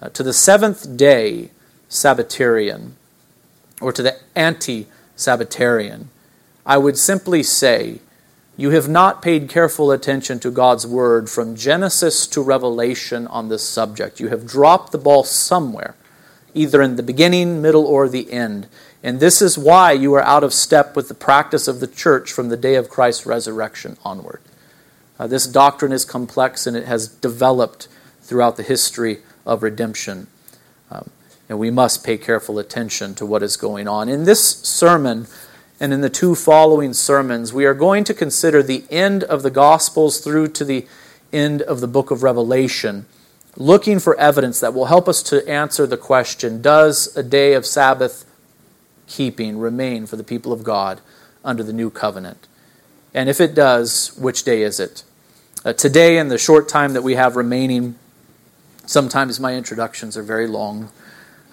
Uh, 0.00 0.08
to 0.10 0.22
the 0.22 0.32
seventh 0.32 0.96
day 0.96 1.50
Sabbatarian, 1.88 2.92
or 3.80 3.92
to 3.92 4.02
the 4.02 4.18
anti 4.34 4.86
Sabbatarian, 5.16 6.06
I 6.64 6.78
would 6.78 6.98
simply 6.98 7.42
say, 7.42 8.00
you 8.56 8.70
have 8.70 8.88
not 8.88 9.22
paid 9.22 9.48
careful 9.48 9.90
attention 9.90 10.38
to 10.40 10.50
God's 10.50 10.86
word 10.86 11.30
from 11.30 11.56
Genesis 11.56 12.26
to 12.28 12.42
Revelation 12.42 13.26
on 13.26 13.48
this 13.48 13.66
subject. 13.66 14.20
You 14.20 14.28
have 14.28 14.46
dropped 14.46 14.92
the 14.92 14.98
ball 14.98 15.24
somewhere, 15.24 15.96
either 16.54 16.82
in 16.82 16.96
the 16.96 17.02
beginning, 17.02 17.62
middle, 17.62 17.86
or 17.86 18.08
the 18.08 18.30
end. 18.30 18.68
And 19.02 19.18
this 19.18 19.42
is 19.42 19.58
why 19.58 19.92
you 19.92 20.14
are 20.14 20.22
out 20.22 20.44
of 20.44 20.52
step 20.52 20.94
with 20.94 21.08
the 21.08 21.14
practice 21.14 21.66
of 21.66 21.80
the 21.80 21.86
church 21.88 22.32
from 22.32 22.48
the 22.48 22.56
day 22.56 22.76
of 22.76 22.88
Christ's 22.88 23.26
resurrection 23.26 23.96
onward. 24.04 24.40
Uh, 25.18 25.26
this 25.26 25.46
doctrine 25.46 25.92
is 25.92 26.04
complex 26.04 26.66
and 26.66 26.76
it 26.76 26.86
has 26.86 27.08
developed 27.08 27.88
throughout 28.20 28.56
the 28.56 28.62
history 28.62 29.18
of 29.44 29.62
redemption. 29.62 30.28
Um, 30.90 31.10
and 31.48 31.58
we 31.58 31.70
must 31.70 32.04
pay 32.04 32.16
careful 32.16 32.58
attention 32.58 33.14
to 33.16 33.26
what 33.26 33.42
is 33.42 33.56
going 33.56 33.88
on. 33.88 34.08
In 34.08 34.24
this 34.24 34.60
sermon 34.62 35.26
and 35.80 35.92
in 35.92 36.00
the 36.00 36.08
two 36.08 36.34
following 36.34 36.92
sermons, 36.92 37.52
we 37.52 37.64
are 37.64 37.74
going 37.74 38.04
to 38.04 38.14
consider 38.14 38.62
the 38.62 38.84
end 38.88 39.24
of 39.24 39.42
the 39.42 39.50
Gospels 39.50 40.20
through 40.20 40.48
to 40.48 40.64
the 40.64 40.86
end 41.32 41.60
of 41.62 41.80
the 41.80 41.88
book 41.88 42.10
of 42.10 42.22
Revelation, 42.22 43.06
looking 43.56 43.98
for 43.98 44.18
evidence 44.18 44.60
that 44.60 44.74
will 44.74 44.86
help 44.86 45.08
us 45.08 45.22
to 45.24 45.46
answer 45.48 45.86
the 45.86 45.96
question 45.96 46.62
Does 46.62 47.14
a 47.16 47.22
day 47.22 47.54
of 47.54 47.66
Sabbath 47.66 48.24
keeping 49.06 49.58
remain 49.58 50.06
for 50.06 50.16
the 50.16 50.24
people 50.24 50.52
of 50.52 50.62
God 50.62 51.00
under 51.44 51.62
the 51.62 51.72
new 51.72 51.90
covenant? 51.90 52.46
And 53.14 53.28
if 53.28 53.40
it 53.40 53.54
does, 53.54 54.16
which 54.16 54.44
day 54.44 54.62
is 54.62 54.80
it? 54.80 55.04
Uh, 55.64 55.72
today, 55.72 56.18
in 56.18 56.28
the 56.28 56.38
short 56.38 56.68
time 56.68 56.92
that 56.94 57.02
we 57.02 57.14
have 57.14 57.36
remaining, 57.36 57.96
sometimes 58.86 59.38
my 59.38 59.54
introductions 59.54 60.16
are 60.16 60.22
very 60.22 60.46
long, 60.46 60.90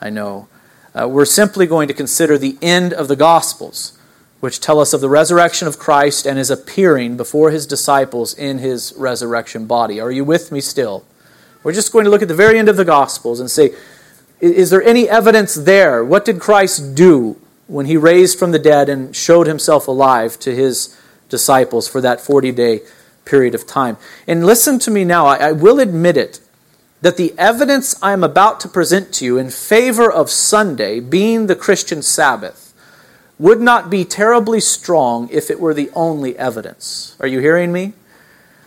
I 0.01 0.09
know. 0.09 0.47
Uh, 0.95 1.07
we're 1.07 1.25
simply 1.25 1.67
going 1.67 1.87
to 1.87 1.93
consider 1.93 2.37
the 2.37 2.57
end 2.61 2.93
of 2.93 3.07
the 3.07 3.15
Gospels, 3.15 3.97
which 4.39 4.59
tell 4.59 4.79
us 4.79 4.93
of 4.93 5.01
the 5.01 5.09
resurrection 5.09 5.67
of 5.67 5.77
Christ 5.77 6.25
and 6.25 6.37
his 6.37 6.49
appearing 6.49 7.17
before 7.17 7.51
his 7.51 7.67
disciples 7.67 8.33
in 8.33 8.57
his 8.57 8.93
resurrection 8.97 9.67
body. 9.67 9.99
Are 9.99 10.11
you 10.11 10.23
with 10.23 10.51
me 10.51 10.61
still? 10.61 11.05
We're 11.61 11.73
just 11.73 11.91
going 11.91 12.05
to 12.05 12.11
look 12.11 12.21
at 12.21 12.29
the 12.29 12.33
very 12.33 12.57
end 12.57 12.69
of 12.69 12.77
the 12.77 12.85
Gospels 12.85 13.39
and 13.39 13.51
say, 13.51 13.75
is 14.41 14.69
there 14.69 14.83
any 14.83 15.09
evidence 15.09 15.55
there? 15.55 16.03
What 16.03 16.25
did 16.25 16.39
Christ 16.39 16.95
do 16.95 17.39
when 17.67 17.85
he 17.85 17.97
raised 17.97 18.39
from 18.39 18.51
the 18.51 18.59
dead 18.59 18.89
and 18.89 19.15
showed 19.15 19.47
himself 19.47 19.87
alive 19.87 20.39
to 20.39 20.55
his 20.55 20.97
disciples 21.27 21.87
for 21.87 22.01
that 22.01 22.21
40 22.21 22.51
day 22.51 22.81
period 23.25 23.53
of 23.53 23.67
time? 23.67 23.97
And 24.27 24.45
listen 24.45 24.79
to 24.79 24.91
me 24.91 25.03
now, 25.03 25.25
I, 25.25 25.49
I 25.49 25.51
will 25.51 25.79
admit 25.79 26.17
it 26.17 26.39
that 27.01 27.17
the 27.17 27.33
evidence 27.37 28.01
I 28.01 28.13
am 28.13 28.23
about 28.23 28.59
to 28.61 28.67
present 28.67 29.13
to 29.15 29.25
you 29.25 29.37
in 29.37 29.49
favor 29.49 30.11
of 30.11 30.29
Sunday 30.29 30.99
being 30.99 31.47
the 31.47 31.55
Christian 31.55 32.01
Sabbath 32.01 32.73
would 33.37 33.61
not 33.61 33.89
be 33.89 34.03
terribly 34.03 34.59
strong 34.59 35.29
if 35.31 35.49
it 35.49 35.59
were 35.61 35.73
the 35.73 35.89
only 35.93 36.37
evidence. 36.37 37.15
Are 37.21 37.27
you 37.27 37.39
hearing 37.39 37.71
me? 37.71 37.93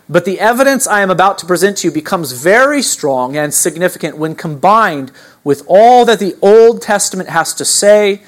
But 0.08 0.24
the 0.24 0.40
evidence 0.40 0.86
I 0.86 1.00
am 1.00 1.10
about 1.10 1.38
to 1.38 1.46
present 1.46 1.78
to 1.78 1.88
you 1.88 1.92
becomes 1.92 2.32
very 2.32 2.82
strong 2.82 3.36
and 3.36 3.52
significant 3.52 4.16
when 4.16 4.34
combined 4.34 5.12
with 5.44 5.62
all 5.66 6.04
that 6.04 6.18
the 6.18 6.36
Old 6.40 6.82
Testament 6.82 7.28
has 7.28 7.54
to 7.54 7.64
say 7.64 8.22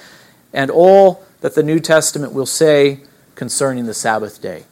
and 0.52 0.70
all 0.70 1.24
that 1.40 1.54
the 1.54 1.62
New 1.62 1.80
Testament 1.80 2.32
will 2.32 2.46
say 2.46 3.00
concerning 3.34 3.86
the 3.86 3.94
Sabbath 3.94 4.40
day. 4.40 4.64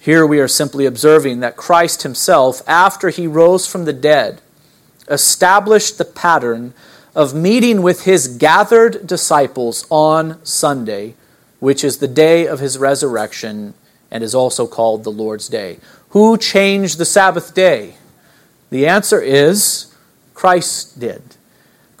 Here 0.00 0.26
we 0.26 0.40
are 0.40 0.48
simply 0.48 0.86
observing 0.86 1.40
that 1.40 1.56
Christ 1.56 2.02
himself, 2.02 2.62
after 2.68 3.08
he 3.08 3.26
rose 3.26 3.66
from 3.66 3.84
the 3.84 3.92
dead, 3.92 4.40
established 5.08 5.98
the 5.98 6.04
pattern 6.04 6.74
of 7.14 7.34
meeting 7.34 7.82
with 7.82 8.04
his 8.04 8.28
gathered 8.28 9.06
disciples 9.06 9.86
on 9.90 10.44
Sunday, 10.44 11.14
which 11.60 11.82
is 11.82 11.98
the 11.98 12.08
day 12.08 12.46
of 12.46 12.60
his 12.60 12.78
resurrection 12.78 13.74
and 14.10 14.22
is 14.22 14.34
also 14.34 14.66
called 14.66 15.02
the 15.02 15.10
Lord's 15.10 15.48
Day. 15.48 15.78
Who 16.10 16.36
changed 16.36 16.98
the 16.98 17.04
Sabbath 17.04 17.54
day? 17.54 17.94
The 18.70 18.86
answer 18.86 19.20
is 19.20 19.94
Christ 20.34 21.00
did. 21.00 21.35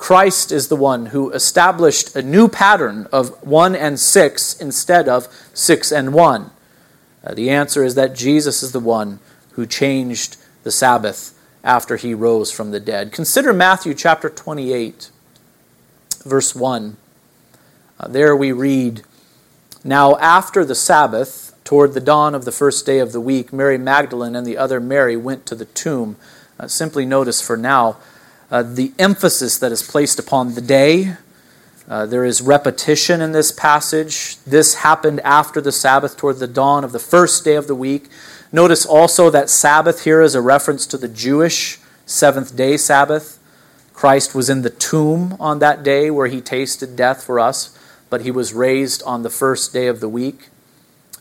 Christ 0.06 0.52
is 0.52 0.68
the 0.68 0.76
one 0.76 1.06
who 1.06 1.32
established 1.32 2.14
a 2.14 2.22
new 2.22 2.46
pattern 2.46 3.08
of 3.10 3.30
1 3.42 3.74
and 3.74 3.98
6 3.98 4.60
instead 4.60 5.08
of 5.08 5.26
6 5.52 5.90
and 5.90 6.14
1. 6.14 6.50
Uh, 7.24 7.34
the 7.34 7.50
answer 7.50 7.82
is 7.82 7.96
that 7.96 8.14
Jesus 8.14 8.62
is 8.62 8.70
the 8.70 8.78
one 8.78 9.18
who 9.54 9.66
changed 9.66 10.36
the 10.62 10.70
Sabbath 10.70 11.36
after 11.64 11.96
he 11.96 12.14
rose 12.14 12.52
from 12.52 12.70
the 12.70 12.78
dead. 12.78 13.10
Consider 13.10 13.52
Matthew 13.52 13.94
chapter 13.94 14.30
28, 14.30 15.10
verse 16.24 16.54
1. 16.54 16.96
Uh, 17.98 18.06
there 18.06 18.36
we 18.36 18.52
read 18.52 19.02
Now, 19.82 20.16
after 20.18 20.64
the 20.64 20.76
Sabbath, 20.76 21.52
toward 21.64 21.94
the 21.94 22.00
dawn 22.00 22.32
of 22.36 22.44
the 22.44 22.52
first 22.52 22.86
day 22.86 23.00
of 23.00 23.10
the 23.10 23.20
week, 23.20 23.52
Mary 23.52 23.76
Magdalene 23.76 24.36
and 24.36 24.46
the 24.46 24.56
other 24.56 24.78
Mary 24.78 25.16
went 25.16 25.46
to 25.46 25.56
the 25.56 25.64
tomb. 25.64 26.14
Uh, 26.60 26.68
simply 26.68 27.04
notice 27.04 27.42
for 27.42 27.56
now 27.56 27.96
uh, 28.50 28.62
the 28.62 28.92
emphasis 28.98 29.58
that 29.58 29.72
is 29.72 29.82
placed 29.82 30.18
upon 30.18 30.54
the 30.54 30.60
day 30.60 31.16
uh, 31.88 32.04
there 32.04 32.24
is 32.24 32.42
repetition 32.42 33.20
in 33.20 33.30
this 33.30 33.52
passage. 33.52 34.38
This 34.44 34.76
happened 34.76 35.20
after 35.20 35.60
the 35.60 35.70
Sabbath, 35.70 36.16
toward 36.16 36.38
the 36.38 36.48
dawn 36.48 36.82
of 36.82 36.90
the 36.90 36.98
first 36.98 37.44
day 37.44 37.54
of 37.54 37.68
the 37.68 37.76
week. 37.76 38.08
Notice 38.50 38.84
also 38.84 39.30
that 39.30 39.48
Sabbath 39.48 40.02
here 40.02 40.20
is 40.20 40.34
a 40.34 40.40
reference 40.40 40.86
to 40.88 40.98
the 40.98 41.08
Jewish 41.08 41.78
seventh 42.04 42.56
day 42.56 42.76
Sabbath. 42.76 43.38
Christ 43.92 44.34
was 44.34 44.50
in 44.50 44.62
the 44.62 44.70
tomb 44.70 45.36
on 45.38 45.60
that 45.60 45.84
day 45.84 46.10
where 46.10 46.26
he 46.26 46.40
tasted 46.40 46.96
death 46.96 47.22
for 47.22 47.38
us, 47.38 47.76
but 48.10 48.22
he 48.22 48.32
was 48.32 48.52
raised 48.52 49.02
on 49.04 49.22
the 49.22 49.30
first 49.30 49.72
day 49.72 49.86
of 49.86 50.00
the 50.00 50.08
week. 50.08 50.48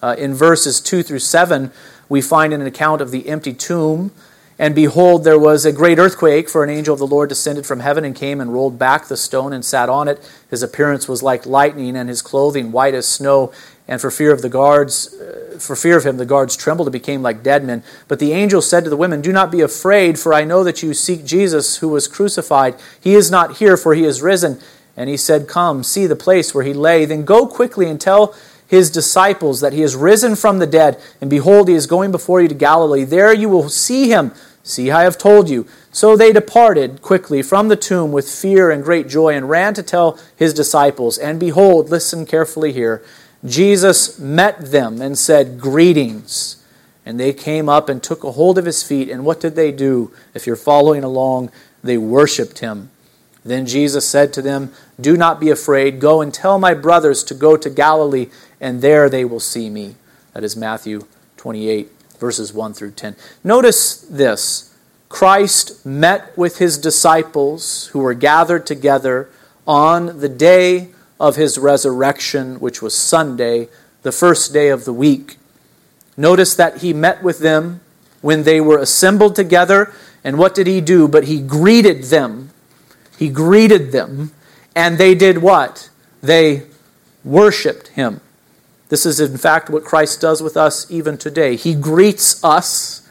Uh, 0.02 0.16
in 0.18 0.34
verses 0.34 0.82
2 0.82 1.04
through 1.04 1.20
7, 1.20 1.72
we 2.10 2.22
find 2.22 2.54
an 2.54 2.62
account 2.62 3.02
of 3.02 3.12
the 3.12 3.30
empty 3.30 3.54
tomb 3.54 4.12
and 4.58 4.74
behold, 4.74 5.26
there 5.26 5.40
was 5.40 5.66
a 5.66 5.74
great 5.74 6.00
earthquake, 6.00 6.50
for 6.50 6.64
an 6.64 6.70
angel 6.70 6.94
of 6.94 7.00
the 7.00 7.08
Lord 7.08 7.28
descended 7.28 7.66
from 7.66 7.82
heaven 7.82 8.06
and 8.06 8.16
came 8.16 8.40
and 8.40 8.54
rolled 8.54 8.80
back 8.80 9.08
the 9.08 9.18
stone 9.18 9.52
and 9.52 9.66
sat 9.66 9.90
on 9.90 10.08
it. 10.08 10.20
His 10.50 10.64
appearance 10.64 11.10
was 11.10 11.22
like 11.22 11.46
lightning, 11.46 11.98
and 11.98 12.08
his 12.08 12.22
clothing 12.22 12.72
white 12.72 12.94
as 12.94 13.06
snow. 13.06 13.52
And 13.88 14.00
for 14.00 14.10
fear 14.10 14.32
of 14.32 14.42
the 14.42 14.50
guards, 14.50 15.14
uh, 15.14 15.60
for 15.60 15.76
fear 15.76 15.98
of 15.98 16.06
him, 16.06 16.18
the 16.18 16.26
guards 16.26 16.56
trembled 16.56 16.88
and 16.88 16.94
became 16.94 17.22
like 17.22 17.44
dead 17.44 17.66
men. 17.66 17.84
But 18.08 18.20
the 18.20 18.32
angel 18.32 18.62
said 18.62 18.86
to 18.86 18.90
the 18.90 18.98
women, 18.98 19.22
Do 19.22 19.34
not 19.34 19.52
be 19.52 19.62
afraid, 19.62 20.18
for 20.18 20.34
I 20.34 20.46
know 20.46 20.64
that 20.64 20.82
you 20.82 20.94
seek 20.94 21.26
Jesus 21.26 21.78
who 21.78 21.90
was 21.90 22.08
crucified. 22.08 22.76
He 23.00 23.14
is 23.14 23.30
not 23.30 23.58
here, 23.58 23.76
for 23.76 23.94
he 23.94 24.06
is 24.06 24.22
risen. 24.22 24.60
And 24.96 25.10
he 25.10 25.18
said, 25.18 25.50
Come, 25.50 25.84
see 25.84 26.08
the 26.08 26.16
place 26.16 26.56
where 26.56 26.64
he 26.64 26.74
lay. 26.74 27.04
Then 27.04 27.26
go 27.26 27.46
quickly 27.46 27.90
and 27.90 28.00
tell 28.00 28.34
his 28.68 28.90
disciples 28.90 29.62
that 29.62 29.74
he 29.74 29.82
is 29.82 29.96
risen 29.96 30.36
from 30.36 30.60
the 30.60 30.68
dead, 30.68 31.00
and 31.22 31.30
behold, 31.30 31.68
he 31.68 31.76
is 31.76 31.88
going 31.88 32.12
before 32.12 32.42
you 32.42 32.48
to 32.48 32.56
Galilee. 32.56 33.04
There 33.04 33.34
you 33.34 33.50
will 33.50 33.70
see 33.70 34.10
him. 34.10 34.32
See, 34.64 34.90
I 34.90 35.04
have 35.04 35.18
told 35.18 35.50
you. 35.50 35.68
So 35.92 36.18
they 36.18 36.34
departed 36.34 37.02
quickly 37.02 37.44
from 37.44 37.68
the 37.68 37.76
tomb 37.76 38.12
with 38.12 38.30
fear 38.30 38.72
and 38.72 38.84
great 38.84 39.08
joy, 39.08 39.36
and 39.36 39.50
ran 39.50 39.74
to 39.76 39.84
tell 39.84 40.20
his 40.36 40.54
disciples. 40.54 41.18
And 41.18 41.40
behold, 41.40 41.90
listen 41.90 42.26
carefully 42.26 42.74
here. 42.74 43.04
Jesus 43.46 44.18
met 44.18 44.72
them 44.72 45.02
and 45.02 45.18
said, 45.18 45.60
Greetings. 45.60 46.64
And 47.06 47.20
they 47.20 47.34
came 47.34 47.70
up 47.70 47.88
and 47.88 48.02
took 48.02 48.24
a 48.24 48.32
hold 48.32 48.58
of 48.58 48.66
his 48.66 48.82
feet. 48.82 49.10
And 49.10 49.24
what 49.24 49.40
did 49.40 49.56
they 49.56 49.72
do? 49.72 50.12
If 50.34 50.48
you're 50.48 50.56
following 50.56 51.04
along, 51.04 51.52
they 51.84 52.00
worshiped 52.00 52.60
him. 52.60 52.90
Then 53.46 53.68
Jesus 53.68 54.08
said 54.08 54.34
to 54.34 54.42
them, 54.42 54.74
Do 55.00 55.16
not 55.16 55.40
be 55.40 55.52
afraid. 55.52 56.00
Go 56.00 56.22
and 56.22 56.34
tell 56.34 56.58
my 56.58 56.74
brothers 56.74 57.24
to 57.26 57.36
go 57.36 57.56
to 57.56 57.70
Galilee, 57.70 58.32
and 58.60 58.82
there 58.82 59.10
they 59.10 59.26
will 59.26 59.40
see 59.40 59.70
me. 59.70 59.96
That 60.34 60.44
is 60.44 60.56
Matthew 60.56 61.06
28, 61.38 61.90
verses 62.20 62.54
1 62.54 62.74
through 62.74 62.92
10. 62.92 63.16
Notice 63.44 63.98
this 64.02 64.74
Christ 65.10 65.86
met 65.86 66.38
with 66.38 66.58
his 66.58 66.78
disciples 66.78 67.88
who 67.88 68.00
were 68.00 68.14
gathered 68.14 68.66
together 68.66 69.30
on 69.68 70.20
the 70.20 70.30
day 70.30 70.90
of 71.20 71.36
his 71.36 71.58
resurrection, 71.58 72.60
which 72.60 72.82
was 72.82 72.94
Sunday, 72.94 73.70
the 74.02 74.12
first 74.12 74.52
day 74.54 74.70
of 74.70 74.86
the 74.86 74.94
week. 74.94 75.38
Notice 76.18 76.56
that 76.56 76.78
he 76.78 76.94
met 76.94 77.24
with 77.24 77.40
them 77.40 77.82
when 78.22 78.44
they 78.44 78.60
were 78.60 78.78
assembled 78.78 79.36
together. 79.36 79.94
And 80.24 80.38
what 80.38 80.56
did 80.56 80.68
he 80.68 80.82
do? 80.82 81.08
But 81.08 81.26
he 81.26 81.40
greeted 81.40 82.04
them 82.06 82.52
he 83.18 83.30
greeted 83.30 83.92
them, 83.92 84.32
and 84.76 84.98
they 84.98 85.16
did 85.16 85.38
what? 85.38 85.90
They 86.22 86.64
worshiped 87.24 87.90
him. 87.90 88.22
This 88.90 89.06
is, 89.06 89.20
in 89.20 89.38
fact, 89.38 89.70
what 89.70 89.84
Christ 89.84 90.22
does 90.22 90.44
with 90.44 90.56
us 90.56 90.90
even 90.92 91.18
today. 91.18 91.56
He 91.56 91.74
greets 91.74 92.44
us, 92.44 93.08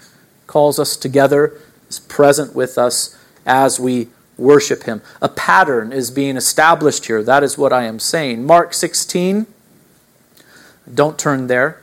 calls 0.46 0.78
us 0.78 0.96
together, 0.96 1.58
is 1.88 1.98
present 1.98 2.54
with 2.54 2.78
us 2.78 3.16
as 3.44 3.80
we 3.80 4.08
worship 4.36 4.84
him. 4.84 5.02
A 5.20 5.28
pattern 5.28 5.92
is 5.92 6.10
being 6.10 6.36
established 6.36 7.06
here. 7.06 7.22
That 7.22 7.42
is 7.42 7.58
what 7.58 7.72
I 7.72 7.84
am 7.84 7.98
saying. 7.98 8.44
Mark 8.44 8.74
16. 8.74 9.46
Don't 10.92 11.18
turn 11.18 11.46
there. 11.46 11.82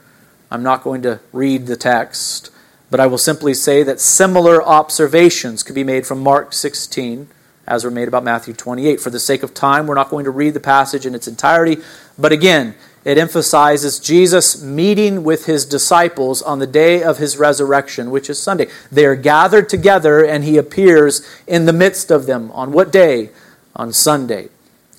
I'm 0.49 0.63
not 0.63 0.83
going 0.83 1.01
to 1.03 1.19
read 1.31 1.67
the 1.67 1.77
text, 1.77 2.51
but 2.89 2.99
I 2.99 3.07
will 3.07 3.17
simply 3.17 3.53
say 3.53 3.83
that 3.83 3.99
similar 3.99 4.61
observations 4.61 5.63
could 5.63 5.75
be 5.75 5.83
made 5.83 6.05
from 6.05 6.19
Mark 6.19 6.53
16 6.53 7.27
as 7.67 7.85
were 7.85 7.91
made 7.91 8.07
about 8.07 8.23
Matthew 8.23 8.53
28. 8.53 8.99
For 8.99 9.09
the 9.09 9.19
sake 9.19 9.43
of 9.43 9.53
time, 9.53 9.87
we're 9.87 9.95
not 9.95 10.09
going 10.09 10.25
to 10.25 10.31
read 10.31 10.53
the 10.53 10.59
passage 10.59 11.05
in 11.05 11.15
its 11.15 11.27
entirety, 11.27 11.81
but 12.17 12.31
again, 12.31 12.75
it 13.03 13.17
emphasizes 13.17 13.99
Jesus 13.99 14.61
meeting 14.61 15.23
with 15.23 15.45
his 15.45 15.65
disciples 15.65 16.41
on 16.41 16.59
the 16.59 16.67
day 16.67 17.01
of 17.01 17.17
his 17.17 17.37
resurrection, 17.37 18.11
which 18.11 18.29
is 18.29 18.41
Sunday. 18.41 18.67
They 18.91 19.05
are 19.05 19.15
gathered 19.15 19.69
together, 19.69 20.23
and 20.23 20.43
he 20.43 20.57
appears 20.57 21.27
in 21.47 21.65
the 21.65 21.73
midst 21.73 22.11
of 22.11 22.27
them. 22.27 22.51
On 22.51 22.71
what 22.71 22.91
day? 22.91 23.31
On 23.75 23.91
Sunday, 23.91 24.49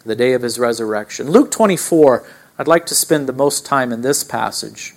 the 0.05 0.17
day 0.17 0.33
of 0.33 0.43
his 0.43 0.59
resurrection. 0.59 1.31
Luke 1.31 1.53
24, 1.53 2.27
I'd 2.59 2.67
like 2.67 2.87
to 2.87 2.95
spend 2.95 3.29
the 3.29 3.33
most 3.33 3.65
time 3.65 3.93
in 3.93 4.03
this 4.03 4.25
passage. 4.25 4.95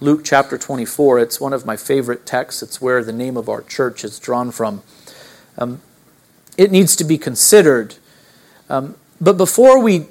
Luke 0.00 0.22
chapter 0.24 0.58
24, 0.58 1.20
it's 1.20 1.40
one 1.40 1.52
of 1.52 1.64
my 1.64 1.76
favorite 1.76 2.26
texts. 2.26 2.62
It's 2.62 2.80
where 2.80 3.04
the 3.04 3.12
name 3.12 3.36
of 3.36 3.48
our 3.48 3.62
church 3.62 4.02
is 4.02 4.18
drawn 4.18 4.50
from. 4.50 4.82
Um, 5.56 5.82
it 6.56 6.72
needs 6.72 6.96
to 6.96 7.04
be 7.04 7.16
considered. 7.16 7.94
Um, 8.68 8.96
but 9.20 9.36
before 9.36 9.80
we 9.80 10.06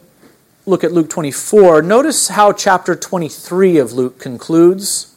look 0.69 0.83
at 0.83 0.91
Luke 0.91 1.09
24, 1.09 1.81
notice 1.81 2.29
how 2.29 2.53
chapter 2.53 2.95
23 2.95 3.77
of 3.79 3.91
Luke 3.91 4.19
concludes. 4.19 5.15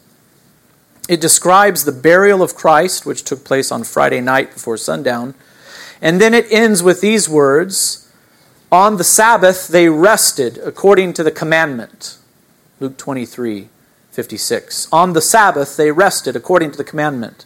It 1.09 1.21
describes 1.21 1.85
the 1.85 1.93
burial 1.93 2.43
of 2.43 2.55
Christ, 2.55 3.05
which 3.05 3.23
took 3.23 3.45
place 3.45 3.71
on 3.71 3.85
Friday 3.85 4.21
night 4.21 4.55
before 4.55 4.79
sundown. 4.79 5.35
And 6.01 6.21
then 6.21 6.33
it 6.33 6.51
ends 6.51 6.83
with 6.83 7.01
these 7.01 7.29
words 7.29 8.11
On 8.71 8.97
the 8.97 9.05
Sabbath 9.05 9.69
they 9.69 9.91
rested 9.91 10.57
according 10.57 11.12
to 11.15 11.23
the 11.23 11.31
commandment. 11.31 12.17
Luke 12.81 12.97
23, 12.97 13.69
56. 14.11 14.88
On 14.91 15.12
the 15.12 15.21
Sabbath 15.21 15.77
they 15.77 15.93
rested 15.93 16.35
according 16.35 16.71
to 16.71 16.79
the 16.79 16.85
commandment. 16.85 17.45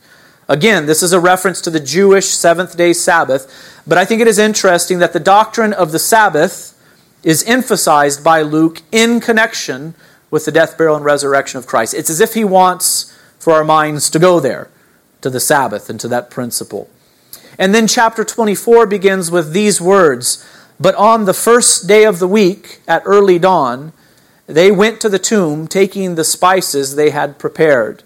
Again, 0.49 0.87
this 0.87 1.03
is 1.03 1.12
a 1.12 1.19
reference 1.19 1.61
to 1.62 1.71
the 1.71 1.81
Jewish 1.81 2.27
seventh 2.27 2.77
day 2.77 2.92
Sabbath, 2.92 3.83
but 3.85 3.99
I 3.99 4.05
think 4.05 4.21
it 4.21 4.29
is 4.29 4.38
interesting 4.38 5.01
that 5.01 5.12
the 5.12 5.19
doctrine 5.19 5.73
of 5.73 5.90
the 5.90 5.99
Sabbath 5.99 6.76
is 7.22 7.42
emphasized 7.44 8.22
by 8.22 8.42
Luke 8.42 8.83
in 8.92 9.20
connection 9.20 9.94
with 10.31 10.44
the 10.44 10.52
death, 10.52 10.76
burial, 10.76 10.96
and 10.96 11.05
resurrection 11.05 11.59
of 11.59 11.66
Christ. 11.66 11.94
It's 11.94 12.11
as 12.11 12.20
if 12.20 12.35
he 12.35 12.44
wants 12.44 13.16
for 13.38 13.52
our 13.52 13.64
minds 13.64 14.11
to 14.11 14.18
go 14.18 14.40
there, 14.40 14.68
to 15.20 15.31
the 15.31 15.40
Sabbath, 15.40 15.88
and 15.88 15.98
to 16.00 16.09
that 16.09 16.31
principle. 16.31 16.90
And 17.59 17.74
then 17.74 17.87
chapter 17.87 18.24
24 18.24 18.87
begins 18.87 19.31
with 19.31 19.52
these 19.52 19.81
words 19.81 20.44
But 20.79 20.94
on 20.94 21.24
the 21.24 21.35
first 21.35 21.88
day 21.88 22.05
of 22.05 22.18
the 22.18 22.29
week, 22.29 22.81
at 22.87 23.02
early 23.07 23.38
dawn, 23.38 23.92
they 24.46 24.70
went 24.70 25.00
to 25.00 25.09
the 25.09 25.18
tomb, 25.18 25.66
taking 25.66 26.14
the 26.14 26.24
spices 26.24 26.94
they 26.94 27.11
had 27.11 27.38
prepared. 27.38 28.02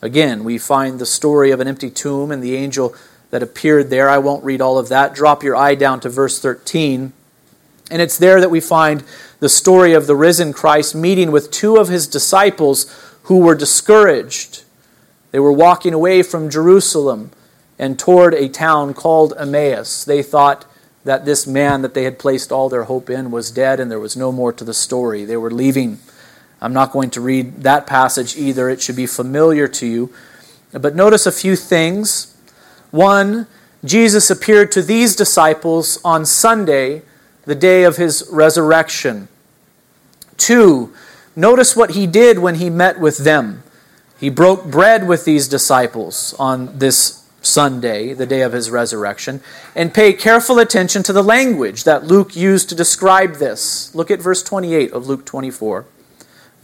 Again, 0.00 0.44
we 0.44 0.58
find 0.58 0.98
the 0.98 1.06
story 1.06 1.50
of 1.50 1.60
an 1.60 1.68
empty 1.68 1.90
tomb 1.90 2.30
and 2.30 2.42
the 2.42 2.56
angel 2.56 2.94
that 3.30 3.42
appeared 3.42 3.90
there. 3.90 4.08
I 4.08 4.18
won't 4.18 4.44
read 4.44 4.60
all 4.60 4.78
of 4.78 4.88
that. 4.90 5.14
Drop 5.14 5.42
your 5.42 5.56
eye 5.56 5.74
down 5.74 6.00
to 6.00 6.08
verse 6.08 6.38
13. 6.38 7.12
And 7.94 8.02
it's 8.02 8.18
there 8.18 8.40
that 8.40 8.50
we 8.50 8.58
find 8.58 9.04
the 9.38 9.48
story 9.48 9.92
of 9.92 10.08
the 10.08 10.16
risen 10.16 10.52
Christ 10.52 10.96
meeting 10.96 11.30
with 11.30 11.52
two 11.52 11.76
of 11.76 11.86
his 11.86 12.08
disciples 12.08 12.92
who 13.22 13.38
were 13.38 13.54
discouraged. 13.54 14.64
They 15.30 15.38
were 15.38 15.52
walking 15.52 15.94
away 15.94 16.24
from 16.24 16.50
Jerusalem 16.50 17.30
and 17.78 17.96
toward 17.96 18.34
a 18.34 18.48
town 18.48 18.94
called 18.94 19.32
Emmaus. 19.38 20.04
They 20.04 20.24
thought 20.24 20.66
that 21.04 21.24
this 21.24 21.46
man 21.46 21.82
that 21.82 21.94
they 21.94 22.02
had 22.02 22.18
placed 22.18 22.50
all 22.50 22.68
their 22.68 22.82
hope 22.82 23.08
in 23.08 23.30
was 23.30 23.52
dead 23.52 23.78
and 23.78 23.92
there 23.92 24.00
was 24.00 24.16
no 24.16 24.32
more 24.32 24.52
to 24.52 24.64
the 24.64 24.74
story. 24.74 25.24
They 25.24 25.36
were 25.36 25.52
leaving. 25.52 26.00
I'm 26.60 26.72
not 26.72 26.90
going 26.90 27.10
to 27.10 27.20
read 27.20 27.62
that 27.62 27.86
passage 27.86 28.36
either. 28.36 28.68
It 28.68 28.82
should 28.82 28.96
be 28.96 29.06
familiar 29.06 29.68
to 29.68 29.86
you. 29.86 30.12
But 30.72 30.96
notice 30.96 31.26
a 31.26 31.30
few 31.30 31.54
things. 31.54 32.36
One, 32.90 33.46
Jesus 33.84 34.30
appeared 34.30 34.72
to 34.72 34.82
these 34.82 35.14
disciples 35.14 36.00
on 36.04 36.26
Sunday, 36.26 37.02
the 37.44 37.54
day 37.54 37.84
of 37.84 37.96
his 37.96 38.26
resurrection. 38.30 39.28
Two, 40.36 40.92
notice 41.36 41.76
what 41.76 41.90
he 41.90 42.06
did 42.06 42.38
when 42.38 42.56
he 42.56 42.70
met 42.70 42.98
with 42.98 43.18
them. 43.18 43.62
He 44.18 44.30
broke 44.30 44.64
bread 44.64 45.06
with 45.06 45.24
these 45.24 45.48
disciples 45.48 46.34
on 46.38 46.78
this 46.78 47.28
Sunday, 47.42 48.14
the 48.14 48.26
day 48.26 48.40
of 48.40 48.52
his 48.52 48.70
resurrection, 48.70 49.40
and 49.74 49.92
pay 49.92 50.12
careful 50.12 50.58
attention 50.58 51.02
to 51.02 51.12
the 51.12 51.22
language 51.22 51.84
that 51.84 52.04
Luke 52.04 52.34
used 52.34 52.68
to 52.70 52.74
describe 52.74 53.34
this. 53.34 53.94
Look 53.94 54.10
at 54.10 54.22
verse 54.22 54.42
28 54.42 54.92
of 54.92 55.06
Luke 55.06 55.26
24 55.26 55.84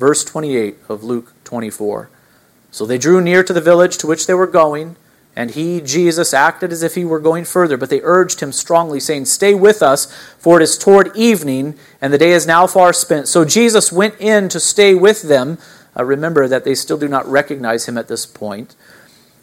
verse 0.00 0.24
28 0.24 0.78
of 0.88 1.04
Luke 1.04 1.32
24. 1.44 2.08
So 2.72 2.86
they 2.86 2.96
drew 2.96 3.20
near 3.20 3.44
to 3.44 3.52
the 3.52 3.60
village 3.60 3.98
to 3.98 4.06
which 4.06 4.26
they 4.26 4.34
were 4.34 4.46
going, 4.46 4.96
and 5.36 5.52
he, 5.52 5.80
Jesus, 5.80 6.34
acted 6.34 6.72
as 6.72 6.82
if 6.82 6.96
he 6.96 7.04
were 7.04 7.20
going 7.20 7.44
further, 7.44 7.76
but 7.76 7.88
they 7.88 8.00
urged 8.02 8.40
him 8.40 8.52
strongly, 8.52 8.98
saying, 8.98 9.26
Stay 9.26 9.54
with 9.54 9.82
us, 9.82 10.12
for 10.38 10.60
it 10.60 10.64
is 10.64 10.76
toward 10.76 11.16
evening, 11.16 11.76
and 12.00 12.12
the 12.12 12.18
day 12.18 12.32
is 12.32 12.46
now 12.46 12.66
far 12.66 12.92
spent. 12.92 13.28
So 13.28 13.44
Jesus 13.44 13.92
went 13.92 14.20
in 14.20 14.48
to 14.48 14.58
stay 14.58 14.94
with 14.94 15.22
them. 15.22 15.58
Uh, 15.96 16.04
remember 16.04 16.48
that 16.48 16.64
they 16.64 16.74
still 16.74 16.98
do 16.98 17.08
not 17.08 17.26
recognize 17.26 17.86
him 17.86 17.96
at 17.96 18.08
this 18.08 18.26
point. 18.26 18.74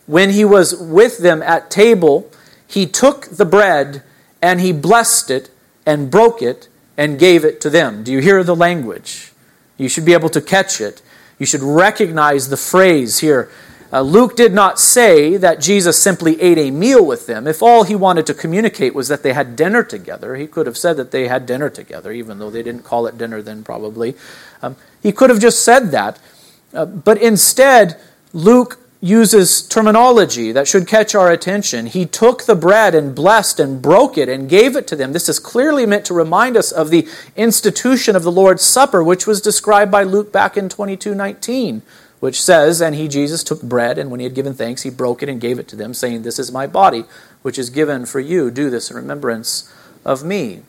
When 0.06 0.32
he 0.32 0.46
was 0.46 0.76
with 0.76 1.20
them 1.20 1.42
at 1.42 1.72
table, 1.72 2.30
he 2.68 2.86
took 2.86 3.28
the 3.28 3.46
bread 3.46 4.04
and 4.42 4.60
he 4.60 4.72
blessed 4.72 5.30
it 5.30 5.50
and 5.86 6.12
broke 6.12 6.42
it 6.42 6.68
and 6.98 7.20
gave 7.20 7.46
it 7.46 7.62
to 7.62 7.70
them. 7.70 8.04
Do 8.04 8.12
you 8.12 8.20
hear 8.20 8.44
the 8.44 8.56
language? 8.56 9.32
You 9.78 9.90
should 9.90 10.06
be 10.06 10.14
able 10.14 10.30
to 10.30 10.42
catch 10.42 10.82
it. 10.82 11.02
You 11.40 11.46
should 11.46 11.62
recognize 11.62 12.50
the 12.50 12.58
phrase 12.58 13.20
here. 13.20 13.50
Uh, 13.92 14.02
Luke 14.02 14.36
did 14.36 14.54
not 14.54 14.80
say 14.80 15.38
that 15.38 15.62
Jesus 15.62 16.02
simply 16.02 16.42
ate 16.42 16.58
a 16.58 16.72
meal 16.72 17.06
with 17.06 17.26
them. 17.26 17.48
If 17.48 17.62
all 17.62 17.84
he 17.84 17.96
wanted 17.96 18.26
to 18.28 18.34
communicate 18.34 18.94
was 18.94 19.08
that 19.08 19.24
they 19.24 19.34
had 19.34 19.56
dinner 19.56 19.84
together, 19.84 20.36
he 20.36 20.48
could 20.48 20.66
have 20.68 20.78
said 20.78 20.98
that 20.98 21.12
they 21.12 21.28
had 21.28 21.46
dinner 21.46 21.70
together, 21.70 22.12
even 22.12 22.40
though 22.40 22.50
they 22.50 22.64
didn't 22.64 22.84
call 22.84 23.08
it 23.08 23.18
dinner 23.18 23.42
then, 23.42 23.64
probably. 23.64 24.16
Um, 24.62 24.76
he 25.02 25.12
could 25.12 25.30
have 25.30 25.40
just 25.40 25.64
said 25.64 25.92
that. 25.92 26.20
Uh, 26.74 26.86
but 26.86 27.22
instead, 27.22 28.00
Luke 28.34 28.80
uses 29.00 29.62
terminology 29.62 30.52
that 30.52 30.68
should 30.68 30.88
catch 30.88 31.14
our 31.14 31.32
attention. 31.32 31.86
He 31.86 32.06
took 32.06 32.44
the 32.44 32.56
bread 32.56 32.96
and 32.96 33.14
blessed 33.14 33.60
and 33.60 33.82
broke 33.82 34.18
it 34.18 34.28
and 34.28 34.50
gave 34.50 34.76
it 34.76 34.88
to 34.88 34.96
them. 34.96 35.14
This 35.14 35.30
is 35.30 35.40
clearly 35.40 35.86
meant 35.86 36.06
to 36.06 36.14
remind 36.14 36.58
us 36.58 36.72
of 36.72 36.90
the 36.90 37.08
institution 37.36 38.16
of 38.16 38.24
the 38.24 38.32
Lord's 38.32 38.64
Supper, 38.64 39.04
which 39.04 39.28
was 39.28 39.40
described 39.40 39.92
by 39.92 40.04
Luke 40.04 40.32
back 40.32 40.58
in 40.58 40.68
22:19, 40.68 41.84
which 42.20 42.42
says, 42.42 42.82
"And 42.82 42.96
he 42.96 43.08
Jesus 43.08 43.44
took 43.44 43.62
bread 43.62 43.98
and 43.98 44.10
when 44.10 44.20
he 44.20 44.26
had 44.26 44.36
given 44.36 44.54
thanks, 44.54 44.84
he 44.84 44.90
broke 44.90 45.22
it 45.22 45.30
and 45.30 45.42
gave 45.42 45.60
it 45.60 45.68
to 45.70 45.76
them, 45.76 45.94
saying, 45.94 46.24
"This 46.24 46.40
is 46.40 46.52
my 46.52 46.68
body, 46.68 47.06
which 47.42 47.60
is 47.60 47.70
given 47.70 48.06
for 48.06 48.20
you. 48.20 48.50
Do 48.52 48.70
this 48.70 48.90
in 48.90 48.96
remembrance 48.96 49.66
of 50.04 50.24
me." 50.24 50.62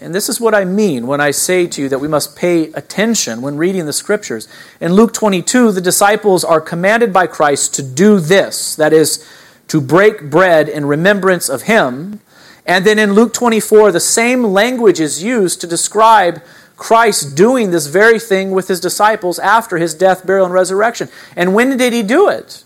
And 0.00 0.14
this 0.14 0.28
is 0.28 0.40
what 0.40 0.54
I 0.54 0.64
mean 0.64 1.06
when 1.06 1.20
I 1.20 1.30
say 1.30 1.66
to 1.68 1.82
you 1.82 1.88
that 1.88 2.00
we 2.00 2.08
must 2.08 2.34
pay 2.34 2.72
attention 2.72 3.42
when 3.42 3.56
reading 3.56 3.86
the 3.86 3.92
scriptures. 3.92 4.48
In 4.80 4.94
Luke 4.94 5.12
22, 5.12 5.70
the 5.70 5.80
disciples 5.80 6.42
are 6.44 6.60
commanded 6.60 7.12
by 7.12 7.26
Christ 7.26 7.74
to 7.74 7.82
do 7.82 8.18
this 8.18 8.74
that 8.74 8.92
is, 8.92 9.24
to 9.68 9.80
break 9.80 10.30
bread 10.30 10.68
in 10.68 10.86
remembrance 10.86 11.48
of 11.48 11.62
Him. 11.62 12.20
And 12.66 12.84
then 12.84 12.98
in 12.98 13.12
Luke 13.12 13.32
24, 13.32 13.92
the 13.92 14.00
same 14.00 14.42
language 14.42 14.98
is 14.98 15.22
used 15.22 15.60
to 15.60 15.66
describe 15.66 16.42
Christ 16.76 17.36
doing 17.36 17.70
this 17.70 17.86
very 17.86 18.18
thing 18.18 18.50
with 18.50 18.68
His 18.68 18.80
disciples 18.80 19.38
after 19.38 19.78
His 19.78 19.94
death, 19.94 20.26
burial, 20.26 20.46
and 20.46 20.54
resurrection. 20.54 21.08
And 21.36 21.54
when 21.54 21.76
did 21.76 21.92
He 21.92 22.02
do 22.02 22.28
it? 22.28 22.64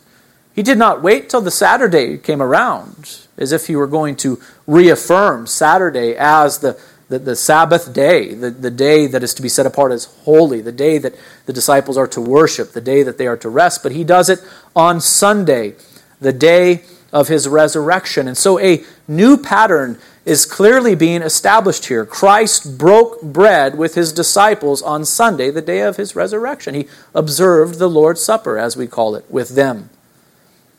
He 0.54 0.62
did 0.62 0.78
not 0.78 1.02
wait 1.02 1.28
till 1.28 1.40
the 1.40 1.50
Saturday 1.50 2.18
came 2.18 2.42
around, 2.42 3.20
as 3.36 3.52
if 3.52 3.66
He 3.66 3.76
were 3.76 3.86
going 3.86 4.16
to 4.16 4.40
reaffirm 4.66 5.46
Saturday 5.46 6.14
as 6.16 6.58
the 6.58 6.80
the, 7.08 7.18
the 7.18 7.36
Sabbath 7.36 7.92
day, 7.92 8.34
the, 8.34 8.50
the 8.50 8.70
day 8.70 9.06
that 9.06 9.22
is 9.22 9.34
to 9.34 9.42
be 9.42 9.48
set 9.48 9.66
apart 9.66 9.92
as 9.92 10.04
holy, 10.04 10.60
the 10.60 10.72
day 10.72 10.98
that 10.98 11.14
the 11.46 11.52
disciples 11.52 11.96
are 11.96 12.06
to 12.08 12.20
worship, 12.20 12.72
the 12.72 12.80
day 12.80 13.02
that 13.02 13.18
they 13.18 13.26
are 13.26 13.36
to 13.38 13.48
rest. 13.48 13.82
But 13.82 13.92
he 13.92 14.04
does 14.04 14.28
it 14.28 14.40
on 14.76 15.00
Sunday, 15.00 15.74
the 16.20 16.32
day 16.32 16.82
of 17.12 17.28
his 17.28 17.48
resurrection. 17.48 18.28
And 18.28 18.36
so 18.36 18.58
a 18.58 18.84
new 19.06 19.36
pattern 19.36 19.98
is 20.24 20.44
clearly 20.44 20.94
being 20.94 21.22
established 21.22 21.86
here. 21.86 22.04
Christ 22.04 22.76
broke 22.76 23.22
bread 23.22 23.78
with 23.78 23.94
his 23.94 24.12
disciples 24.12 24.82
on 24.82 25.04
Sunday, 25.04 25.50
the 25.50 25.62
day 25.62 25.80
of 25.80 25.96
his 25.96 26.14
resurrection. 26.14 26.74
He 26.74 26.88
observed 27.14 27.78
the 27.78 27.88
Lord's 27.88 28.22
Supper, 28.22 28.58
as 28.58 28.76
we 28.76 28.86
call 28.86 29.14
it, 29.14 29.24
with 29.30 29.54
them. 29.54 29.88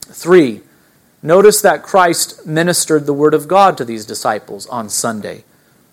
Three, 0.02 0.62
notice 1.24 1.62
that 1.62 1.82
Christ 1.82 2.46
ministered 2.46 3.06
the 3.06 3.13
Word 3.13 3.34
of 3.34 3.48
God 3.48 3.78
to 3.78 3.86
these 3.86 4.06
disciples 4.06 4.68
on 4.68 4.89
Sunday 4.89 5.44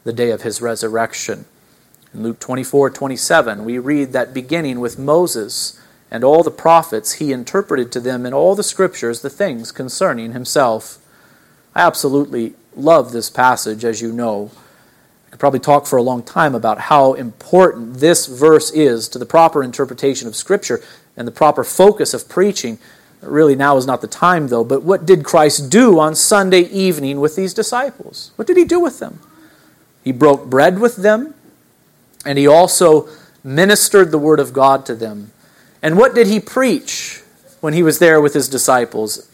the 0.04 0.12
day 0.12 0.30
of 0.30 0.42
his 0.42 0.60
resurrection. 0.62 1.46
In 2.14 2.22
Luke 2.22 2.38
24 2.38 2.90
27, 2.90 3.64
we 3.64 3.78
read 3.78 4.12
that 4.12 4.32
beginning 4.32 4.80
with 4.80 4.98
Moses 4.98 5.80
and 6.10 6.22
all 6.22 6.42
the 6.42 6.50
prophets, 6.50 7.14
he 7.14 7.32
interpreted 7.32 7.90
to 7.92 8.00
them 8.00 8.24
in 8.24 8.32
all 8.32 8.54
the 8.54 8.62
scriptures 8.62 9.20
the 9.20 9.30
things 9.30 9.72
concerning 9.72 10.32
himself. 10.32 10.98
I 11.74 11.82
absolutely 11.82 12.54
love 12.76 13.12
this 13.12 13.28
passage, 13.28 13.84
as 13.84 14.00
you 14.00 14.12
know. 14.12 14.50
I 15.26 15.30
could 15.30 15.40
probably 15.40 15.60
talk 15.60 15.86
for 15.86 15.96
a 15.96 16.02
long 16.02 16.22
time 16.22 16.54
about 16.54 16.82
how 16.82 17.14
important 17.14 17.94
this 17.94 18.26
verse 18.26 18.70
is 18.70 19.08
to 19.08 19.18
the 19.18 19.26
proper 19.26 19.62
interpretation 19.62 20.28
of 20.28 20.36
Scripture 20.36 20.82
and 21.16 21.26
the 21.26 21.32
proper 21.32 21.64
focus 21.64 22.14
of 22.14 22.28
preaching. 22.28 22.78
Really, 23.20 23.56
now 23.56 23.76
is 23.76 23.86
not 23.86 24.02
the 24.02 24.06
time, 24.06 24.48
though. 24.48 24.64
But 24.64 24.84
what 24.84 25.04
did 25.04 25.24
Christ 25.24 25.70
do 25.70 25.98
on 25.98 26.14
Sunday 26.14 26.60
evening 26.60 27.18
with 27.18 27.34
these 27.34 27.52
disciples? 27.52 28.30
What 28.36 28.46
did 28.46 28.56
he 28.56 28.64
do 28.64 28.78
with 28.78 29.00
them? 29.00 29.18
He 30.04 30.12
broke 30.12 30.46
bread 30.46 30.78
with 30.78 30.96
them, 30.96 31.34
and 32.24 32.38
he 32.38 32.46
also 32.46 33.08
ministered 33.42 34.12
the 34.12 34.18
word 34.18 34.38
of 34.38 34.52
God 34.52 34.86
to 34.86 34.94
them. 34.94 35.32
And 35.82 35.96
what 35.96 36.14
did 36.14 36.26
he 36.26 36.40
preach 36.40 37.22
when 37.60 37.74
he 37.74 37.82
was 37.82 37.98
there 37.98 38.20
with 38.20 38.34
his 38.34 38.48
disciples 38.48 39.30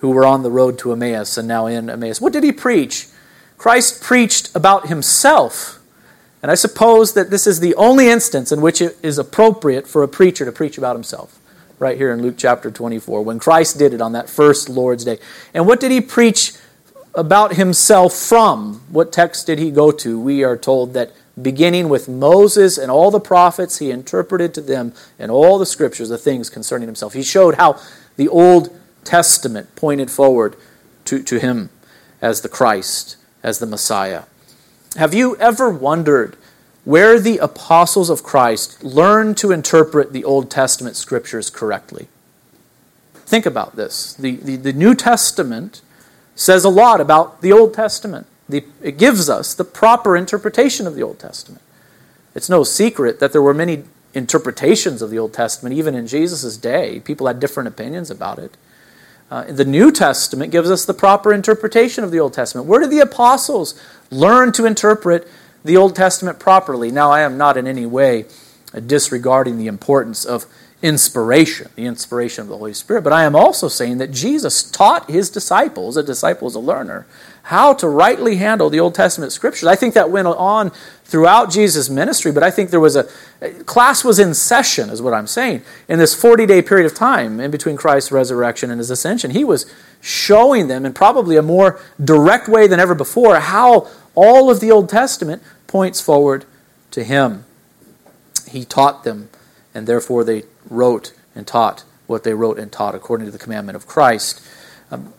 who 0.00 0.10
were 0.10 0.24
on 0.24 0.42
the 0.42 0.50
road 0.50 0.78
to 0.78 0.92
Emmaus 0.92 1.36
and 1.38 1.48
now 1.48 1.66
in 1.66 1.88
Emmaus? 1.90 2.20
What 2.20 2.32
did 2.32 2.44
he 2.44 2.52
preach? 2.52 3.08
Christ 3.58 4.02
preached 4.02 4.54
about 4.54 4.88
himself. 4.88 5.80
And 6.42 6.50
I 6.50 6.54
suppose 6.56 7.14
that 7.14 7.30
this 7.30 7.46
is 7.46 7.60
the 7.60 7.74
only 7.76 8.08
instance 8.08 8.52
in 8.52 8.60
which 8.60 8.82
it 8.82 8.98
is 9.02 9.18
appropriate 9.18 9.86
for 9.86 10.02
a 10.02 10.08
preacher 10.08 10.44
to 10.44 10.52
preach 10.52 10.76
about 10.76 10.96
himself. 10.96 11.38
Right 11.78 11.96
here 11.96 12.12
in 12.12 12.22
Luke 12.22 12.36
chapter 12.36 12.70
24, 12.70 13.22
when 13.22 13.38
Christ 13.38 13.78
did 13.78 13.94
it 13.94 14.00
on 14.00 14.12
that 14.12 14.28
first 14.28 14.68
Lord's 14.68 15.04
Day. 15.04 15.18
And 15.52 15.66
what 15.66 15.80
did 15.80 15.90
he 15.90 16.00
preach 16.00 16.52
about 17.14 17.54
himself 17.54 18.12
from. 18.12 18.82
What 18.88 19.12
text 19.12 19.46
did 19.46 19.58
he 19.58 19.70
go 19.70 19.92
to? 19.92 20.18
We 20.18 20.44
are 20.44 20.56
told 20.56 20.94
that 20.94 21.12
beginning 21.40 21.88
with 21.88 22.08
Moses 22.08 22.78
and 22.78 22.90
all 22.90 23.10
the 23.10 23.20
prophets, 23.20 23.78
he 23.78 23.90
interpreted 23.90 24.54
to 24.54 24.60
them 24.60 24.92
in 25.18 25.30
all 25.30 25.58
the 25.58 25.66
scriptures 25.66 26.08
the 26.08 26.18
things 26.18 26.48
concerning 26.48 26.88
himself. 26.88 27.14
He 27.14 27.22
showed 27.22 27.56
how 27.56 27.80
The 28.16 28.28
Old 28.28 28.76
Testament 29.02 29.74
pointed 29.76 30.10
forward 30.10 30.56
to, 31.06 31.22
to 31.22 31.38
him 31.38 31.70
as 32.22 32.40
the 32.40 32.48
Christ, 32.48 33.16
as 33.42 33.58
the 33.58 33.66
Messiah. 33.66 34.24
Have 34.96 35.12
you 35.12 35.36
ever 35.36 35.68
wondered 35.68 36.36
where 36.84 37.18
the 37.18 37.38
apostles 37.38 38.10
of 38.10 38.22
Christ 38.22 38.84
learned 38.84 39.36
to 39.38 39.50
interpret 39.50 40.12
the 40.12 40.24
Old 40.24 40.50
Testament 40.50 40.96
scriptures 40.96 41.50
correctly? 41.50 42.08
Think 43.14 43.46
about 43.46 43.74
this. 43.74 44.14
The, 44.14 44.36
the, 44.36 44.56
the 44.56 44.72
New 44.72 44.94
Testament 44.94 45.82
says 46.34 46.64
a 46.64 46.68
lot 46.68 47.00
about 47.00 47.40
the 47.40 47.52
Old 47.52 47.74
Testament. 47.74 48.26
The, 48.48 48.64
it 48.82 48.98
gives 48.98 49.30
us 49.30 49.54
the 49.54 49.64
proper 49.64 50.16
interpretation 50.16 50.86
of 50.86 50.94
the 50.94 51.02
Old 51.02 51.18
Testament. 51.18 51.62
It's 52.34 52.48
no 52.48 52.64
secret 52.64 53.20
that 53.20 53.32
there 53.32 53.42
were 53.42 53.54
many 53.54 53.84
interpretations 54.12 55.02
of 55.02 55.10
the 55.10 55.18
Old 55.18 55.32
Testament, 55.32 55.74
even 55.74 55.94
in 55.94 56.06
Jesus' 56.06 56.56
day. 56.56 57.00
People 57.00 57.26
had 57.26 57.40
different 57.40 57.68
opinions 57.68 58.10
about 58.10 58.38
it. 58.38 58.56
Uh, 59.30 59.44
the 59.44 59.64
New 59.64 59.90
Testament 59.90 60.52
gives 60.52 60.70
us 60.70 60.84
the 60.84 60.94
proper 60.94 61.32
interpretation 61.32 62.04
of 62.04 62.10
the 62.10 62.20
Old 62.20 62.34
Testament. 62.34 62.66
Where 62.66 62.80
did 62.80 62.90
the 62.90 63.00
apostles 63.00 63.80
learn 64.10 64.52
to 64.52 64.66
interpret 64.66 65.26
the 65.64 65.76
Old 65.76 65.96
Testament 65.96 66.38
properly? 66.38 66.90
Now, 66.90 67.10
I 67.10 67.22
am 67.22 67.38
not 67.38 67.56
in 67.56 67.66
any 67.66 67.86
way 67.86 68.26
disregarding 68.86 69.56
the 69.56 69.66
importance 69.66 70.24
of 70.24 70.46
inspiration, 70.82 71.70
the 71.76 71.86
inspiration 71.86 72.42
of 72.42 72.48
the 72.48 72.58
Holy 72.58 72.74
Spirit. 72.74 73.02
But 73.02 73.12
I 73.12 73.24
am 73.24 73.34
also 73.34 73.68
saying 73.68 73.98
that 73.98 74.10
Jesus 74.10 74.62
taught 74.62 75.10
his 75.10 75.30
disciples, 75.30 75.96
a 75.96 76.02
disciple 76.02 76.46
is 76.46 76.54
a 76.54 76.60
learner, 76.60 77.06
how 77.44 77.74
to 77.74 77.86
rightly 77.86 78.36
handle 78.36 78.70
the 78.70 78.80
Old 78.80 78.94
Testament 78.94 79.30
scriptures. 79.30 79.64
I 79.64 79.76
think 79.76 79.92
that 79.94 80.10
went 80.10 80.26
on 80.26 80.70
throughout 81.04 81.50
Jesus' 81.50 81.90
ministry, 81.90 82.32
but 82.32 82.42
I 82.42 82.50
think 82.50 82.70
there 82.70 82.80
was 82.80 82.96
a 82.96 83.04
class 83.66 84.02
was 84.02 84.18
in 84.18 84.32
session, 84.32 84.88
is 84.88 85.02
what 85.02 85.12
I'm 85.12 85.26
saying. 85.26 85.62
In 85.86 85.98
this 85.98 86.14
40 86.14 86.46
day 86.46 86.62
period 86.62 86.86
of 86.86 86.94
time 86.94 87.40
in 87.40 87.50
between 87.50 87.76
Christ's 87.76 88.10
resurrection 88.10 88.70
and 88.70 88.78
his 88.78 88.90
ascension, 88.90 89.32
he 89.32 89.44
was 89.44 89.70
showing 90.00 90.68
them 90.68 90.86
in 90.86 90.94
probably 90.94 91.36
a 91.36 91.42
more 91.42 91.78
direct 92.02 92.48
way 92.48 92.66
than 92.66 92.80
ever 92.80 92.94
before 92.94 93.38
how 93.38 93.88
all 94.14 94.50
of 94.50 94.60
the 94.60 94.70
Old 94.70 94.88
Testament 94.88 95.42
points 95.66 96.00
forward 96.00 96.46
to 96.92 97.04
him. 97.04 97.44
He 98.48 98.64
taught 98.64 99.04
them, 99.04 99.28
and 99.74 99.86
therefore 99.86 100.24
they 100.24 100.44
wrote 100.70 101.12
and 101.34 101.46
taught 101.46 101.84
what 102.06 102.24
they 102.24 102.32
wrote 102.32 102.58
and 102.58 102.72
taught 102.72 102.94
according 102.94 103.26
to 103.26 103.30
the 103.30 103.38
commandment 103.38 103.76
of 103.76 103.86
Christ. 103.86 104.40
Um, 104.90 105.12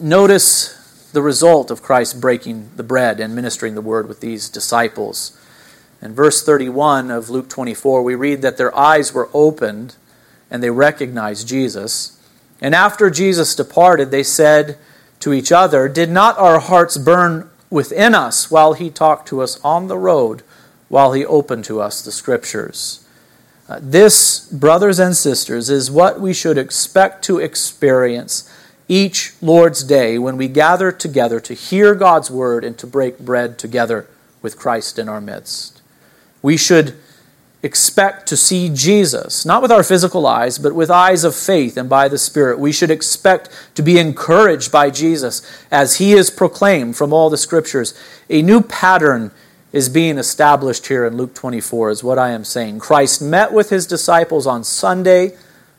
notice 0.00 1.10
the 1.12 1.22
result 1.22 1.70
of 1.70 1.82
Christ 1.82 2.20
breaking 2.20 2.70
the 2.76 2.82
bread 2.82 3.20
and 3.20 3.34
ministering 3.34 3.74
the 3.74 3.80
word 3.80 4.08
with 4.08 4.20
these 4.20 4.48
disciples. 4.48 5.38
In 6.02 6.14
verse 6.14 6.42
31 6.42 7.10
of 7.10 7.30
Luke 7.30 7.48
24, 7.48 8.02
we 8.02 8.14
read 8.14 8.42
that 8.42 8.56
their 8.56 8.76
eyes 8.76 9.14
were 9.14 9.30
opened 9.32 9.96
and 10.50 10.62
they 10.62 10.70
recognized 10.70 11.48
Jesus. 11.48 12.20
And 12.60 12.74
after 12.74 13.10
Jesus 13.10 13.54
departed, 13.54 14.10
they 14.10 14.22
said 14.22 14.76
to 15.20 15.32
each 15.32 15.50
other, 15.50 15.88
Did 15.88 16.10
not 16.10 16.38
our 16.38 16.60
hearts 16.60 16.98
burn 16.98 17.48
within 17.70 18.14
us 18.14 18.50
while 18.50 18.74
he 18.74 18.90
talked 18.90 19.28
to 19.28 19.40
us 19.40 19.58
on 19.64 19.88
the 19.88 19.98
road, 19.98 20.42
while 20.88 21.12
he 21.12 21.24
opened 21.24 21.64
to 21.66 21.80
us 21.80 22.02
the 22.02 22.12
scriptures? 22.12 23.06
Uh, 23.66 23.78
this, 23.80 24.46
brothers 24.50 24.98
and 24.98 25.16
sisters, 25.16 25.70
is 25.70 25.90
what 25.90 26.20
we 26.20 26.34
should 26.34 26.58
expect 26.58 27.24
to 27.24 27.38
experience 27.38 28.50
each 28.88 29.32
Lord's 29.40 29.82
Day 29.82 30.18
when 30.18 30.36
we 30.36 30.48
gather 30.48 30.92
together 30.92 31.40
to 31.40 31.54
hear 31.54 31.94
God's 31.94 32.30
word 32.30 32.64
and 32.64 32.76
to 32.78 32.86
break 32.86 33.18
bread 33.18 33.58
together 33.58 34.06
with 34.42 34.58
Christ 34.58 34.98
in 34.98 35.08
our 35.08 35.20
midst. 35.20 35.80
We 36.42 36.56
should 36.56 36.94
expect 37.62 38.26
to 38.28 38.36
see 38.36 38.68
Jesus, 38.68 39.46
not 39.46 39.62
with 39.62 39.72
our 39.72 39.82
physical 39.82 40.26
eyes, 40.26 40.58
but 40.58 40.74
with 40.74 40.90
eyes 40.90 41.24
of 41.24 41.34
faith 41.34 41.78
and 41.78 41.88
by 41.88 42.08
the 42.08 42.18
Spirit. 42.18 42.58
We 42.58 42.72
should 42.72 42.90
expect 42.90 43.48
to 43.74 43.82
be 43.82 43.98
encouraged 43.98 44.70
by 44.70 44.90
Jesus 44.90 45.40
as 45.70 45.96
he 45.96 46.12
is 46.12 46.28
proclaimed 46.28 46.96
from 46.96 47.14
all 47.14 47.30
the 47.30 47.38
scriptures. 47.38 47.98
A 48.28 48.42
new 48.42 48.60
pattern 48.60 49.30
is 49.72 49.88
being 49.88 50.18
established 50.18 50.88
here 50.88 51.06
in 51.06 51.16
Luke 51.16 51.34
24, 51.34 51.90
is 51.90 52.04
what 52.04 52.18
I 52.18 52.30
am 52.30 52.44
saying. 52.44 52.80
Christ 52.80 53.22
met 53.22 53.50
with 53.50 53.70
his 53.70 53.86
disciples 53.86 54.46
on 54.46 54.62
Sunday, 54.62 55.34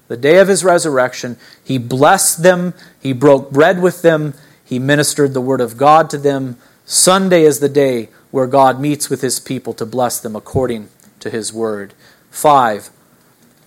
the 0.07 0.17
day 0.17 0.37
of 0.39 0.47
his 0.47 0.63
resurrection. 0.63 1.37
He 1.63 1.77
blessed 1.77 2.43
them, 2.43 2.73
he 3.01 3.13
broke 3.13 3.51
bread 3.51 3.81
with 3.81 4.01
them, 4.01 4.33
he 4.63 4.79
ministered 4.79 5.33
the 5.33 5.41
word 5.41 5.61
of 5.61 5.77
God 5.77 6.09
to 6.11 6.17
them. 6.17 6.57
Sunday 6.85 7.43
is 7.43 7.59
the 7.59 7.69
day 7.69 8.09
where 8.31 8.47
God 8.47 8.79
meets 8.79 9.09
with 9.09 9.21
his 9.21 9.39
people 9.39 9.73
to 9.73 9.85
bless 9.85 10.19
them 10.19 10.35
according 10.35 10.89
to 11.19 11.29
his 11.29 11.53
word. 11.53 11.93
Five, 12.29 12.89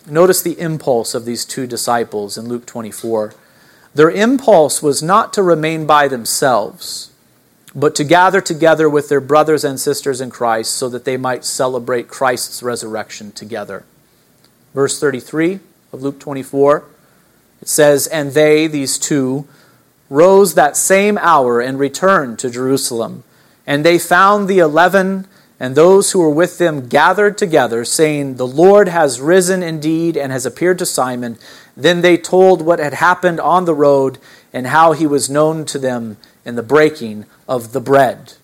notice 0.07 0.42
the 0.42 0.59
impulse 0.61 1.14
of 1.14 1.24
these 1.24 1.44
two 1.44 1.66
disciples 1.66 2.37
in 2.37 2.48
Luke 2.48 2.66
24. 2.66 3.35
Their 3.94 4.11
impulse 4.11 4.83
was 4.83 5.03
not 5.03 5.33
to 5.33 5.42
remain 5.42 5.87
by 5.87 6.09
themselves 6.09 7.11
but 7.74 7.94
to 7.94 8.05
gather 8.05 8.40
together 8.40 8.88
with 8.88 9.09
their 9.09 9.20
brothers 9.20 9.64
and 9.64 9.79
sisters 9.79 10.20
in 10.20 10.31
Christ 10.31 10.74
so 10.74 10.88
that 10.88 11.05
they 11.05 11.16
might 11.16 11.44
celebrate 11.44 12.09
Christ's 12.09 12.62
resurrection 12.62 13.33
together. 13.33 13.85
Verse 14.74 14.98
33 14.98 15.61
of 15.92 16.03
Luke 16.03 16.20
24, 16.20 16.85
it 17.61 17.68
says, 17.68 18.07
And 18.07 18.33
they, 18.33 18.66
these 18.66 18.98
two, 18.98 19.46
rose 20.11 20.55
that 20.55 20.77
same 20.77 21.18
hour 21.18 21.61
and 21.61 21.79
returned 21.79 22.38
to 22.38 22.51
Jerusalem. 22.51 23.24
And 23.66 23.85
they 23.85 23.98
found 23.98 24.48
the 24.48 24.59
eleven 24.59 25.27
and 25.61 25.74
those 25.74 26.12
who 26.12 26.20
were 26.20 26.31
with 26.31 26.59
them 26.59 26.88
gathered 26.88 27.37
together, 27.37 27.85
saying, 27.85 28.37
The 28.37 28.46
Lord 28.46 28.88
has 28.88 29.20
risen 29.20 29.62
indeed 29.62 30.16
and 30.16 30.31
has 30.31 30.46
appeared 30.46 30.79
to 30.79 30.87
Simon. 30.87 31.37
Then 31.77 32.01
they 32.01 32.16
told 32.16 32.62
what 32.62 32.79
had 32.79 32.94
happened 32.94 33.40
on 33.40 33.64
the 33.64 33.74
road 33.74 34.18
and 34.53 34.68
how 34.68 34.92
he 34.92 35.07
was 35.07 35.29
known 35.29 35.64
to 35.66 35.79
them 35.79 36.16
in 36.44 36.55
the 36.55 36.62
breaking 36.62 37.27
of 37.48 37.72
the 37.72 37.81
bread. 37.81 38.35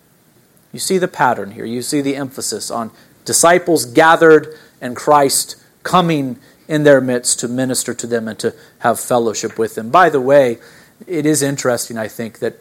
You 0.73 0.81
see 0.81 0.99
the 0.99 1.07
pattern 1.07 1.53
here. 1.53 1.65
You 1.65 1.83
see 1.83 2.01
the 2.01 2.17
emphasis 2.17 2.69
on 2.69 2.91
disciples 3.25 3.85
gathered 3.85 4.59
and 4.81 4.97
Christ 4.97 5.57
coming 5.85 6.37
in 6.69 6.85
their 6.85 7.01
midst 7.01 7.41
to 7.41 7.49
minister 7.49 7.95
to 7.95 8.07
them 8.07 8.29
and 8.29 8.39
to 8.39 8.55
have 8.79 8.99
fellowship 8.99 9.59
with 9.59 9.75
them. 9.75 9.91
By 9.91 10.09
the 10.09 10.21
way, 10.21 10.59
it 11.07 11.27
is 11.27 11.43
interesting, 11.43 11.99
I 11.99 12.09
think, 12.09 12.39
that 12.39 12.57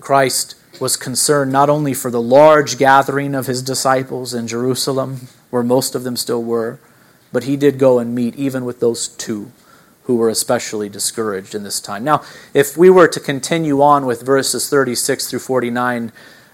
Christ 0.00 0.56
was 0.80 0.96
concerned 0.96 1.52
not 1.52 1.70
only 1.70 1.94
for 1.94 2.10
the 2.10 2.20
large 2.20 2.78
gathering 2.78 3.34
of 3.34 3.46
his 3.46 3.62
disciples 3.62 4.34
in 4.34 4.46
Jerusalem, 4.46 5.28
where 5.50 5.62
most 5.62 5.94
of 5.94 6.02
them 6.02 6.16
still 6.16 6.42
were, 6.42 6.78
but 7.32 7.44
he 7.44 7.56
did 7.56 7.78
go 7.78 7.98
and 7.98 8.14
meet 8.14 8.34
even 8.36 8.64
with 8.64 8.80
those 8.80 9.08
two 9.08 9.50
who 10.04 10.16
were 10.16 10.28
especially 10.28 10.88
discouraged 10.88 11.54
in 11.54 11.62
this 11.62 11.80
time. 11.80 12.04
Now, 12.04 12.22
if 12.52 12.76
we 12.76 12.90
were 12.90 13.08
to 13.08 13.20
continue 13.20 13.80
on 13.80 14.04
with 14.04 14.22
verses 14.22 14.68
36 14.68 15.30
through 15.30 15.38
49, 15.38 16.12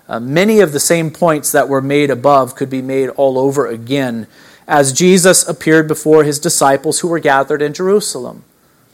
uh, 0.08 0.20
many 0.20 0.60
of 0.60 0.72
the 0.72 0.80
same 0.80 1.10
points 1.10 1.50
that 1.52 1.68
were 1.68 1.80
made 1.80 2.10
above 2.10 2.54
could 2.54 2.70
be 2.70 2.82
made 2.82 3.08
all 3.10 3.38
over 3.38 3.66
again 3.66 4.26
as 4.70 4.92
Jesus 4.92 5.46
appeared 5.48 5.88
before 5.88 6.22
his 6.22 6.38
disciples 6.38 7.00
who 7.00 7.08
were 7.08 7.18
gathered 7.18 7.60
in 7.60 7.74
Jerusalem. 7.74 8.44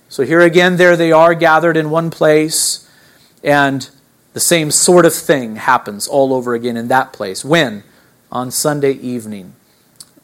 So 0.09 0.25
here 0.25 0.41
again, 0.41 0.79
there 0.79 0.97
they 0.97 1.13
are 1.13 1.35
gathered 1.35 1.77
in 1.77 1.91
one 1.91 2.11
place, 2.11 2.89
and 3.45 3.89
the 4.33 4.41
same 4.41 4.71
sort 4.71 5.05
of 5.05 5.13
thing 5.13 5.57
happens 5.57 6.09
all 6.09 6.33
over 6.33 6.55
again 6.55 6.79
in 6.79 6.89
that 6.89 7.13
place. 7.13 7.45
When? 7.45 7.85
On 8.33 8.51
Sunday 8.51 8.93
evening, 8.93 9.53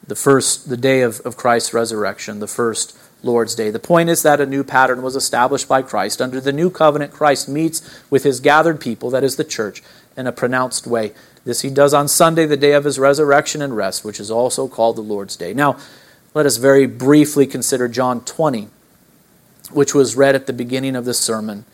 the 0.06 0.16
first, 0.16 0.70
the 0.70 0.76
day 0.78 1.02
of, 1.02 1.20
of 1.20 1.36
Christ's 1.36 1.74
resurrection, 1.74 2.38
the 2.38 2.46
first 2.46 2.96
Lord's 3.22 3.54
Day. 3.54 3.70
The 3.70 3.78
point 3.78 4.08
is 4.08 4.22
that 4.22 4.40
a 4.40 4.46
new 4.46 4.64
pattern 4.64 5.02
was 5.02 5.16
established 5.16 5.68
by 5.68 5.82
Christ. 5.82 6.22
Under 6.22 6.40
the 6.40 6.52
new 6.52 6.70
covenant, 6.70 7.12
Christ 7.12 7.46
meets 7.46 7.82
with 8.08 8.24
his 8.24 8.40
gathered 8.40 8.80
people, 8.80 9.10
that 9.10 9.22
is 9.22 9.36
the 9.36 9.44
church, 9.44 9.82
in 10.16 10.26
a 10.26 10.32
pronounced 10.32 10.86
way. 10.86 11.12
This 11.44 11.62
he 11.62 11.70
does 11.70 11.92
on 11.92 12.08
Sunday, 12.08 12.46
the 12.46 12.56
day 12.56 12.72
of 12.72 12.84
his 12.84 12.98
resurrection 12.98 13.62
and 13.62 13.76
rest, 13.76 14.04
which 14.04 14.20
is 14.20 14.30
also 14.30 14.68
called 14.68 14.96
the 14.96 15.02
Lord's 15.02 15.36
Day. 15.36 15.52
Now, 15.52 15.76
let 16.34 16.46
us 16.46 16.56
very 16.56 16.86
briefly 16.86 17.46
consider 17.46 17.88
John 17.88 18.24
20, 18.24 18.68
which 19.70 19.94
was 19.94 20.16
read 20.16 20.34
at 20.34 20.46
the 20.46 20.52
beginning 20.52 20.96
of 20.96 21.04
this 21.04 21.18
sermon. 21.18 21.64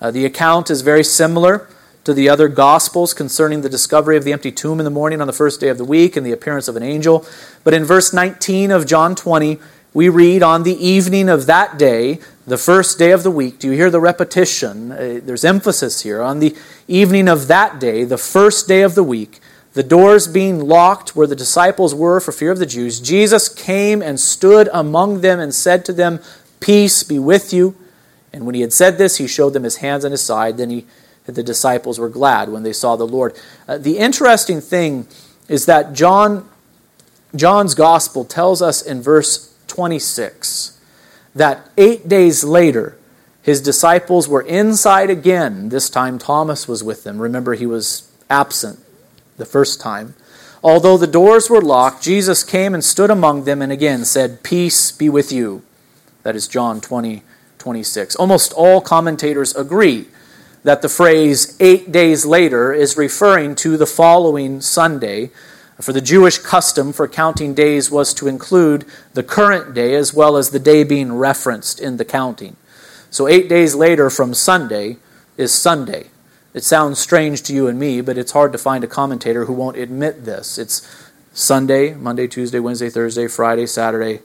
Uh, 0.00 0.10
the 0.10 0.26
account 0.26 0.70
is 0.70 0.82
very 0.82 1.02
similar 1.02 1.68
to 2.04 2.14
the 2.14 2.28
other 2.28 2.46
Gospels 2.46 3.12
concerning 3.12 3.62
the 3.62 3.68
discovery 3.68 4.16
of 4.16 4.22
the 4.22 4.32
empty 4.32 4.52
tomb 4.52 4.78
in 4.78 4.84
the 4.84 4.90
morning 4.90 5.20
on 5.20 5.26
the 5.26 5.32
first 5.32 5.60
day 5.60 5.68
of 5.68 5.78
the 5.78 5.84
week 5.84 6.16
and 6.16 6.24
the 6.24 6.30
appearance 6.30 6.68
of 6.68 6.76
an 6.76 6.82
angel. 6.82 7.26
But 7.64 7.74
in 7.74 7.84
verse 7.84 8.12
19 8.12 8.70
of 8.70 8.86
John 8.86 9.16
20, 9.16 9.58
we 9.96 10.10
read 10.10 10.42
on 10.42 10.62
the 10.62 10.76
evening 10.86 11.30
of 11.30 11.46
that 11.46 11.78
day, 11.78 12.18
the 12.46 12.58
first 12.58 12.98
day 12.98 13.12
of 13.12 13.22
the 13.22 13.30
week. 13.30 13.58
Do 13.58 13.68
you 13.68 13.72
hear 13.72 13.88
the 13.88 13.98
repetition? 13.98 14.92
Uh, 14.92 15.20
there's 15.22 15.42
emphasis 15.42 16.02
here. 16.02 16.20
On 16.20 16.38
the 16.38 16.54
evening 16.86 17.28
of 17.28 17.48
that 17.48 17.80
day, 17.80 18.04
the 18.04 18.18
first 18.18 18.68
day 18.68 18.82
of 18.82 18.94
the 18.94 19.02
week, 19.02 19.40
the 19.72 19.82
doors 19.82 20.28
being 20.28 20.60
locked 20.60 21.16
where 21.16 21.26
the 21.26 21.34
disciples 21.34 21.94
were 21.94 22.20
for 22.20 22.30
fear 22.30 22.50
of 22.50 22.58
the 22.58 22.66
Jews, 22.66 23.00
Jesus 23.00 23.48
came 23.48 24.02
and 24.02 24.20
stood 24.20 24.68
among 24.70 25.22
them 25.22 25.40
and 25.40 25.54
said 25.54 25.82
to 25.86 25.94
them, 25.94 26.20
Peace 26.60 27.02
be 27.02 27.18
with 27.18 27.54
you. 27.54 27.74
And 28.34 28.44
when 28.44 28.54
he 28.54 28.60
had 28.60 28.74
said 28.74 28.98
this, 28.98 29.16
he 29.16 29.26
showed 29.26 29.54
them 29.54 29.62
his 29.62 29.76
hands 29.76 30.04
and 30.04 30.12
his 30.12 30.20
side. 30.20 30.58
Then 30.58 30.68
he, 30.68 30.84
the 31.24 31.42
disciples 31.42 31.98
were 31.98 32.10
glad 32.10 32.50
when 32.50 32.64
they 32.64 32.74
saw 32.74 32.96
the 32.96 33.06
Lord. 33.06 33.34
Uh, 33.66 33.78
the 33.78 33.96
interesting 33.96 34.60
thing 34.60 35.06
is 35.48 35.64
that 35.64 35.94
John, 35.94 36.46
John's 37.34 37.74
gospel 37.74 38.26
tells 38.26 38.60
us 38.60 38.82
in 38.82 39.00
verse 39.00 39.55
26 39.76 40.80
that 41.34 41.68
eight 41.76 42.08
days 42.08 42.42
later, 42.42 42.96
his 43.42 43.60
disciples 43.60 44.26
were 44.26 44.40
inside 44.40 45.10
again. 45.10 45.68
This 45.68 45.90
time 45.90 46.18
Thomas 46.18 46.66
was 46.66 46.82
with 46.82 47.04
them. 47.04 47.20
Remember, 47.20 47.52
he 47.52 47.66
was 47.66 48.10
absent 48.30 48.78
the 49.36 49.44
first 49.44 49.78
time. 49.78 50.14
Although 50.64 50.96
the 50.96 51.06
doors 51.06 51.50
were 51.50 51.60
locked, 51.60 52.02
Jesus 52.02 52.42
came 52.42 52.72
and 52.72 52.82
stood 52.82 53.10
among 53.10 53.44
them 53.44 53.60
and 53.60 53.70
again 53.70 54.06
said, 54.06 54.42
Peace 54.42 54.90
be 54.90 55.10
with 55.10 55.30
you. 55.30 55.62
That 56.22 56.34
is 56.34 56.48
John 56.48 56.80
20, 56.80 57.22
26. 57.58 58.16
Almost 58.16 58.54
all 58.54 58.80
commentators 58.80 59.54
agree 59.54 60.06
that 60.64 60.80
the 60.80 60.88
phrase 60.88 61.54
eight 61.60 61.92
days 61.92 62.24
later 62.24 62.72
is 62.72 62.96
referring 62.96 63.54
to 63.56 63.76
the 63.76 63.86
following 63.86 64.62
Sunday. 64.62 65.30
For 65.80 65.92
the 65.92 66.00
Jewish 66.00 66.38
custom 66.38 66.92
for 66.92 67.06
counting 67.06 67.52
days 67.52 67.90
was 67.90 68.14
to 68.14 68.28
include 68.28 68.86
the 69.12 69.22
current 69.22 69.74
day 69.74 69.94
as 69.94 70.14
well 70.14 70.36
as 70.36 70.50
the 70.50 70.58
day 70.58 70.84
being 70.84 71.12
referenced 71.12 71.80
in 71.80 71.98
the 71.98 72.04
counting. 72.04 72.56
So, 73.10 73.28
eight 73.28 73.48
days 73.48 73.74
later 73.74 74.08
from 74.08 74.32
Sunday 74.32 74.96
is 75.36 75.52
Sunday. 75.52 76.06
It 76.54 76.64
sounds 76.64 76.98
strange 76.98 77.42
to 77.42 77.54
you 77.54 77.68
and 77.68 77.78
me, 77.78 78.00
but 78.00 78.16
it's 78.16 78.32
hard 78.32 78.52
to 78.52 78.58
find 78.58 78.82
a 78.82 78.88
commentator 78.88 79.44
who 79.44 79.52
won't 79.52 79.76
admit 79.76 80.24
this. 80.24 80.56
It's 80.56 80.86
Sunday, 81.34 81.92
Monday, 81.92 82.26
Tuesday, 82.26 82.58
Wednesday, 82.58 82.88
Thursday, 82.88 83.28
Friday, 83.28 83.66
Saturday, 83.66 84.20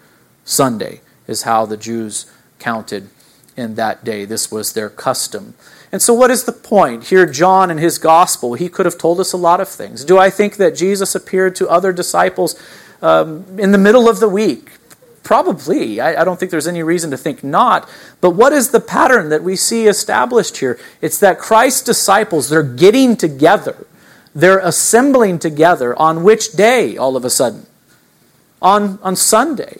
Sunday 0.45 1.02
is 1.28 1.43
how 1.43 1.66
the 1.66 1.76
Jews 1.76 2.32
counted 2.60 3.10
in 3.58 3.76
that 3.76 4.06
day. 4.06 4.24
This 4.24 4.49
was 4.49 4.72
their 4.72 4.89
custom. 4.89 5.56
And 5.91 6.01
so, 6.01 6.13
what 6.13 6.31
is 6.31 6.45
the 6.45 6.53
point? 6.53 7.05
Here, 7.05 7.25
John 7.25 7.69
in 7.69 7.77
his 7.77 7.97
gospel, 7.97 8.53
he 8.53 8.69
could 8.69 8.85
have 8.85 8.97
told 8.97 9.19
us 9.19 9.33
a 9.33 9.37
lot 9.37 9.59
of 9.59 9.67
things. 9.67 10.05
Do 10.05 10.17
I 10.17 10.29
think 10.29 10.55
that 10.55 10.75
Jesus 10.75 11.15
appeared 11.15 11.55
to 11.57 11.67
other 11.67 11.91
disciples 11.91 12.61
um, 13.01 13.45
in 13.59 13.71
the 13.71 13.77
middle 13.77 14.07
of 14.07 14.19
the 14.19 14.29
week? 14.29 14.71
Probably. 15.23 15.99
I, 15.99 16.21
I, 16.21 16.23
don't 16.23 16.39
think 16.39 16.49
there's 16.49 16.67
any 16.67 16.81
reason 16.81 17.11
to 17.11 17.17
think 17.17 17.43
not. 17.43 17.89
But 18.21 18.31
what 18.31 18.53
is 18.53 18.71
the 18.71 18.79
pattern 18.79 19.29
that 19.29 19.43
we 19.43 19.55
see 19.55 19.87
established 19.87 20.57
here? 20.57 20.79
It's 20.99 21.19
that 21.19 21.37
Christ's 21.37 21.83
disciples, 21.83 22.49
they're 22.49 22.63
getting 22.63 23.15
together. 23.15 23.85
They're 24.33 24.59
assembling 24.59 25.39
together 25.39 25.97
on 25.99 26.23
which 26.23 26.53
day 26.53 26.97
all 26.97 27.15
of 27.15 27.25
a 27.25 27.29
sudden? 27.29 27.67
On, 28.61 28.97
on 29.03 29.15
Sunday. 29.15 29.79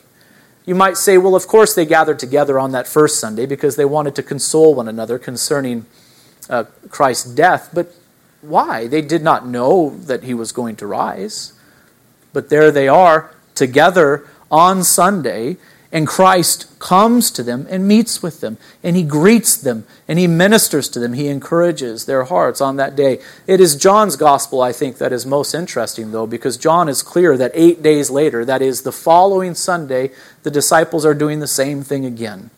You 0.66 0.76
might 0.76 0.98
say, 0.98 1.18
well, 1.18 1.36
of 1.36 1.48
course 1.48 1.74
they 1.74 1.86
gathered 1.86 2.20
together 2.20 2.60
on 2.60 2.72
that 2.74 2.88
first 2.88 3.20
Sunday 3.20 3.46
because 3.46 3.78
they 3.78 3.86
wanted 3.86 4.14
to 4.16 4.24
console 4.24 4.76
one 4.76 4.88
another 4.88 5.18
concerning 5.18 5.86
uh, 6.52 6.66
Christ's 6.90 7.32
death. 7.32 7.72
But 7.74 7.96
why? 8.42 8.86
They 8.86 9.02
did 9.02 9.24
not 9.24 9.48
know 9.48 9.90
that 9.90 10.24
he 10.24 10.36
was 10.36 10.52
going 10.52 10.76
to 10.78 10.88
rise. 10.88 11.54
But 12.34 12.50
there 12.50 12.72
they 12.72 12.88
are 12.88 13.34
together 13.56 14.28
on 14.50 14.84
Sunday, 14.84 15.58
and 15.92 16.08
Christ 16.08 16.68
comes 16.80 17.32
to 17.32 17.44
them 17.44 17.68
and 17.70 17.88
meets 17.88 18.24
with 18.24 18.42
them, 18.42 18.58
and 18.84 18.96
he 18.96 19.04
greets 19.04 19.58
them, 19.58 19.86
and 20.08 20.18
he 20.18 20.28
ministers 20.28 20.88
to 20.90 21.00
them. 21.00 21.14
He 21.14 21.28
encourages 21.28 22.06
their 22.06 22.24
hearts 22.24 22.62
on 22.62 22.78
that 22.78 22.96
day. 22.96 23.20
It 23.48 23.60
is 23.60 23.76
John's 23.76 24.16
gospel, 24.16 24.62
I 24.62 24.72
think, 24.72 24.98
that 24.98 25.12
is 25.12 25.26
most 25.26 25.54
interesting, 25.54 26.12
though, 26.12 26.28
because 26.28 26.58
John 26.58 26.88
is 26.88 27.04
clear 27.04 27.38
that 27.38 27.52
eight 27.54 27.82
days 27.84 28.10
later, 28.10 28.46
that 28.46 28.62
is 28.62 28.82
the 28.82 28.92
following 28.92 29.54
Sunday, 29.54 30.12
the 30.44 30.52
disciples 30.52 31.06
are 31.06 31.14
doing 31.14 31.40
the 31.40 31.48
same 31.48 31.84
thing 31.84 32.06
again. 32.06 32.50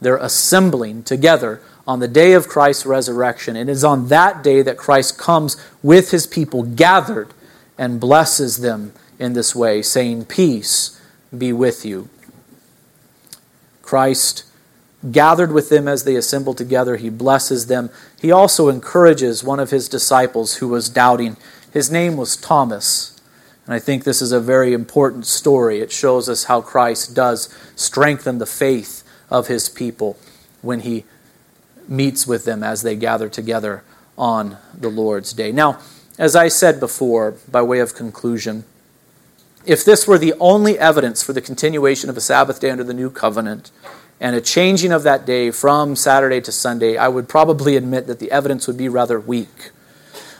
They're 0.00 0.16
assembling 0.16 1.02
together 1.02 1.60
on 1.88 2.00
the 2.00 2.06
day 2.06 2.34
of 2.34 2.48
Christ's 2.48 2.84
resurrection. 2.84 3.56
It 3.56 3.70
is 3.70 3.82
on 3.82 4.08
that 4.08 4.44
day 4.44 4.60
that 4.60 4.76
Christ 4.76 5.16
comes 5.16 5.56
with 5.82 6.10
his 6.10 6.26
people 6.26 6.62
gathered 6.62 7.32
and 7.78 7.98
blesses 7.98 8.58
them 8.58 8.92
in 9.18 9.32
this 9.32 9.56
way, 9.56 9.80
saying, 9.80 10.26
Peace 10.26 11.00
be 11.36 11.50
with 11.50 11.86
you. 11.86 12.10
Christ 13.80 14.44
gathered 15.10 15.50
with 15.50 15.70
them 15.70 15.88
as 15.88 16.04
they 16.04 16.14
assembled 16.14 16.58
together. 16.58 16.96
He 16.96 17.08
blesses 17.08 17.68
them. 17.68 17.88
He 18.20 18.30
also 18.30 18.68
encourages 18.68 19.42
one 19.42 19.58
of 19.58 19.70
his 19.70 19.88
disciples 19.88 20.56
who 20.56 20.68
was 20.68 20.90
doubting. 20.90 21.38
His 21.72 21.90
name 21.90 22.18
was 22.18 22.36
Thomas. 22.36 23.18
And 23.64 23.72
I 23.72 23.78
think 23.78 24.04
this 24.04 24.20
is 24.20 24.32
a 24.32 24.40
very 24.40 24.74
important 24.74 25.24
story. 25.24 25.80
It 25.80 25.90
shows 25.90 26.28
us 26.28 26.44
how 26.44 26.60
Christ 26.60 27.14
does 27.14 27.48
strengthen 27.76 28.36
the 28.36 28.46
faith 28.46 29.04
of 29.30 29.46
his 29.46 29.70
people 29.70 30.18
when 30.60 30.80
he 30.80 31.04
meets 31.88 32.26
with 32.26 32.44
them 32.44 32.62
as 32.62 32.82
they 32.82 32.94
gather 32.94 33.28
together 33.28 33.82
on 34.16 34.58
the 34.74 34.88
Lord's 34.88 35.32
day. 35.32 35.52
Now, 35.52 35.78
as 36.18 36.36
I 36.36 36.48
said 36.48 36.80
before, 36.80 37.36
by 37.50 37.62
way 37.62 37.78
of 37.78 37.94
conclusion, 37.94 38.64
if 39.64 39.84
this 39.84 40.06
were 40.06 40.18
the 40.18 40.34
only 40.40 40.78
evidence 40.78 41.22
for 41.22 41.32
the 41.32 41.40
continuation 41.40 42.10
of 42.10 42.16
a 42.16 42.20
Sabbath 42.20 42.60
day 42.60 42.70
under 42.70 42.84
the 42.84 42.94
new 42.94 43.10
covenant 43.10 43.70
and 44.20 44.34
a 44.34 44.40
changing 44.40 44.92
of 44.92 45.04
that 45.04 45.26
day 45.26 45.50
from 45.50 45.94
Saturday 45.94 46.40
to 46.40 46.50
Sunday, 46.50 46.96
I 46.96 47.08
would 47.08 47.28
probably 47.28 47.76
admit 47.76 48.06
that 48.06 48.18
the 48.18 48.30
evidence 48.32 48.66
would 48.66 48.76
be 48.76 48.88
rather 48.88 49.20
weak. 49.20 49.70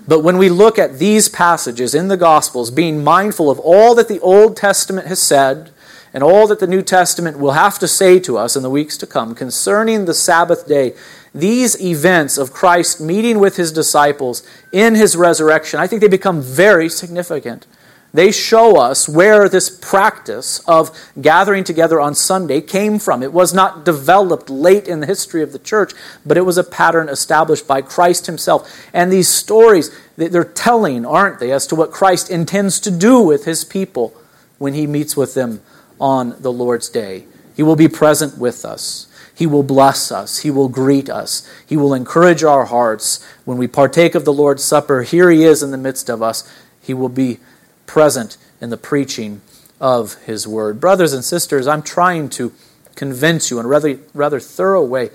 But 0.06 0.20
when 0.20 0.38
we 0.38 0.48
look 0.48 0.78
at 0.78 0.98
these 0.98 1.28
passages 1.28 1.94
in 1.94 2.08
the 2.08 2.16
Gospels, 2.16 2.70
being 2.70 3.04
mindful 3.04 3.50
of 3.50 3.60
all 3.60 3.94
that 3.94 4.08
the 4.08 4.20
Old 4.20 4.56
Testament 4.56 5.06
has 5.06 5.20
said 5.20 5.70
and 6.14 6.24
all 6.24 6.46
that 6.46 6.60
the 6.60 6.66
New 6.66 6.82
Testament 6.82 7.38
will 7.38 7.52
have 7.52 7.78
to 7.80 7.86
say 7.86 8.18
to 8.20 8.38
us 8.38 8.56
in 8.56 8.62
the 8.62 8.70
weeks 8.70 8.96
to 8.96 9.06
come 9.06 9.34
concerning 9.34 10.06
the 10.06 10.14
Sabbath 10.14 10.66
day, 10.66 10.94
these 11.34 11.80
events 11.80 12.38
of 12.38 12.52
Christ 12.52 13.00
meeting 13.00 13.38
with 13.38 13.56
his 13.56 13.72
disciples 13.72 14.42
in 14.72 14.94
his 14.94 15.16
resurrection, 15.16 15.80
I 15.80 15.86
think 15.86 16.00
they 16.00 16.08
become 16.08 16.40
very 16.40 16.88
significant. 16.88 17.66
They 18.12 18.32
show 18.32 18.78
us 18.80 19.06
where 19.06 19.48
this 19.50 19.68
practice 19.68 20.60
of 20.60 20.90
gathering 21.20 21.62
together 21.62 22.00
on 22.00 22.14
Sunday 22.14 22.62
came 22.62 22.98
from. 22.98 23.22
It 23.22 23.34
was 23.34 23.52
not 23.52 23.84
developed 23.84 24.48
late 24.48 24.88
in 24.88 25.00
the 25.00 25.06
history 25.06 25.42
of 25.42 25.52
the 25.52 25.58
church, 25.58 25.92
but 26.24 26.38
it 26.38 26.46
was 26.46 26.56
a 26.56 26.64
pattern 26.64 27.10
established 27.10 27.68
by 27.68 27.82
Christ 27.82 28.24
himself. 28.24 28.88
And 28.94 29.12
these 29.12 29.28
stories, 29.28 29.90
they're 30.16 30.42
telling, 30.42 31.04
aren't 31.04 31.38
they, 31.38 31.52
as 31.52 31.66
to 31.66 31.74
what 31.74 31.92
Christ 31.92 32.30
intends 32.30 32.80
to 32.80 32.90
do 32.90 33.20
with 33.20 33.44
his 33.44 33.62
people 33.62 34.14
when 34.56 34.72
he 34.72 34.86
meets 34.86 35.16
with 35.16 35.34
them 35.34 35.60
on 36.00 36.34
the 36.40 36.52
Lord's 36.52 36.88
day. 36.88 37.26
He 37.54 37.62
will 37.62 37.76
be 37.76 37.88
present 37.88 38.38
with 38.38 38.64
us. 38.64 39.06
He 39.38 39.46
will 39.46 39.62
bless 39.62 40.10
us. 40.10 40.38
He 40.38 40.50
will 40.50 40.68
greet 40.68 41.08
us. 41.08 41.48
He 41.64 41.76
will 41.76 41.94
encourage 41.94 42.42
our 42.42 42.64
hearts. 42.64 43.24
When 43.44 43.56
we 43.56 43.68
partake 43.68 44.16
of 44.16 44.24
the 44.24 44.32
Lord's 44.32 44.64
Supper, 44.64 45.04
here 45.04 45.30
He 45.30 45.44
is 45.44 45.62
in 45.62 45.70
the 45.70 45.78
midst 45.78 46.10
of 46.10 46.20
us. 46.20 46.52
He 46.82 46.92
will 46.92 47.08
be 47.08 47.38
present 47.86 48.36
in 48.60 48.70
the 48.70 48.76
preaching 48.76 49.40
of 49.80 50.14
His 50.24 50.48
Word. 50.48 50.80
Brothers 50.80 51.12
and 51.12 51.24
sisters, 51.24 51.68
I'm 51.68 51.82
trying 51.82 52.30
to 52.30 52.52
convince 52.96 53.48
you 53.48 53.60
in 53.60 53.66
a 53.66 53.68
rather, 53.68 54.00
rather 54.12 54.40
thorough 54.40 54.84
way 54.84 55.10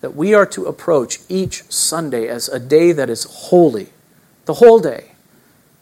that 0.00 0.16
we 0.16 0.34
are 0.34 0.46
to 0.46 0.66
approach 0.66 1.20
each 1.28 1.62
Sunday 1.70 2.26
as 2.26 2.48
a 2.48 2.58
day 2.58 2.90
that 2.90 3.08
is 3.08 3.22
holy, 3.30 3.90
the 4.46 4.54
whole 4.54 4.80
day 4.80 5.12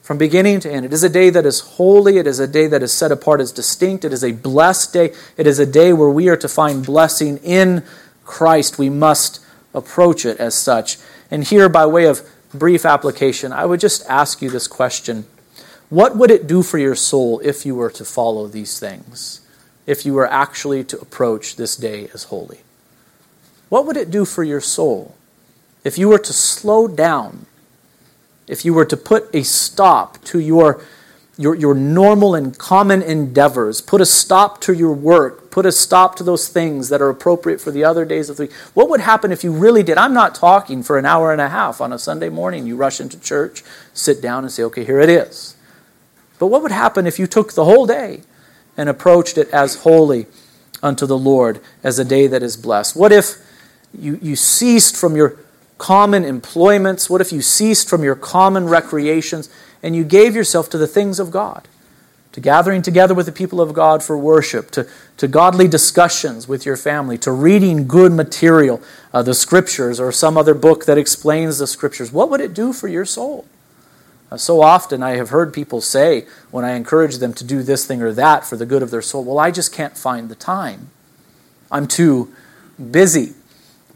from 0.06 0.18
beginning 0.18 0.60
to 0.60 0.70
end. 0.70 0.86
It 0.86 0.92
is 0.92 1.02
a 1.02 1.08
day 1.08 1.30
that 1.30 1.44
is 1.44 1.58
holy. 1.58 2.18
It 2.18 2.28
is 2.28 2.38
a 2.38 2.46
day 2.46 2.68
that 2.68 2.80
is 2.80 2.92
set 2.92 3.10
apart 3.10 3.40
as 3.40 3.50
distinct. 3.50 4.04
It 4.04 4.12
is 4.12 4.22
a 4.22 4.30
blessed 4.30 4.92
day. 4.92 5.12
It 5.36 5.48
is 5.48 5.58
a 5.58 5.66
day 5.66 5.92
where 5.92 6.08
we 6.08 6.28
are 6.28 6.36
to 6.36 6.48
find 6.48 6.86
blessing 6.86 7.38
in 7.38 7.82
Christ. 8.24 8.78
We 8.78 8.88
must 8.88 9.44
approach 9.74 10.24
it 10.24 10.38
as 10.38 10.54
such. 10.54 10.98
And 11.28 11.42
here, 11.42 11.68
by 11.68 11.86
way 11.86 12.06
of 12.06 12.22
brief 12.54 12.86
application, 12.86 13.50
I 13.50 13.64
would 13.64 13.80
just 13.80 14.08
ask 14.08 14.40
you 14.40 14.48
this 14.48 14.68
question 14.68 15.26
What 15.88 16.16
would 16.16 16.30
it 16.30 16.46
do 16.46 16.62
for 16.62 16.78
your 16.78 16.94
soul 16.94 17.40
if 17.40 17.66
you 17.66 17.74
were 17.74 17.90
to 17.90 18.04
follow 18.04 18.46
these 18.46 18.78
things? 18.78 19.40
If 19.86 20.06
you 20.06 20.14
were 20.14 20.30
actually 20.30 20.84
to 20.84 21.00
approach 21.00 21.56
this 21.56 21.76
day 21.76 22.10
as 22.14 22.24
holy? 22.24 22.60
What 23.70 23.86
would 23.86 23.96
it 23.96 24.12
do 24.12 24.24
for 24.24 24.44
your 24.44 24.60
soul 24.60 25.16
if 25.82 25.98
you 25.98 26.08
were 26.08 26.20
to 26.20 26.32
slow 26.32 26.86
down 26.86 27.46
if 28.48 28.64
you 28.64 28.74
were 28.74 28.84
to 28.84 28.96
put 28.96 29.34
a 29.34 29.42
stop 29.42 30.22
to 30.24 30.38
your, 30.38 30.82
your, 31.36 31.54
your 31.54 31.74
normal 31.74 32.34
and 32.34 32.56
common 32.56 33.02
endeavors, 33.02 33.80
put 33.80 34.00
a 34.00 34.06
stop 34.06 34.60
to 34.62 34.72
your 34.72 34.92
work, 34.92 35.50
put 35.50 35.66
a 35.66 35.72
stop 35.72 36.16
to 36.16 36.24
those 36.24 36.48
things 36.48 36.88
that 36.88 37.02
are 37.02 37.08
appropriate 37.08 37.60
for 37.60 37.70
the 37.70 37.84
other 37.84 38.04
days 38.04 38.30
of 38.30 38.36
the 38.36 38.44
week, 38.44 38.52
what 38.74 38.88
would 38.88 39.00
happen 39.00 39.32
if 39.32 39.42
you 39.42 39.52
really 39.52 39.82
did? 39.82 39.98
I'm 39.98 40.14
not 40.14 40.34
talking 40.34 40.82
for 40.82 40.98
an 40.98 41.06
hour 41.06 41.32
and 41.32 41.40
a 41.40 41.48
half 41.48 41.80
on 41.80 41.92
a 41.92 41.98
Sunday 41.98 42.28
morning. 42.28 42.66
You 42.66 42.76
rush 42.76 43.00
into 43.00 43.18
church, 43.20 43.64
sit 43.92 44.22
down, 44.22 44.44
and 44.44 44.52
say, 44.52 44.62
okay, 44.64 44.84
here 44.84 45.00
it 45.00 45.08
is. 45.08 45.56
But 46.38 46.48
what 46.48 46.62
would 46.62 46.72
happen 46.72 47.06
if 47.06 47.18
you 47.18 47.26
took 47.26 47.54
the 47.54 47.64
whole 47.64 47.86
day 47.86 48.22
and 48.76 48.88
approached 48.88 49.38
it 49.38 49.48
as 49.50 49.76
holy 49.76 50.26
unto 50.82 51.06
the 51.06 51.18
Lord, 51.18 51.60
as 51.82 51.98
a 51.98 52.04
day 52.04 52.26
that 52.26 52.42
is 52.42 52.56
blessed? 52.56 52.94
What 52.94 53.10
if 53.10 53.38
you, 53.98 54.18
you 54.22 54.36
ceased 54.36 54.96
from 54.96 55.16
your 55.16 55.38
common 55.78 56.24
employments? 56.24 57.10
What 57.10 57.20
if 57.20 57.32
you 57.32 57.42
ceased 57.42 57.88
from 57.88 58.02
your 58.02 58.14
common 58.14 58.68
recreations 58.68 59.48
and 59.82 59.94
you 59.94 60.04
gave 60.04 60.34
yourself 60.34 60.70
to 60.70 60.78
the 60.78 60.86
things 60.86 61.18
of 61.18 61.30
God? 61.30 61.68
To 62.32 62.40
gathering 62.40 62.82
together 62.82 63.14
with 63.14 63.24
the 63.24 63.32
people 63.32 63.62
of 63.62 63.72
God 63.72 64.02
for 64.02 64.18
worship, 64.18 64.70
to, 64.72 64.86
to 65.16 65.26
godly 65.26 65.68
discussions 65.68 66.46
with 66.46 66.66
your 66.66 66.76
family, 66.76 67.16
to 67.18 67.32
reading 67.32 67.86
good 67.86 68.12
material, 68.12 68.82
uh, 69.14 69.22
the 69.22 69.32
scriptures, 69.32 69.98
or 69.98 70.12
some 70.12 70.36
other 70.36 70.52
book 70.52 70.84
that 70.84 70.98
explains 70.98 71.58
the 71.58 71.66
scriptures. 71.66 72.12
What 72.12 72.28
would 72.28 72.42
it 72.42 72.52
do 72.52 72.74
for 72.74 72.88
your 72.88 73.06
soul? 73.06 73.46
Uh, 74.30 74.36
so 74.36 74.60
often 74.60 75.02
I 75.02 75.16
have 75.16 75.30
heard 75.30 75.54
people 75.54 75.80
say, 75.80 76.26
when 76.50 76.64
I 76.64 76.72
encourage 76.72 77.18
them 77.18 77.32
to 77.34 77.44
do 77.44 77.62
this 77.62 77.86
thing 77.86 78.02
or 78.02 78.12
that 78.12 78.44
for 78.44 78.56
the 78.56 78.66
good 78.66 78.82
of 78.82 78.90
their 78.90 79.00
soul, 79.00 79.24
well, 79.24 79.38
I 79.38 79.50
just 79.50 79.72
can't 79.72 79.96
find 79.96 80.28
the 80.28 80.34
time. 80.34 80.90
I'm 81.70 81.86
too 81.86 82.34
busy. 82.90 83.34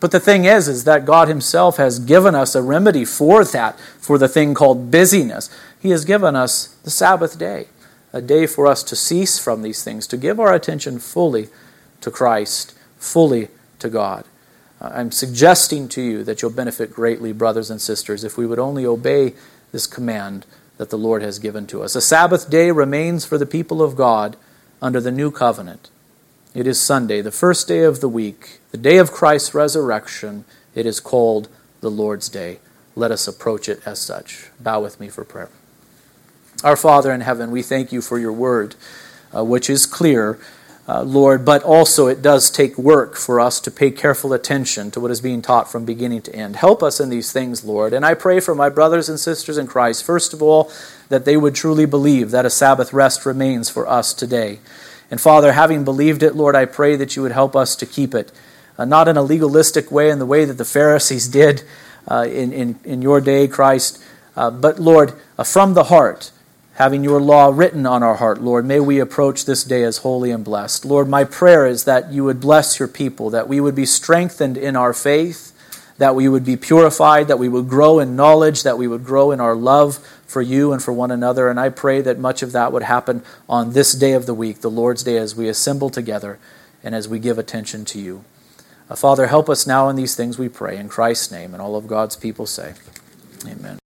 But 0.00 0.10
the 0.10 0.20
thing 0.20 0.46
is, 0.46 0.66
is 0.66 0.84
that 0.84 1.04
God 1.04 1.28
Himself 1.28 1.76
has 1.76 1.98
given 1.98 2.34
us 2.34 2.54
a 2.54 2.62
remedy 2.62 3.04
for 3.04 3.44
that, 3.44 3.78
for 3.98 4.16
the 4.16 4.28
thing 4.28 4.54
called 4.54 4.90
busyness. 4.90 5.50
He 5.78 5.90
has 5.90 6.04
given 6.06 6.34
us 6.34 6.68
the 6.82 6.90
Sabbath 6.90 7.38
day, 7.38 7.66
a 8.12 8.22
day 8.22 8.46
for 8.46 8.66
us 8.66 8.82
to 8.84 8.96
cease 8.96 9.38
from 9.38 9.62
these 9.62 9.84
things, 9.84 10.06
to 10.08 10.16
give 10.16 10.40
our 10.40 10.54
attention 10.54 10.98
fully 10.98 11.48
to 12.00 12.10
Christ, 12.10 12.74
fully 12.96 13.48
to 13.78 13.90
God. 13.90 14.24
Uh, 14.80 14.90
I'm 14.94 15.12
suggesting 15.12 15.86
to 15.88 16.02
you 16.02 16.24
that 16.24 16.40
you'll 16.40 16.50
benefit 16.50 16.92
greatly, 16.92 17.32
brothers 17.32 17.70
and 17.70 17.80
sisters, 17.80 18.24
if 18.24 18.38
we 18.38 18.46
would 18.46 18.58
only 18.58 18.86
obey 18.86 19.34
this 19.70 19.86
command 19.86 20.46
that 20.78 20.88
the 20.88 20.98
Lord 20.98 21.20
has 21.20 21.38
given 21.38 21.66
to 21.66 21.82
us. 21.82 21.94
A 21.94 22.00
Sabbath 22.00 22.48
day 22.48 22.70
remains 22.70 23.26
for 23.26 23.36
the 23.36 23.44
people 23.44 23.82
of 23.82 23.96
God 23.96 24.36
under 24.80 24.98
the 24.98 25.12
new 25.12 25.30
covenant. 25.30 25.90
It 26.52 26.66
is 26.66 26.80
Sunday, 26.80 27.20
the 27.20 27.30
first 27.30 27.68
day 27.68 27.84
of 27.84 28.00
the 28.00 28.08
week, 28.08 28.58
the 28.72 28.76
day 28.76 28.96
of 28.96 29.12
Christ's 29.12 29.54
resurrection. 29.54 30.44
It 30.74 30.84
is 30.84 30.98
called 30.98 31.48
the 31.80 31.92
Lord's 31.92 32.28
Day. 32.28 32.58
Let 32.96 33.12
us 33.12 33.28
approach 33.28 33.68
it 33.68 33.80
as 33.86 34.00
such. 34.00 34.48
Bow 34.58 34.82
with 34.82 34.98
me 34.98 35.08
for 35.10 35.24
prayer. 35.24 35.50
Our 36.64 36.74
Father 36.74 37.12
in 37.12 37.20
heaven, 37.20 37.52
we 37.52 37.62
thank 37.62 37.92
you 37.92 38.02
for 38.02 38.18
your 38.18 38.32
word, 38.32 38.74
uh, 39.32 39.44
which 39.44 39.70
is 39.70 39.86
clear, 39.86 40.40
uh, 40.88 41.04
Lord, 41.04 41.44
but 41.44 41.62
also 41.62 42.08
it 42.08 42.20
does 42.20 42.50
take 42.50 42.76
work 42.76 43.14
for 43.14 43.38
us 43.38 43.60
to 43.60 43.70
pay 43.70 43.92
careful 43.92 44.32
attention 44.32 44.90
to 44.90 44.98
what 44.98 45.12
is 45.12 45.20
being 45.20 45.42
taught 45.42 45.70
from 45.70 45.84
beginning 45.84 46.22
to 46.22 46.34
end. 46.34 46.56
Help 46.56 46.82
us 46.82 46.98
in 46.98 47.10
these 47.10 47.30
things, 47.30 47.64
Lord. 47.64 47.92
And 47.92 48.04
I 48.04 48.14
pray 48.14 48.40
for 48.40 48.56
my 48.56 48.70
brothers 48.70 49.08
and 49.08 49.20
sisters 49.20 49.56
in 49.56 49.68
Christ, 49.68 50.02
first 50.02 50.34
of 50.34 50.42
all, 50.42 50.68
that 51.10 51.24
they 51.24 51.36
would 51.36 51.54
truly 51.54 51.86
believe 51.86 52.32
that 52.32 52.44
a 52.44 52.50
Sabbath 52.50 52.92
rest 52.92 53.24
remains 53.24 53.70
for 53.70 53.86
us 53.86 54.12
today. 54.12 54.58
And 55.10 55.20
Father, 55.20 55.52
having 55.52 55.84
believed 55.84 56.22
it, 56.22 56.36
Lord, 56.36 56.54
I 56.54 56.64
pray 56.64 56.96
that 56.96 57.16
you 57.16 57.22
would 57.22 57.32
help 57.32 57.56
us 57.56 57.74
to 57.76 57.86
keep 57.86 58.14
it, 58.14 58.30
uh, 58.78 58.84
not 58.84 59.08
in 59.08 59.16
a 59.16 59.22
legalistic 59.22 59.90
way, 59.90 60.10
in 60.10 60.18
the 60.18 60.26
way 60.26 60.44
that 60.44 60.54
the 60.54 60.64
Pharisees 60.64 61.28
did 61.28 61.62
uh, 62.08 62.26
in, 62.28 62.52
in, 62.52 62.78
in 62.84 63.02
your 63.02 63.20
day, 63.20 63.48
Christ, 63.48 64.02
uh, 64.36 64.50
but 64.50 64.78
Lord, 64.78 65.12
uh, 65.36 65.44
from 65.44 65.74
the 65.74 65.84
heart, 65.84 66.30
having 66.74 67.04
your 67.04 67.20
law 67.20 67.50
written 67.52 67.84
on 67.86 68.02
our 68.02 68.14
heart, 68.14 68.40
Lord, 68.40 68.64
may 68.64 68.80
we 68.80 69.00
approach 69.00 69.44
this 69.44 69.64
day 69.64 69.82
as 69.82 69.98
holy 69.98 70.30
and 70.30 70.44
blessed. 70.44 70.84
Lord, 70.84 71.08
my 71.08 71.24
prayer 71.24 71.66
is 71.66 71.84
that 71.84 72.12
you 72.12 72.24
would 72.24 72.40
bless 72.40 72.78
your 72.78 72.88
people, 72.88 73.30
that 73.30 73.48
we 73.48 73.60
would 73.60 73.74
be 73.74 73.86
strengthened 73.86 74.56
in 74.56 74.76
our 74.76 74.92
faith 74.92 75.50
that 76.00 76.14
we 76.14 76.26
would 76.26 76.46
be 76.46 76.56
purified, 76.56 77.28
that 77.28 77.38
we 77.38 77.48
would 77.48 77.68
grow 77.68 77.98
in 77.98 78.16
knowledge, 78.16 78.62
that 78.62 78.78
we 78.78 78.88
would 78.88 79.04
grow 79.04 79.32
in 79.32 79.38
our 79.38 79.54
love 79.54 79.98
for 80.30 80.40
you 80.40 80.72
and 80.72 80.82
for 80.82 80.92
one 80.92 81.10
another. 81.10 81.48
And 81.48 81.58
I 81.58 81.68
pray 81.68 82.00
that 82.02 82.18
much 82.18 82.42
of 82.42 82.52
that 82.52 82.72
would 82.72 82.84
happen 82.84 83.22
on 83.48 83.72
this 83.72 83.92
day 83.92 84.12
of 84.12 84.26
the 84.26 84.34
week, 84.34 84.60
the 84.60 84.70
Lord's 84.70 85.02
Day, 85.02 85.16
as 85.16 85.34
we 85.34 85.48
assemble 85.48 85.90
together 85.90 86.38
and 86.84 86.94
as 86.94 87.08
we 87.08 87.18
give 87.18 87.38
attention 87.38 87.84
to 87.86 88.00
you. 88.00 88.24
Uh, 88.88 88.94
Father, 88.94 89.26
help 89.26 89.48
us 89.48 89.66
now 89.66 89.88
in 89.88 89.96
these 89.96 90.14
things, 90.14 90.38
we 90.38 90.48
pray. 90.48 90.76
In 90.76 90.88
Christ's 90.88 91.30
name, 91.30 91.52
and 91.52 91.60
all 91.60 91.76
of 91.76 91.86
God's 91.86 92.16
people 92.16 92.46
say, 92.46 92.74
Amen. 93.46 93.79